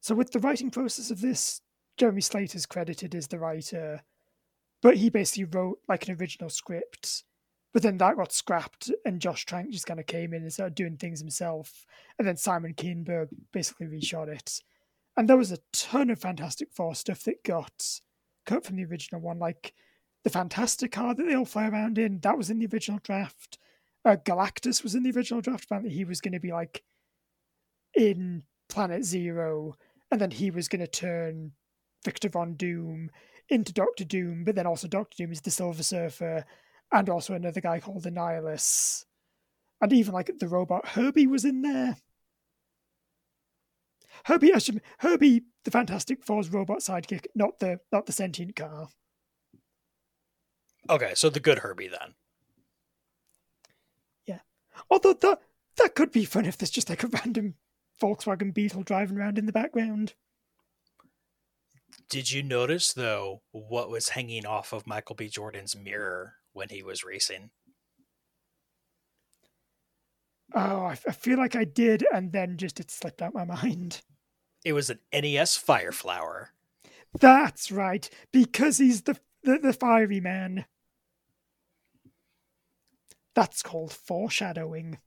So 0.00 0.14
with 0.14 0.30
the 0.30 0.38
writing 0.38 0.70
process 0.70 1.10
of 1.10 1.20
this, 1.20 1.60
Jeremy 1.96 2.20
Slater's 2.20 2.66
credited 2.66 3.14
as 3.14 3.28
the 3.28 3.38
writer, 3.38 4.02
but 4.80 4.96
he 4.96 5.10
basically 5.10 5.44
wrote 5.44 5.78
like 5.88 6.08
an 6.08 6.16
original 6.18 6.50
script 6.50 7.24
but 7.72 7.82
then 7.82 7.98
that 7.98 8.16
got 8.16 8.32
scrapped, 8.32 8.90
and 9.04 9.20
Josh 9.20 9.44
Trank 9.46 9.70
just 9.70 9.86
kind 9.86 10.00
of 10.00 10.06
came 10.06 10.34
in 10.34 10.42
and 10.42 10.52
started 10.52 10.74
doing 10.74 10.96
things 10.96 11.20
himself. 11.20 11.86
And 12.18 12.26
then 12.26 12.36
Simon 12.36 12.74
Kinberg 12.74 13.28
basically 13.52 13.86
reshot 13.86 14.28
it. 14.28 14.60
And 15.16 15.28
there 15.28 15.36
was 15.36 15.52
a 15.52 15.58
ton 15.72 16.10
of 16.10 16.20
Fantastic 16.20 16.72
Four 16.72 16.94
stuff 16.94 17.22
that 17.24 17.44
got 17.44 18.00
cut 18.46 18.64
from 18.64 18.76
the 18.76 18.84
original 18.84 19.20
one, 19.20 19.38
like 19.38 19.74
the 20.24 20.30
Fantastic 20.30 20.92
car 20.92 21.14
that 21.14 21.22
they 21.22 21.34
all 21.34 21.44
fly 21.44 21.68
around 21.68 21.98
in. 21.98 22.20
That 22.20 22.36
was 22.36 22.50
in 22.50 22.58
the 22.58 22.68
original 22.72 23.00
draft. 23.02 23.58
Uh, 24.04 24.16
Galactus 24.16 24.82
was 24.82 24.94
in 24.94 25.02
the 25.02 25.12
original 25.12 25.40
draft. 25.40 25.64
Apparently, 25.64 25.92
he 25.92 26.04
was 26.04 26.20
going 26.20 26.32
to 26.32 26.40
be 26.40 26.52
like 26.52 26.82
in 27.94 28.42
Planet 28.68 29.04
Zero, 29.04 29.76
and 30.10 30.20
then 30.20 30.30
he 30.30 30.50
was 30.50 30.68
going 30.68 30.80
to 30.80 30.86
turn 30.86 31.52
Victor 32.04 32.28
Von 32.28 32.54
Doom 32.54 33.10
into 33.48 33.72
Doctor 33.72 34.04
Doom, 34.04 34.44
but 34.44 34.54
then 34.54 34.66
also 34.66 34.88
Doctor 34.88 35.16
Doom 35.18 35.32
is 35.32 35.40
the 35.40 35.50
Silver 35.50 35.82
Surfer, 35.82 36.44
and 36.92 37.08
also 37.08 37.34
another 37.34 37.60
guy 37.60 37.80
called 37.80 38.04
Annihilus. 38.04 39.04
And 39.80 39.92
even 39.92 40.12
like 40.12 40.30
the 40.38 40.48
robot 40.48 40.88
Herbie 40.88 41.26
was 41.26 41.44
in 41.44 41.62
there. 41.62 41.96
Herbie, 44.24 44.52
actually, 44.52 44.82
Herbie, 44.98 45.42
the 45.64 45.70
Fantastic 45.70 46.22
Four's 46.22 46.50
robot 46.50 46.80
sidekick, 46.80 47.26
not 47.34 47.58
the 47.58 47.80
not 47.90 48.06
the 48.06 48.12
sentient 48.12 48.56
car. 48.56 48.88
Okay, 50.88 51.12
so 51.14 51.30
the 51.30 51.40
good 51.40 51.60
Herbie 51.60 51.88
then. 51.88 52.14
Yeah, 54.26 54.40
although 54.90 55.14
that 55.14 55.40
that 55.76 55.94
could 55.94 56.12
be 56.12 56.24
fun 56.24 56.44
if 56.44 56.58
there's 56.58 56.70
just 56.70 56.90
like 56.90 57.02
a 57.02 57.08
random 57.08 57.54
Volkswagen 58.00 58.52
Beetle 58.52 58.82
driving 58.82 59.18
around 59.18 59.38
in 59.38 59.46
the 59.46 59.52
background. 59.52 60.14
Did 62.08 62.30
you 62.30 62.42
notice 62.42 62.92
though 62.92 63.42
what 63.52 63.88
was 63.88 64.10
hanging 64.10 64.44
off 64.44 64.72
of 64.72 64.86
Michael 64.86 65.14
B. 65.14 65.28
Jordan's 65.28 65.76
mirror 65.76 66.34
when 66.52 66.68
he 66.68 66.82
was 66.82 67.04
racing? 67.04 67.50
Oh, 70.54 70.84
I, 70.84 70.92
I 70.92 71.12
feel 71.12 71.38
like 71.38 71.54
I 71.54 71.64
did, 71.64 72.04
and 72.12 72.32
then 72.32 72.56
just 72.56 72.80
it 72.80 72.90
slipped 72.90 73.22
out 73.22 73.34
my 73.34 73.44
mind. 73.62 74.02
It 74.64 74.72
was 74.72 74.90
an 74.90 74.98
NES 75.12 75.56
Fireflower. 75.56 76.48
That's 77.18 77.70
right, 77.72 78.08
because 78.32 78.78
he's 78.78 79.02
the 79.02 79.18
the, 79.42 79.58
the 79.58 79.72
fiery 79.72 80.20
man. 80.20 80.66
That's 83.34 83.62
called 83.62 83.92
foreshadowing. 83.92 84.98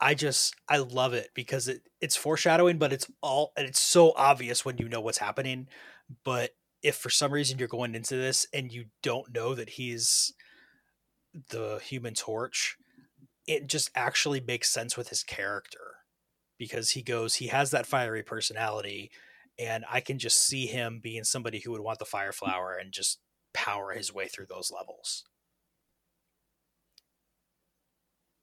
I 0.00 0.14
just 0.14 0.54
I 0.68 0.78
love 0.78 1.14
it 1.14 1.30
because 1.34 1.68
it 1.68 1.88
it's 2.00 2.16
foreshadowing, 2.16 2.78
but 2.78 2.92
it's 2.92 3.10
all 3.22 3.52
and 3.56 3.66
it's 3.66 3.80
so 3.80 4.12
obvious 4.16 4.64
when 4.64 4.78
you 4.78 4.88
know 4.88 5.00
what's 5.00 5.18
happening. 5.18 5.68
But 6.24 6.50
if 6.84 6.96
for 6.96 7.08
some 7.08 7.32
reason 7.32 7.58
you're 7.58 7.66
going 7.66 7.94
into 7.94 8.14
this 8.14 8.46
and 8.52 8.70
you 8.70 8.84
don't 9.02 9.34
know 9.34 9.54
that 9.54 9.70
he's 9.70 10.34
the 11.48 11.80
human 11.82 12.12
torch, 12.12 12.76
it 13.48 13.66
just 13.66 13.90
actually 13.96 14.40
makes 14.40 14.68
sense 14.68 14.94
with 14.96 15.08
his 15.08 15.24
character 15.24 15.96
because 16.58 16.90
he 16.90 17.02
goes, 17.02 17.36
he 17.36 17.46
has 17.48 17.70
that 17.70 17.86
fiery 17.86 18.22
personality, 18.22 19.10
and 19.58 19.84
I 19.90 20.00
can 20.00 20.18
just 20.18 20.46
see 20.46 20.66
him 20.66 21.00
being 21.02 21.24
somebody 21.24 21.60
who 21.60 21.72
would 21.72 21.80
want 21.80 21.98
the 21.98 22.04
fire 22.04 22.32
mm. 22.32 22.34
flower 22.34 22.76
and 22.78 22.92
just 22.92 23.18
power 23.54 23.92
his 23.92 24.12
way 24.12 24.28
through 24.28 24.46
those 24.50 24.70
levels. 24.70 25.24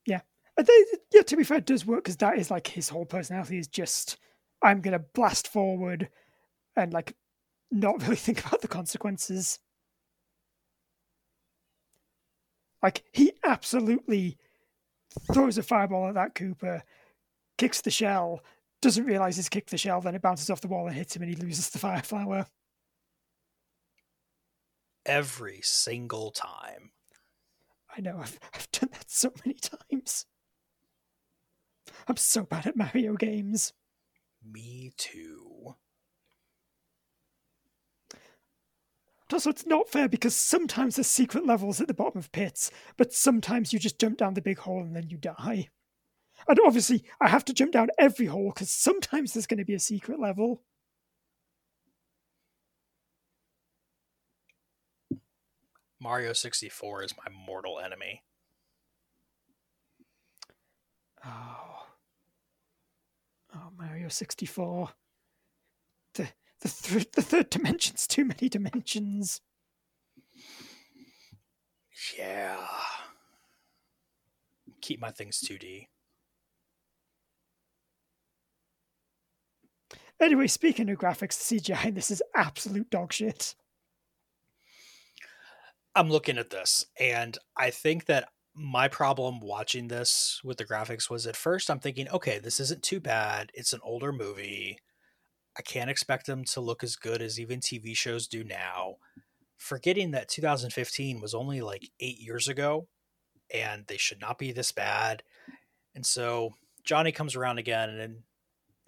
Yeah. 0.08 0.22
They, 0.58 0.86
yeah, 1.14 1.22
to 1.22 1.38
be 1.38 1.44
fair, 1.44 1.58
it 1.58 1.66
does 1.66 1.86
work 1.86 2.04
because 2.04 2.18
that 2.18 2.40
is 2.40 2.50
like 2.50 2.68
his 2.68 2.90
whole 2.90 3.06
personality 3.06 3.60
is 3.60 3.68
just, 3.68 4.18
I'm 4.64 4.82
going 4.82 4.98
to 4.98 5.06
blast 5.14 5.48
forward 5.48 6.10
and 6.76 6.92
like 6.92 7.16
not 7.72 8.02
really 8.04 8.16
think 8.16 8.46
about 8.46 8.62
the 8.62 8.68
consequences. 8.68 9.60
Like 12.84 13.04
he 13.14 13.34
absolutely 13.44 14.38
throws 15.32 15.58
a 15.58 15.64
fireball 15.64 16.08
at 16.08 16.16
that 16.16 16.36
Koopa, 16.36 16.82
kicks 17.58 17.82
the 17.82 17.92
shell, 17.92 18.42
doesn't 18.82 19.06
realize 19.06 19.36
he's 19.36 19.50
kicked 19.50 19.70
the 19.70 19.78
shell, 19.78 20.02
then 20.02 20.16
it 20.16 20.22
bounces 20.22 20.50
off 20.50 20.62
the 20.62 20.68
wall 20.68 20.88
and 20.88 20.96
hits 20.96 21.16
him, 21.16 21.22
and 21.22 21.30
he 21.30 21.40
loses 21.40 21.70
the 21.70 21.78
fire 21.78 22.02
flower. 22.02 22.48
Every 25.06 25.60
single 25.62 26.32
time. 26.32 26.92
I 27.96 28.02
know. 28.02 28.20
I've 28.20 28.40
I've 28.54 28.72
done 28.72 28.90
that 28.94 29.10
so 29.10 29.32
many 29.46 29.58
times. 29.58 30.26
I'm 32.08 32.18
so 32.18 32.44
bad 32.44 32.66
at 32.66 32.78
Mario 32.78 33.16
games. 33.16 33.74
Me 34.44 34.92
too. 34.98 35.76
Also, 39.32 39.50
it's 39.50 39.66
not 39.66 39.90
fair 39.90 40.10
because 40.10 40.36
sometimes 40.36 40.96
there's 40.96 41.08
secret 41.08 41.46
levels 41.46 41.80
at 41.80 41.88
the 41.88 41.94
bottom 41.94 42.20
of 42.20 42.32
pits, 42.32 42.70
but 42.98 43.14
sometimes 43.14 43.72
you 43.72 43.80
just 43.80 44.00
jump 44.00 44.18
down 44.18 44.34
the 44.34 44.42
big 44.42 44.60
hole 44.60 44.82
and 44.82 44.96
then 44.96 45.10
you 45.10 45.18
die. 45.18 45.70
And 46.48 46.60
obviously, 46.66 47.04
I 47.22 47.30
have 47.30 47.46
to 47.46 47.54
jump 47.54 47.72
down 47.72 47.90
every 48.00 48.26
hole 48.26 48.52
because 48.54 48.72
sometimes 48.72 49.34
there's 49.34 49.48
going 49.48 49.60
to 49.60 49.66
be 49.66 49.76
a 49.76 49.80
secret 49.80 50.20
level. 50.20 50.64
Mario 56.00 56.34
64 56.34 57.04
is 57.04 57.14
my 57.16 57.32
mortal 57.32 57.80
enemy. 57.80 58.24
Oh. 61.24 61.86
Oh, 63.56 63.70
Mario 63.78 64.08
64. 64.08 64.90
The 66.62 66.68
the, 66.68 66.90
th- 66.90 67.12
the 67.14 67.22
third 67.22 67.50
dimension's 67.50 68.08
too 68.08 68.26
many 68.26 68.50
dimensions. 68.50 69.42
Yeah. 72.18 72.58
Keep 74.82 75.02
my 75.02 75.12
things 75.12 75.40
2D. 75.42 75.88
Anyway, 80.20 80.48
speaking 80.48 80.90
of 80.90 81.00
graphics, 81.00 81.34
CGI, 81.34 81.94
this 81.94 82.12
is 82.12 82.22
absolute 82.36 82.90
dog 82.92 83.12
shit. 83.12 83.56
I'm 85.96 86.10
looking 86.10 86.38
at 86.38 86.52
this, 86.52 86.86
and 87.00 87.38
I 87.58 87.72
think 87.72 88.06
that 88.06 88.30
my 88.54 88.88
problem 88.88 89.40
watching 89.40 89.88
this 89.88 90.40
with 90.44 90.58
the 90.58 90.66
graphics 90.66 91.10
was 91.10 91.26
at 91.26 91.36
first 91.36 91.70
I'm 91.70 91.80
thinking, 91.80 92.08
okay, 92.10 92.38
this 92.40 92.60
isn't 92.60 92.84
too 92.84 93.00
bad. 93.00 93.50
It's 93.54 93.74
an 93.74 93.80
older 93.84 94.12
movie. 94.12 94.78
I 95.58 95.62
can't 95.62 95.90
expect 95.90 96.26
them 96.26 96.44
to 96.46 96.62
look 96.62 96.84
as 96.84 96.96
good 96.96 97.22
as 97.22 97.40
even 97.40 97.60
TV 97.60 97.96
shows 97.96 98.28
do 98.28 98.44
now. 98.44 98.96
Forgetting 99.58 100.12
that 100.12 100.30
2015 100.30 101.22
was 101.22 101.34
only 101.34 101.62
like 101.62 101.90
eight 102.00 102.20
years 102.20 102.48
ago 102.48 102.88
and 103.54 103.86
they 103.88 103.98
should 103.98 104.20
not 104.20 104.40
be 104.40 104.52
this 104.52 104.72
bad. 104.72 105.24
And 105.94 106.06
so 106.06 106.56
Johnny 106.84 107.12
comes 107.12 107.36
around 107.36 107.58
again 107.60 107.90
and 107.90 108.18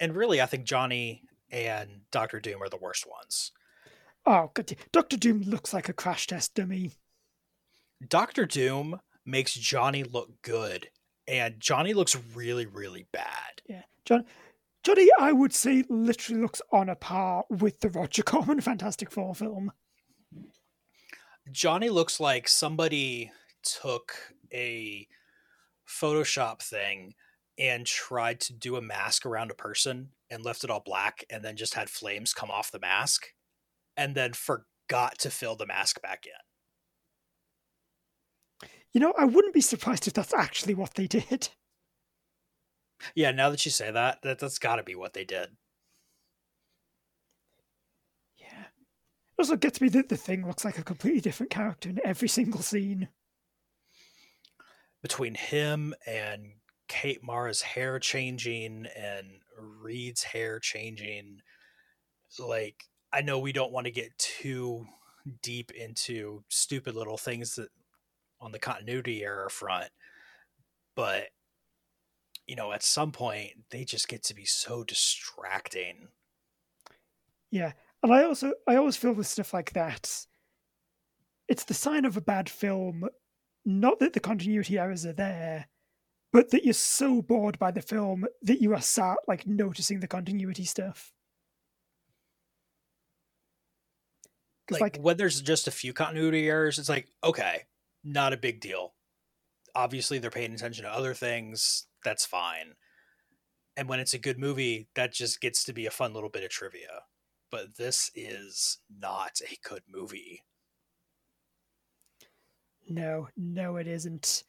and 0.00 0.16
really 0.16 0.40
I 0.40 0.46
think 0.46 0.64
Johnny 0.64 1.22
and 1.50 2.00
Doctor 2.10 2.40
Doom 2.40 2.62
are 2.62 2.68
the 2.68 2.76
worst 2.76 3.06
ones. 3.08 3.52
Oh, 4.26 4.50
God. 4.54 4.74
Doctor 4.92 5.16
Doom 5.16 5.42
looks 5.42 5.72
like 5.72 5.88
a 5.88 5.92
crash 5.92 6.26
test 6.26 6.54
dummy. 6.54 6.92
Doctor 8.06 8.46
Doom 8.46 9.00
makes 9.24 9.54
Johnny 9.54 10.02
look 10.02 10.30
good, 10.42 10.88
and 11.28 11.60
Johnny 11.60 11.94
looks 11.94 12.16
really, 12.34 12.66
really 12.66 13.06
bad. 13.12 13.62
Yeah, 13.68 13.82
John. 14.04 14.24
Johnny, 14.84 15.08
I 15.18 15.32
would 15.32 15.54
say, 15.54 15.84
literally 15.88 16.42
looks 16.42 16.60
on 16.70 16.90
a 16.90 16.94
par 16.94 17.44
with 17.48 17.80
the 17.80 17.88
Roger 17.88 18.22
Corman 18.26 18.60
Fantastic 18.60 19.10
Four 19.10 19.34
film. 19.34 19.72
Johnny 21.50 21.88
looks 21.88 22.20
like 22.20 22.48
somebody 22.48 23.30
took 23.62 24.14
a 24.52 25.08
Photoshop 25.88 26.62
thing 26.62 27.14
and 27.58 27.86
tried 27.86 28.40
to 28.40 28.52
do 28.52 28.76
a 28.76 28.82
mask 28.82 29.24
around 29.24 29.50
a 29.50 29.54
person 29.54 30.10
and 30.30 30.44
left 30.44 30.64
it 30.64 30.70
all 30.70 30.82
black 30.84 31.24
and 31.30 31.42
then 31.42 31.56
just 31.56 31.74
had 31.74 31.88
flames 31.88 32.34
come 32.34 32.50
off 32.50 32.70
the 32.70 32.80
mask 32.80 33.28
and 33.96 34.14
then 34.14 34.32
forgot 34.32 35.18
to 35.18 35.30
fill 35.30 35.56
the 35.56 35.66
mask 35.66 36.02
back 36.02 36.26
in. 36.26 36.32
You 38.92 39.00
know, 39.00 39.14
I 39.18 39.24
wouldn't 39.24 39.54
be 39.54 39.60
surprised 39.60 40.06
if 40.06 40.12
that's 40.12 40.34
actually 40.34 40.74
what 40.74 40.94
they 40.94 41.06
did. 41.06 41.48
Yeah, 43.14 43.32
now 43.32 43.50
that 43.50 43.64
you 43.64 43.70
say 43.70 43.90
that, 43.90 44.22
that 44.22 44.38
that's 44.38 44.58
got 44.58 44.76
to 44.76 44.82
be 44.82 44.94
what 44.94 45.12
they 45.12 45.24
did. 45.24 45.50
Yeah. 48.36 48.46
It 48.46 49.38
also 49.38 49.56
gets 49.56 49.80
me 49.80 49.88
that 49.90 50.08
the 50.08 50.16
thing 50.16 50.46
looks 50.46 50.64
like 50.64 50.78
a 50.78 50.84
completely 50.84 51.20
different 51.20 51.50
character 51.50 51.88
in 51.88 52.00
every 52.04 52.28
single 52.28 52.62
scene. 52.62 53.08
Between 55.02 55.34
him 55.34 55.94
and 56.06 56.52
Kate 56.88 57.22
Mara's 57.22 57.62
hair 57.62 57.98
changing 57.98 58.86
and 58.96 59.26
Reed's 59.58 60.22
hair 60.22 60.58
changing, 60.58 61.40
like 62.38 62.84
I 63.12 63.20
know 63.20 63.38
we 63.38 63.52
don't 63.52 63.72
want 63.72 63.84
to 63.86 63.92
get 63.92 64.16
too 64.18 64.86
deep 65.42 65.70
into 65.72 66.42
stupid 66.48 66.94
little 66.94 67.16
things 67.16 67.54
that 67.56 67.68
on 68.40 68.52
the 68.52 68.58
continuity 68.58 69.24
error 69.24 69.48
front. 69.48 69.90
But 70.96 71.28
you 72.46 72.56
know, 72.56 72.72
at 72.72 72.82
some 72.82 73.12
point 73.12 73.52
they 73.70 73.84
just 73.84 74.08
get 74.08 74.22
to 74.24 74.34
be 74.34 74.44
so 74.44 74.84
distracting. 74.84 76.08
Yeah. 77.50 77.72
And 78.02 78.12
I 78.12 78.24
also 78.24 78.52
I 78.66 78.76
always 78.76 78.96
feel 78.96 79.12
with 79.12 79.26
stuff 79.26 79.54
like 79.54 79.72
that, 79.72 80.26
it's 81.48 81.64
the 81.64 81.74
sign 81.74 82.04
of 82.04 82.16
a 82.16 82.20
bad 82.20 82.50
film, 82.50 83.08
not 83.64 83.98
that 84.00 84.12
the 84.12 84.20
continuity 84.20 84.78
errors 84.78 85.06
are 85.06 85.12
there, 85.12 85.68
but 86.32 86.50
that 86.50 86.64
you're 86.64 86.74
so 86.74 87.22
bored 87.22 87.58
by 87.58 87.70
the 87.70 87.80
film 87.80 88.26
that 88.42 88.60
you 88.60 88.74
are 88.74 88.80
sat 88.80 89.16
like 89.28 89.46
noticing 89.46 90.00
the 90.00 90.08
continuity 90.08 90.64
stuff. 90.64 91.12
Like, 94.70 94.80
like 94.80 94.96
when 94.98 95.16
there's 95.16 95.40
just 95.40 95.68
a 95.68 95.70
few 95.70 95.92
continuity 95.92 96.48
errors, 96.48 96.78
it's 96.78 96.88
like, 96.88 97.08
okay, 97.22 97.62
not 98.02 98.32
a 98.32 98.36
big 98.38 98.60
deal. 98.60 98.94
Obviously, 99.74 100.18
they're 100.18 100.30
paying 100.30 100.54
attention 100.54 100.84
to 100.84 100.90
other 100.90 101.14
things. 101.14 101.86
That's 102.04 102.26
fine. 102.26 102.74
And 103.76 103.88
when 103.88 103.98
it's 103.98 104.14
a 104.14 104.18
good 104.18 104.38
movie, 104.38 104.88
that 104.94 105.12
just 105.12 105.40
gets 105.40 105.64
to 105.64 105.72
be 105.72 105.86
a 105.86 105.90
fun 105.90 106.14
little 106.14 106.28
bit 106.28 106.44
of 106.44 106.50
trivia. 106.50 107.02
But 107.50 107.76
this 107.76 108.10
is 108.14 108.78
not 109.00 109.40
a 109.40 109.68
good 109.68 109.82
movie. 109.90 110.42
No, 112.88 113.28
no, 113.36 113.76
it 113.76 113.86
isn't. 113.86 114.44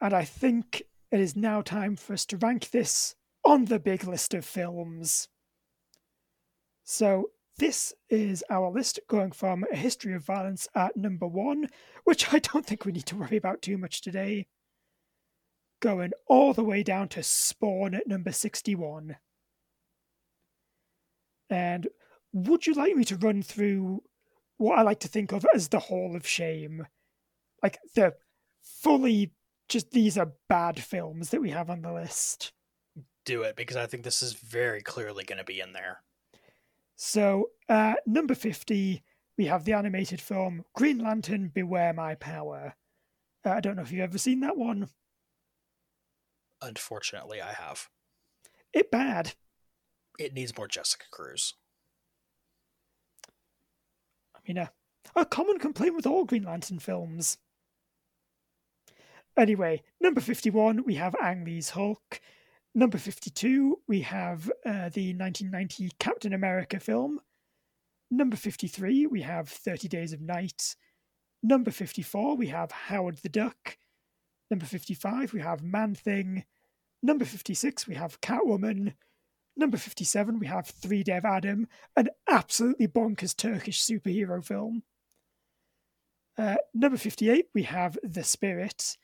And 0.00 0.14
I 0.14 0.24
think 0.24 0.82
it 1.10 1.20
is 1.20 1.36
now 1.36 1.62
time 1.62 1.96
for 1.96 2.12
us 2.12 2.24
to 2.26 2.36
rank 2.36 2.70
this 2.70 3.14
on 3.44 3.66
the 3.66 3.78
big 3.78 4.04
list 4.04 4.34
of 4.34 4.44
films. 4.44 5.28
So, 6.84 7.30
this 7.58 7.94
is 8.10 8.44
our 8.50 8.70
list 8.70 9.00
going 9.08 9.32
from 9.32 9.64
A 9.72 9.76
History 9.76 10.12
of 10.12 10.24
Violence 10.24 10.68
at 10.74 10.96
number 10.96 11.26
one, 11.26 11.68
which 12.04 12.32
I 12.32 12.38
don't 12.38 12.66
think 12.66 12.84
we 12.84 12.92
need 12.92 13.06
to 13.06 13.16
worry 13.16 13.36
about 13.36 13.62
too 13.62 13.78
much 13.78 14.02
today, 14.02 14.46
going 15.80 16.12
all 16.26 16.52
the 16.52 16.64
way 16.64 16.82
down 16.82 17.08
to 17.08 17.22
Spawn 17.22 17.94
at 17.94 18.06
number 18.06 18.32
61. 18.32 19.16
And 21.50 21.88
would 22.32 22.66
you 22.66 22.74
like 22.74 22.96
me 22.96 23.04
to 23.04 23.16
run 23.16 23.42
through 23.42 24.02
what 24.58 24.78
I 24.78 24.82
like 24.82 25.00
to 25.00 25.08
think 25.08 25.32
of 25.32 25.46
as 25.54 25.68
the 25.68 25.78
Hall 25.78 26.16
of 26.16 26.26
Shame? 26.26 26.86
Like 27.62 27.78
the 27.94 28.14
fully 28.62 29.32
just 29.68 29.90
these 29.90 30.16
are 30.16 30.32
bad 30.48 30.78
films 30.78 31.30
that 31.30 31.40
we 31.40 31.50
have 31.50 31.70
on 31.70 31.82
the 31.82 31.92
list. 31.92 32.52
Do 33.24 33.42
it 33.42 33.56
because 33.56 33.76
I 33.76 33.86
think 33.86 34.04
this 34.04 34.22
is 34.22 34.34
very 34.34 34.80
clearly 34.80 35.24
going 35.24 35.38
to 35.38 35.44
be 35.44 35.60
in 35.60 35.72
there. 35.72 36.02
So, 36.94 37.50
uh, 37.68 37.94
number 38.06 38.34
50, 38.34 39.02
we 39.36 39.46
have 39.46 39.64
the 39.64 39.72
animated 39.72 40.20
film 40.20 40.64
Green 40.74 40.98
Lantern 40.98 41.48
Beware 41.48 41.92
My 41.92 42.14
Power. 42.14 42.74
Uh, 43.44 43.50
I 43.50 43.60
don't 43.60 43.76
know 43.76 43.82
if 43.82 43.92
you've 43.92 44.00
ever 44.00 44.18
seen 44.18 44.40
that 44.40 44.56
one. 44.56 44.88
Unfortunately, 46.62 47.40
I 47.40 47.52
have. 47.52 47.88
It 48.72 48.90
bad. 48.90 49.34
It 50.18 50.34
needs 50.34 50.56
more 50.56 50.68
Jessica 50.68 51.04
Cruz. 51.10 51.54
I 54.34 54.38
mean, 54.46 54.58
uh, 54.58 54.68
a 55.14 55.26
common 55.26 55.58
complaint 55.58 55.94
with 55.94 56.06
all 56.06 56.24
Green 56.24 56.44
Lantern 56.44 56.78
films. 56.78 57.38
Anyway, 59.36 59.82
number 60.00 60.20
51, 60.20 60.84
we 60.84 60.94
have 60.94 61.14
Ang 61.22 61.44
Lee's 61.44 61.70
Hulk. 61.70 62.20
Number 62.74 62.98
52, 62.98 63.80
we 63.86 64.00
have 64.02 64.50
uh, 64.64 64.88
the 64.90 65.14
1990 65.14 65.90
Captain 65.98 66.32
America 66.32 66.80
film. 66.80 67.20
Number 68.10 68.36
53, 68.36 69.06
we 69.06 69.22
have 69.22 69.48
30 69.48 69.88
Days 69.88 70.12
of 70.12 70.20
Night. 70.20 70.76
Number 71.42 71.70
54, 71.70 72.36
we 72.36 72.46
have 72.48 72.70
Howard 72.70 73.18
the 73.18 73.28
Duck. 73.28 73.76
Number 74.50 74.66
55, 74.66 75.32
we 75.32 75.40
have 75.40 75.62
Man 75.62 75.94
Thing. 75.94 76.44
Number 77.02 77.24
56, 77.24 77.86
we 77.86 77.94
have 77.94 78.20
Catwoman. 78.20 78.94
Number 79.56 79.76
57, 79.76 80.38
we 80.38 80.46
have 80.46 80.66
Three 80.66 81.02
Dev 81.02 81.24
Adam, 81.24 81.66
an 81.96 82.08
absolutely 82.28 82.88
bonkers 82.88 83.34
Turkish 83.34 83.82
superhero 83.82 84.44
film. 84.44 84.82
Uh, 86.38 86.56
number 86.74 86.98
58, 86.98 87.46
we 87.54 87.62
have 87.62 87.98
The 88.02 88.22
Spirit. 88.22 88.98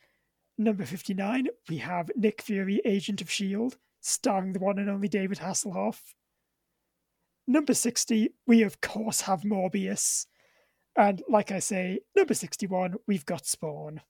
Number 0.58 0.84
59, 0.84 1.48
we 1.68 1.78
have 1.78 2.10
Nick 2.14 2.42
Fury, 2.42 2.80
Agent 2.84 3.22
of 3.22 3.28
S.H.I.E.L.D., 3.28 3.76
starring 4.00 4.52
the 4.52 4.58
one 4.58 4.78
and 4.78 4.90
only 4.90 5.08
David 5.08 5.38
Hasselhoff. 5.38 6.00
Number 7.46 7.74
60, 7.74 8.34
we 8.46 8.62
of 8.62 8.80
course 8.80 9.22
have 9.22 9.42
Morbius. 9.42 10.26
And 10.96 11.22
like 11.28 11.50
I 11.50 11.58
say, 11.58 12.00
number 12.14 12.34
61, 12.34 12.96
we've 13.06 13.24
got 13.24 13.46
Spawn. 13.46 14.02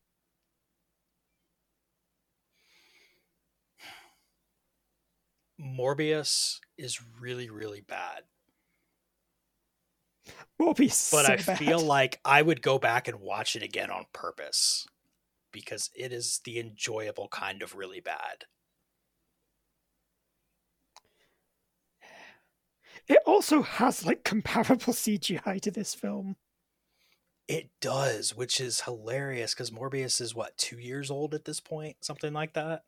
Morbius 5.62 6.58
is 6.76 7.00
really, 7.20 7.48
really 7.48 7.80
bad. 7.80 8.22
Morbius, 10.60 11.10
but 11.10 11.26
so 11.26 11.32
I 11.32 11.36
bad. 11.36 11.58
feel 11.58 11.80
like 11.80 12.20
I 12.24 12.42
would 12.42 12.62
go 12.62 12.78
back 12.78 13.08
and 13.08 13.20
watch 13.20 13.56
it 13.56 13.62
again 13.62 13.90
on 13.90 14.06
purpose 14.12 14.86
because 15.52 15.90
it 15.94 16.12
is 16.12 16.40
the 16.44 16.58
enjoyable 16.58 17.28
kind 17.28 17.62
of 17.62 17.76
really 17.76 18.00
bad. 18.00 18.44
It 23.08 23.18
also 23.26 23.62
has 23.62 24.06
like 24.06 24.24
comparable 24.24 24.92
CGI 24.92 25.60
to 25.60 25.70
this 25.70 25.94
film. 25.94 26.36
It 27.48 27.70
does, 27.80 28.36
which 28.36 28.60
is 28.60 28.82
hilarious 28.82 29.54
because 29.54 29.70
Morbius 29.70 30.20
is 30.20 30.34
what, 30.34 30.56
two 30.56 30.78
years 30.78 31.10
old 31.10 31.34
at 31.34 31.44
this 31.44 31.60
point? 31.60 31.96
Something 32.00 32.32
like 32.32 32.54
that? 32.54 32.84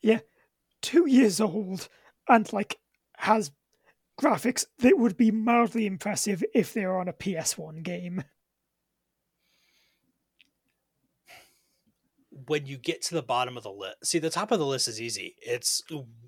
Yeah, 0.00 0.20
two 0.82 1.08
years 1.08 1.40
old 1.40 1.88
and 2.28 2.52
like 2.52 2.78
has 3.16 3.50
graphics 4.20 4.64
that 4.78 4.98
would 4.98 5.16
be 5.16 5.30
mildly 5.30 5.86
impressive 5.86 6.44
if 6.54 6.74
they 6.74 6.84
were 6.84 6.98
on 6.98 7.08
a 7.08 7.12
PS1 7.12 7.82
game. 7.82 8.24
when 12.46 12.66
you 12.66 12.76
get 12.76 13.02
to 13.02 13.14
the 13.14 13.22
bottom 13.22 13.56
of 13.56 13.62
the 13.62 13.70
list, 13.70 14.04
see 14.04 14.18
the 14.18 14.30
top 14.30 14.50
of 14.52 14.58
the 14.58 14.66
list 14.66 14.88
is 14.88 15.00
easy. 15.00 15.36
It's 15.42 15.82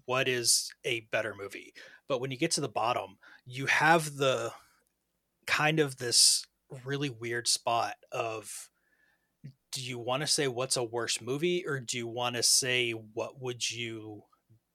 what 0.05 0.29
is 0.29 0.73
a 0.85 1.01
better 1.11 1.35
movie. 1.37 1.73
But 2.09 2.21
when 2.21 2.31
you 2.31 2.37
get 2.37 2.51
to 2.53 2.61
the 2.61 2.69
bottom, 2.69 3.17
you 3.47 3.67
have 3.67 4.17
the 4.17 4.53
kind 5.47 5.81
of 5.81 5.97
this 5.97 6.45
really 6.85 7.11
weird 7.11 7.49
spot 7.49 7.95
of 8.13 8.71
do 9.73 9.83
you 9.83 9.99
want 9.99 10.23
to 10.23 10.27
say 10.27 10.49
what's 10.49 10.77
a 10.77 10.85
worse 10.85 11.21
movie 11.21 11.65
or 11.67 11.81
do 11.81 11.99
you 11.99 12.07
want 12.07 12.37
to 12.37 12.43
say 12.43 12.93
what 12.93 13.41
would 13.41 13.71
you 13.71 14.23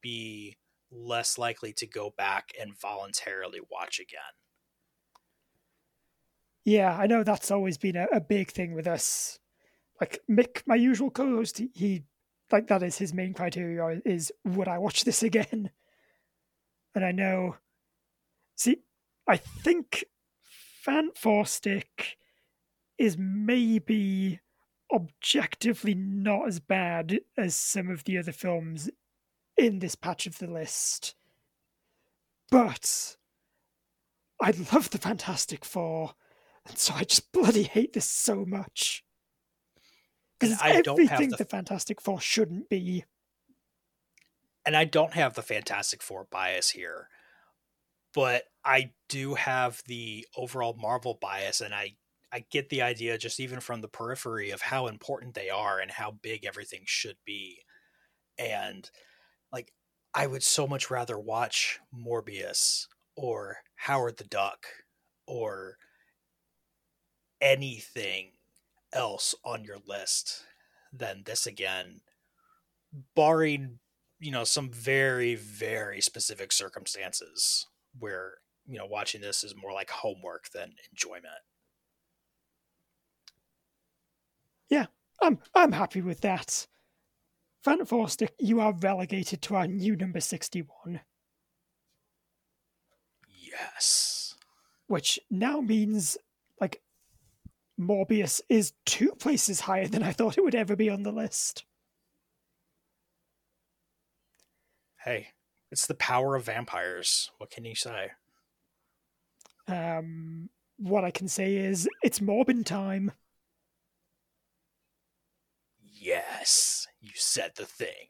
be 0.02 0.58
less 0.92 1.38
likely 1.38 1.74
to 1.74 1.88
go 1.88 2.14
back 2.18 2.52
and 2.60 2.80
voluntarily 2.80 3.60
watch 3.72 4.00
again. 4.00 4.20
Yeah 6.66 6.96
i 6.98 7.08
know 7.08 7.24
that's 7.24 7.52
always 7.52 7.78
been 7.78 7.96
a, 7.96 8.08
a 8.12 8.20
big 8.20 8.52
thing 8.52 8.74
with 8.74 8.88
us. 8.88 9.40
Like 10.00 10.20
mick 10.30 10.64
my 10.66 10.76
usual 10.76 11.10
co-host 11.12 11.58
he, 11.58 11.70
he 11.74 12.04
like 12.52 12.68
that 12.68 12.84
is 12.84 12.98
his 12.98 13.14
main 13.14 13.34
criteria 13.34 14.02
is 14.06 14.32
would 14.46 14.68
i 14.68 14.78
watch 14.78 15.04
this 15.04 15.24
again? 15.24 15.72
And 16.96 17.06
i 17.06 17.12
know 17.12 17.56
see 18.56 18.78
i 19.28 19.38
think 19.38 20.06
fan 20.84 21.12
stick 21.46 22.18
is 22.98 23.16
maybe 23.18 24.40
objectively 24.94 25.94
not 25.94 26.48
as 26.48 26.60
bad 26.60 27.20
as 27.38 27.56
some 27.56 27.90
of 27.90 28.04
the 28.04 28.18
other 28.18 28.32
films 28.32 28.90
in 29.60 29.80
this 29.80 29.96
patch 29.96 30.26
of 30.26 30.38
the 30.40 30.48
list. 30.48 31.16
But 32.50 33.18
I 34.42 34.54
love 34.74 34.90
the 34.90 34.98
Fantastic 34.98 35.66
Four, 35.66 36.14
and 36.66 36.78
so 36.78 36.94
I 36.96 37.04
just 37.04 37.32
bloody 37.32 37.64
hate 37.64 37.94
this 37.94 38.06
so 38.06 38.46
much. 38.46 39.04
Because 40.40 40.54
it's 40.54 40.64
I 40.64 40.82
everything 40.86 41.30
the... 41.30 41.38
the 41.38 41.46
Fantastic 41.46 42.02
Four 42.02 42.20
shouldn't 42.20 42.70
be. 42.70 43.06
And 44.66 44.76
I 44.76 44.86
don't 44.86 45.14
have 45.14 45.36
the 45.36 45.42
Fantastic 45.42 46.02
Four 46.02 46.28
bias 46.32 46.70
here, 46.70 47.10
but 48.14 48.44
I 48.64 48.92
do 49.10 49.36
have 49.36 49.84
the 49.88 50.26
overall 50.36 50.76
Marvel 50.80 51.18
bias, 51.22 51.62
and 51.62 51.74
I 51.74 51.96
I 52.32 52.46
get 52.52 52.70
the 52.70 52.82
idea 52.82 53.18
just 53.18 53.40
even 53.40 53.60
from 53.60 53.82
the 53.82 53.88
periphery 53.88 54.52
of 54.52 54.62
how 54.62 54.88
important 54.88 55.34
they 55.34 55.50
are 55.50 55.80
and 55.80 55.90
how 55.90 56.12
big 56.12 56.46
everything 56.46 56.84
should 56.86 57.18
be. 57.26 57.64
And 58.38 58.90
like 59.52 59.74
I 60.14 60.28
would 60.28 60.44
so 60.44 60.68
much 60.68 60.90
rather 60.90 61.18
watch 61.18 61.80
Morbius 61.94 62.88
or 63.16 63.58
Howard 63.76 64.18
the 64.18 64.24
Duck 64.26 64.66
or 65.28 65.78
anything 67.42 68.32
else 68.94 69.36
on 69.46 69.64
your 69.64 69.78
list 69.86 70.44
than 70.92 71.24
this 71.26 71.46
again 71.46 72.02
barring 73.16 73.80
you 74.20 74.32
know 74.32 74.44
some 74.44 74.72
very 74.72 75.36
very 75.36 76.02
specific 76.02 76.52
circumstances 76.52 77.68
where 78.00 78.34
you 78.68 78.78
know 78.78 78.86
watching 78.86 79.22
this 79.22 79.44
is 79.44 79.56
more 79.56 79.72
like 79.72 79.92
homework 79.92 80.50
than 80.50 80.74
enjoyment 80.92 81.44
Yeah, 84.70 84.86
I'm 85.22 85.40
I'm 85.56 85.72
happy 85.72 86.02
with 86.02 86.22
that. 86.22 86.68
Force 87.64 88.14
Stick, 88.14 88.34
you 88.40 88.60
are 88.62 88.74
relegated 88.74 89.42
to 89.44 89.56
our 89.56 89.68
new 89.68 89.96
number 89.96 90.20
sixty-one. 90.20 91.02
Yes. 93.28 94.36
Which 94.88 95.20
now 95.30 95.60
means 95.62 96.18
like 96.60 96.82
Morbius 97.80 98.42
is 98.50 98.74
two 98.86 99.12
places 99.12 99.62
higher 99.62 99.88
than 99.88 100.04
I 100.04 100.12
thought 100.14 100.38
it 100.38 100.44
would 100.44 100.56
ever 100.56 100.76
be 100.76 100.90
on 100.90 101.04
the 101.04 101.12
list. 101.12 101.66
Hey, 105.04 105.30
it's 105.72 105.88
the 105.88 105.96
power 105.96 106.36
of 106.36 106.46
vampires. 106.46 107.32
What 107.38 107.52
can 107.52 107.66
you 107.66 107.76
say? 107.76 108.12
Um, 109.68 110.50
what 110.78 111.04
I 111.04 111.12
can 111.12 111.28
say 111.28 111.56
is 111.56 111.88
it's 112.04 112.20
Morbin 112.20 112.66
time. 112.66 113.12
Yes, 116.02 116.79
you 117.10 117.16
said 117.16 117.52
the 117.56 117.66
thing. 117.66 118.10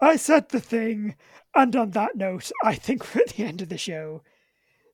I 0.00 0.16
said 0.16 0.48
the 0.48 0.60
thing. 0.60 1.16
And 1.54 1.76
on 1.76 1.90
that 1.90 2.16
note, 2.16 2.50
I 2.64 2.74
think 2.74 3.14
we're 3.14 3.22
at 3.22 3.28
the 3.30 3.44
end 3.44 3.62
of 3.62 3.68
the 3.68 3.78
show. 3.78 4.22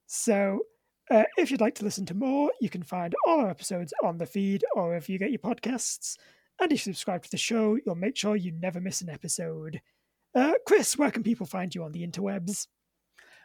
So, 0.07 0.61
uh, 1.09 1.23
if 1.37 1.49
you'd 1.49 1.61
like 1.61 1.75
to 1.75 1.83
listen 1.83 2.05
to 2.07 2.13
more, 2.13 2.51
you 2.61 2.69
can 2.69 2.83
find 2.83 3.15
all 3.25 3.39
our 3.39 3.49
episodes 3.49 3.93
on 4.03 4.17
the 4.17 4.25
feed 4.25 4.63
or 4.75 4.95
if 4.95 5.09
you 5.09 5.17
get 5.17 5.31
your 5.31 5.39
podcasts. 5.39 6.17
And 6.59 6.71
if 6.71 6.85
you 6.85 6.93
subscribe 6.93 7.23
to 7.23 7.31
the 7.31 7.37
show, 7.37 7.77
you'll 7.83 7.95
make 7.95 8.17
sure 8.17 8.35
you 8.35 8.51
never 8.51 8.81
miss 8.81 9.01
an 9.01 9.09
episode. 9.09 9.81
Uh, 10.35 10.53
Chris, 10.67 10.97
where 10.97 11.09
can 11.09 11.23
people 11.23 11.45
find 11.45 11.73
you 11.73 11.83
on 11.83 11.93
the 11.93 12.05
interwebs? 12.05 12.67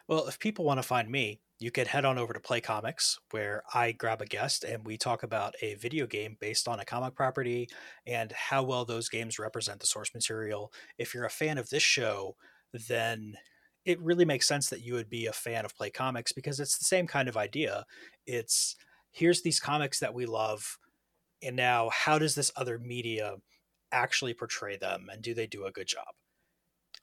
Well, 0.07 0.27
if 0.27 0.37
people 0.37 0.65
want 0.65 0.79
to 0.79 0.83
find 0.83 1.09
me, 1.09 1.39
you 1.59 1.71
could 1.71 1.87
head 1.87 2.05
on 2.05 2.17
over 2.17 2.33
to 2.33 2.39
Play 2.39 2.59
Comics, 2.59 3.17
where 3.31 3.63
I 3.73 3.93
grab 3.93 4.21
a 4.21 4.25
guest 4.25 4.63
and 4.63 4.85
we 4.85 4.97
talk 4.97 5.23
about 5.23 5.55
a 5.61 5.75
video 5.75 6.05
game 6.05 6.35
based 6.39 6.67
on 6.67 6.79
a 6.79 6.85
comic 6.85 7.15
property 7.15 7.69
and 8.05 8.31
how 8.33 8.63
well 8.63 8.83
those 8.83 9.07
games 9.09 9.39
represent 9.39 9.79
the 9.79 9.87
source 9.87 10.13
material. 10.13 10.73
If 10.97 11.13
you're 11.13 11.25
a 11.25 11.29
fan 11.29 11.57
of 11.57 11.69
this 11.69 11.83
show, 11.83 12.35
then 12.89 13.35
it 13.85 14.01
really 14.01 14.25
makes 14.25 14.47
sense 14.47 14.69
that 14.69 14.81
you 14.81 14.95
would 14.95 15.09
be 15.09 15.27
a 15.27 15.33
fan 15.33 15.63
of 15.63 15.75
Play 15.75 15.91
Comics 15.91 16.33
because 16.33 16.59
it's 16.59 16.77
the 16.77 16.85
same 16.85 17.07
kind 17.07 17.29
of 17.29 17.37
idea. 17.37 17.85
It's 18.25 18.75
here's 19.11 19.41
these 19.41 19.59
comics 19.59 19.99
that 19.99 20.13
we 20.13 20.25
love, 20.25 20.77
and 21.41 21.55
now 21.55 21.89
how 21.89 22.19
does 22.19 22.35
this 22.35 22.51
other 22.57 22.79
media 22.79 23.35
actually 23.91 24.33
portray 24.33 24.77
them 24.77 25.07
and 25.11 25.21
do 25.21 25.33
they 25.33 25.47
do 25.47 25.65
a 25.65 25.71
good 25.71 25.87
job? 25.87 26.07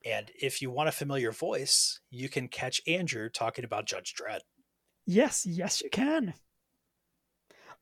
And 0.05 0.31
if 0.41 0.61
you 0.61 0.71
want 0.71 0.89
a 0.89 0.93
familiar 0.93 1.31
voice, 1.31 2.01
you 2.11 2.29
can 2.29 2.49
catch 2.49 2.81
Andrew 2.87 3.29
talking 3.29 3.65
about 3.65 3.87
Judge 3.87 4.15
Dredd. 4.15 4.41
Yes, 5.07 5.47
yes, 5.47 5.83
you 5.83 5.91
can. 5.91 6.35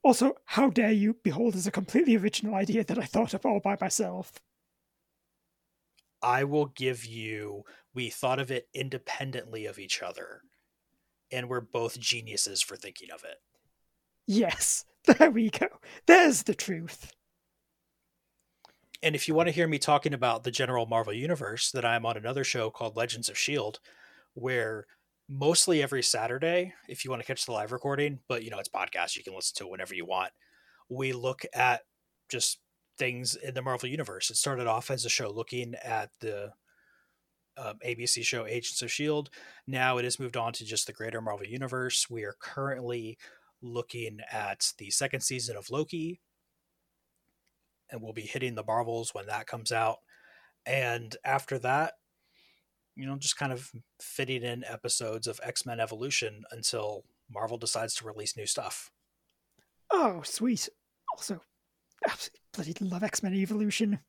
Also, 0.03 0.35
how 0.47 0.71
dare 0.71 0.93
you 0.93 1.17
behold 1.23 1.55
as 1.55 1.67
a 1.67 1.71
completely 1.71 2.17
original 2.17 2.55
idea 2.55 2.85
that 2.85 2.99
I 2.99 3.05
thought 3.05 3.35
up 3.35 3.45
all 3.45 3.61
by 3.61 3.77
myself? 3.81 4.33
I 6.23 6.45
will 6.45 6.67
give 6.67 7.05
you, 7.05 7.65
we 7.95 8.11
thought 8.11 8.39
of 8.39 8.51
it 8.51 8.69
independently 8.75 9.67
of 9.67 9.79
each 9.79 10.03
other, 10.03 10.43
and 11.31 11.49
we're 11.49 11.61
both 11.61 11.99
geniuses 11.99 12.63
for 12.63 12.77
thinking 12.77 13.11
of 13.11 13.25
it. 13.25 13.37
Yes, 14.27 14.85
there 15.05 15.31
we 15.31 15.51
go. 15.51 15.69
There's 16.07 16.43
the 16.45 16.55
truth. 16.55 17.13
And 19.03 19.15
if 19.15 19.27
you 19.27 19.35
want 19.35 19.49
to 19.49 19.55
hear 19.55 19.67
me 19.67 19.79
talking 19.79 20.13
about 20.13 20.45
the 20.45 20.51
general 20.51 20.87
Marvel 20.87 21.13
universe, 21.13 21.71
then 21.71 21.85
I'm 21.85 22.05
on 22.05 22.17
another 22.17 22.45
show 22.45 22.71
called 22.71 22.97
Legends 22.97 23.29
of 23.29 23.35
S.H.I.E.L.D., 23.35 23.79
where 24.35 24.87
mostly 25.29 25.83
every 25.83 26.03
Saturday, 26.03 26.75
if 26.89 27.05
you 27.05 27.11
want 27.11 27.23
to 27.23 27.27
catch 27.27 27.47
the 27.47 27.53
live 27.53 27.73
recording, 27.73 28.19
but 28.29 28.45
you 28.45 28.51
know, 28.51 28.59
it's 28.59 28.69
podcast, 28.69 29.17
you 29.17 29.25
can 29.25 29.35
listen 29.35 29.55
to 29.57 29.65
it 29.65 29.71
whenever 29.71 29.95
you 29.95 30.05
want. 30.05 30.33
We 30.89 31.13
look 31.13 31.43
at 31.55 31.83
just 32.29 32.59
things 32.99 33.37
in 33.37 33.55
the 33.55 33.63
Marvel 33.63 33.89
universe. 33.89 34.31
It 34.31 34.37
started 34.37 34.67
off 34.67 34.91
as 34.91 35.05
a 35.05 35.09
show 35.09 35.31
looking 35.31 35.75
at 35.83 36.11
the 36.21 36.53
um, 37.57 37.79
ABC 37.87 38.23
show 38.25 38.47
Agents 38.47 38.83
of 38.83 38.87
S.H.I.E.L.D. 38.87 39.31
Now 39.67 39.99
it 39.99 40.05
has 40.05 40.21
moved 40.21 40.37
on 40.37 40.53
to 40.55 40.65
just 40.65 40.87
the 40.87 40.93
greater 40.93 41.21
Marvel 41.21 41.47
universe. 41.47 42.11
We 42.11 42.25
are 42.25 42.37
currently 42.41 43.19
looking 43.63 44.19
at 44.31 44.73
the 44.79 44.91
second 44.91 45.21
season 45.21 45.57
of 45.57 45.71
Loki, 45.71 46.21
and 47.91 48.01
we'll 48.01 48.13
be 48.13 48.23
hitting 48.23 48.55
the 48.55 48.65
Marvels 48.65 49.15
when 49.15 49.27
that 49.27 49.47
comes 49.47 49.73
out. 49.73 49.99
And 50.67 51.17
after 51.25 51.59
that, 51.61 51.95
you 52.97 53.07
know, 53.07 53.17
just 53.17 53.37
kind 53.37 53.53
of 53.53 53.71
fitting 54.01 54.43
in 54.43 54.65
episodes 54.65 55.27
of 55.27 55.41
X 55.43 55.65
Men 55.65 55.81
Evolution 55.81 56.45
until 56.51 57.05
Marvel 57.31 57.57
decides 57.57 57.95
to 57.97 58.05
release 58.05 58.37
new 58.37 58.47
stuff. 58.47 58.91
Oh, 59.91 60.23
sweet. 60.23 60.69
Also, 61.13 61.41
absolutely 62.07 62.41
bloody 62.53 62.75
love 62.81 63.03
X 63.03 63.23
Men 63.23 63.35
Evolution. 63.35 64.01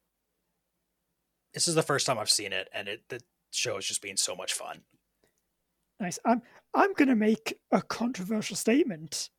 This 1.53 1.67
is 1.67 1.75
the 1.75 1.83
first 1.83 2.05
time 2.05 2.17
I've 2.17 2.29
seen 2.29 2.53
it, 2.53 2.69
and 2.73 2.87
it 2.87 3.01
the 3.09 3.19
show 3.51 3.77
is 3.77 3.85
just 3.85 4.01
being 4.01 4.17
so 4.17 4.35
much 4.35 4.53
fun. 4.53 4.81
Nice. 5.99 6.19
I'm 6.25 6.41
I'm 6.73 6.93
gonna 6.93 7.15
make 7.15 7.53
a 7.71 7.81
controversial 7.81 8.55
statement. 8.55 9.29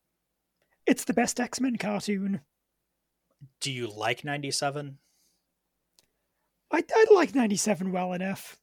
It's 0.85 1.05
the 1.05 1.13
best 1.13 1.39
X 1.39 1.59
Men 1.59 1.77
cartoon 1.77 2.41
do 3.63 3.71
you 3.71 3.87
like 3.87 4.25
97? 4.25 4.97
I, 6.71 6.83
I 6.95 7.05
like 7.15 7.33
97 7.33 7.91
well 7.91 8.13
enough. 8.13 8.57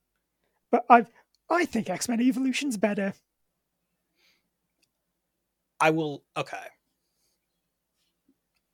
But 0.71 0.85
I 0.89 1.07
I 1.49 1.65
think 1.65 1.91
X 1.91 2.09
Men 2.09 2.21
Evolution's 2.21 2.77
better. 2.77 3.15
I 5.81 5.91
will. 5.91 6.23
Okay. 6.37 6.57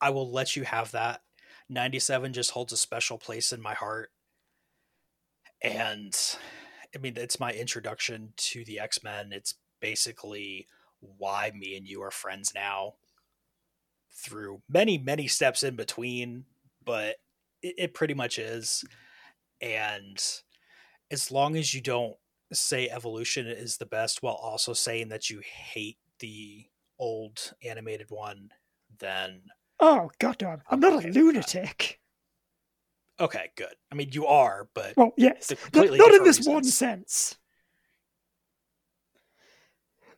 I 0.01 0.09
will 0.11 0.29
let 0.29 0.55
you 0.55 0.63
have 0.63 0.91
that. 0.91 1.21
97 1.69 2.33
just 2.33 2.51
holds 2.51 2.73
a 2.73 2.77
special 2.77 3.17
place 3.17 3.51
in 3.51 3.61
my 3.61 3.73
heart. 3.73 4.11
And 5.63 6.15
I 6.93 6.99
mean, 6.99 7.13
it's 7.15 7.39
my 7.39 7.53
introduction 7.53 8.33
to 8.37 8.65
the 8.65 8.79
X 8.79 9.01
Men. 9.01 9.31
It's 9.31 9.55
basically 9.79 10.67
why 10.99 11.51
me 11.55 11.77
and 11.77 11.87
you 11.87 12.01
are 12.03 12.11
friends 12.11 12.51
now 12.53 12.95
through 14.17 14.61
many 14.69 14.97
many 14.97 15.27
steps 15.27 15.63
in 15.63 15.75
between 15.75 16.43
but 16.87 17.17
it, 17.61 17.75
it, 17.77 17.93
pretty 17.93 18.13
much 18.13 18.39
is. 18.39 18.83
And 19.61 20.17
as 21.11 21.31
long 21.31 21.55
as 21.55 21.73
you 21.73 21.81
don't 21.81 22.15
say 22.53 22.89
evolution 22.89 23.45
is 23.45 23.77
the 23.77 23.85
best 23.85 24.23
while 24.23 24.35
also 24.35 24.73
saying 24.73 25.09
that 25.09 25.29
you 25.29 25.41
hate 25.43 25.97
the 26.19 26.65
old 26.97 27.53
animated 27.63 28.09
one 28.09 28.49
then 28.99 29.41
oh 29.79 30.09
god 30.19 30.35
damn 30.39 30.61
i'm 30.69 30.79
not 30.79 31.03
a 31.03 31.07
lunatic. 31.09 31.99
Okay, 33.19 33.49
good. 33.55 33.73
I 33.91 33.95
mean, 33.95 34.09
you 34.11 34.27
are, 34.27 34.69
but 34.75 34.95
Well, 34.95 35.11
yes, 35.17 35.51
not, 35.73 35.89
not 35.89 36.13
in 36.13 36.23
this 36.23 36.45
one 36.45 36.63
sense. 36.63 37.35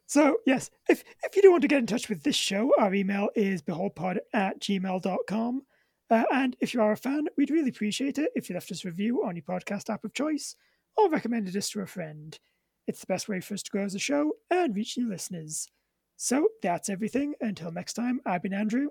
So, 0.10 0.38
yes, 0.43 0.72
if, 0.89 1.03
if 1.22 1.36
you 1.36 1.43
do 1.43 1.51
want 1.51 1.62
to 1.62 1.68
get 1.68 1.78
in 1.78 1.86
touch 1.86 2.10
with 2.10 2.24
this 2.24 2.36
show, 2.36 2.72
our 2.80 2.91
email 2.95 3.30
is 3.36 3.62
beholdpod 3.62 4.18
at 4.34 4.60
gmail.com. 4.60 5.62
Uh, 6.10 6.24
and 6.34 6.55
if 6.60 6.74
you 6.74 6.82
are 6.82 6.93
a 6.93 6.97
fan, 6.97 7.28
we'd 7.38 7.51
really 7.51 7.70
appreciate 7.70 8.18
it 8.18 8.32
if 8.34 8.49
you 8.49 8.55
left 8.55 8.72
us 8.72 8.84
a 8.84 8.88
review 8.88 9.24
on 9.24 9.36
your 9.36 9.43
podcast 9.43 9.88
app 9.88 10.03
of 10.03 10.12
choice 10.16 10.55
or 10.97 11.12
recommended 11.12 11.55
us 11.55 11.70
to 11.70 11.82
a 11.82 11.86
friend. 11.86 12.39
It's 12.88 13.01
the 13.01 13.05
best 13.05 13.30
way 13.30 13.39
for 13.39 13.53
us 13.53 13.62
to 13.62 13.70
grow 13.70 13.84
as 13.84 13.93
a 13.93 13.99
show 13.99 14.32
and 14.49 14.76
reach 14.76 14.97
new 14.97 15.07
listeners. 15.07 15.70
So, 16.18 16.47
that's 16.64 16.89
everything. 16.89 17.36
Until 17.39 17.72
next 17.72 17.93
time, 17.93 18.20
I've 18.26 18.41
been 18.41 18.51
Andrew. 18.53 18.88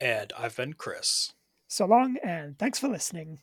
and 0.00 0.32
I've 0.38 0.56
been 0.56 0.74
Chris. 0.74 1.32
So 1.66 1.86
long, 1.86 2.18
and 2.22 2.56
thanks 2.56 2.78
for 2.78 2.86
listening. 2.86 3.40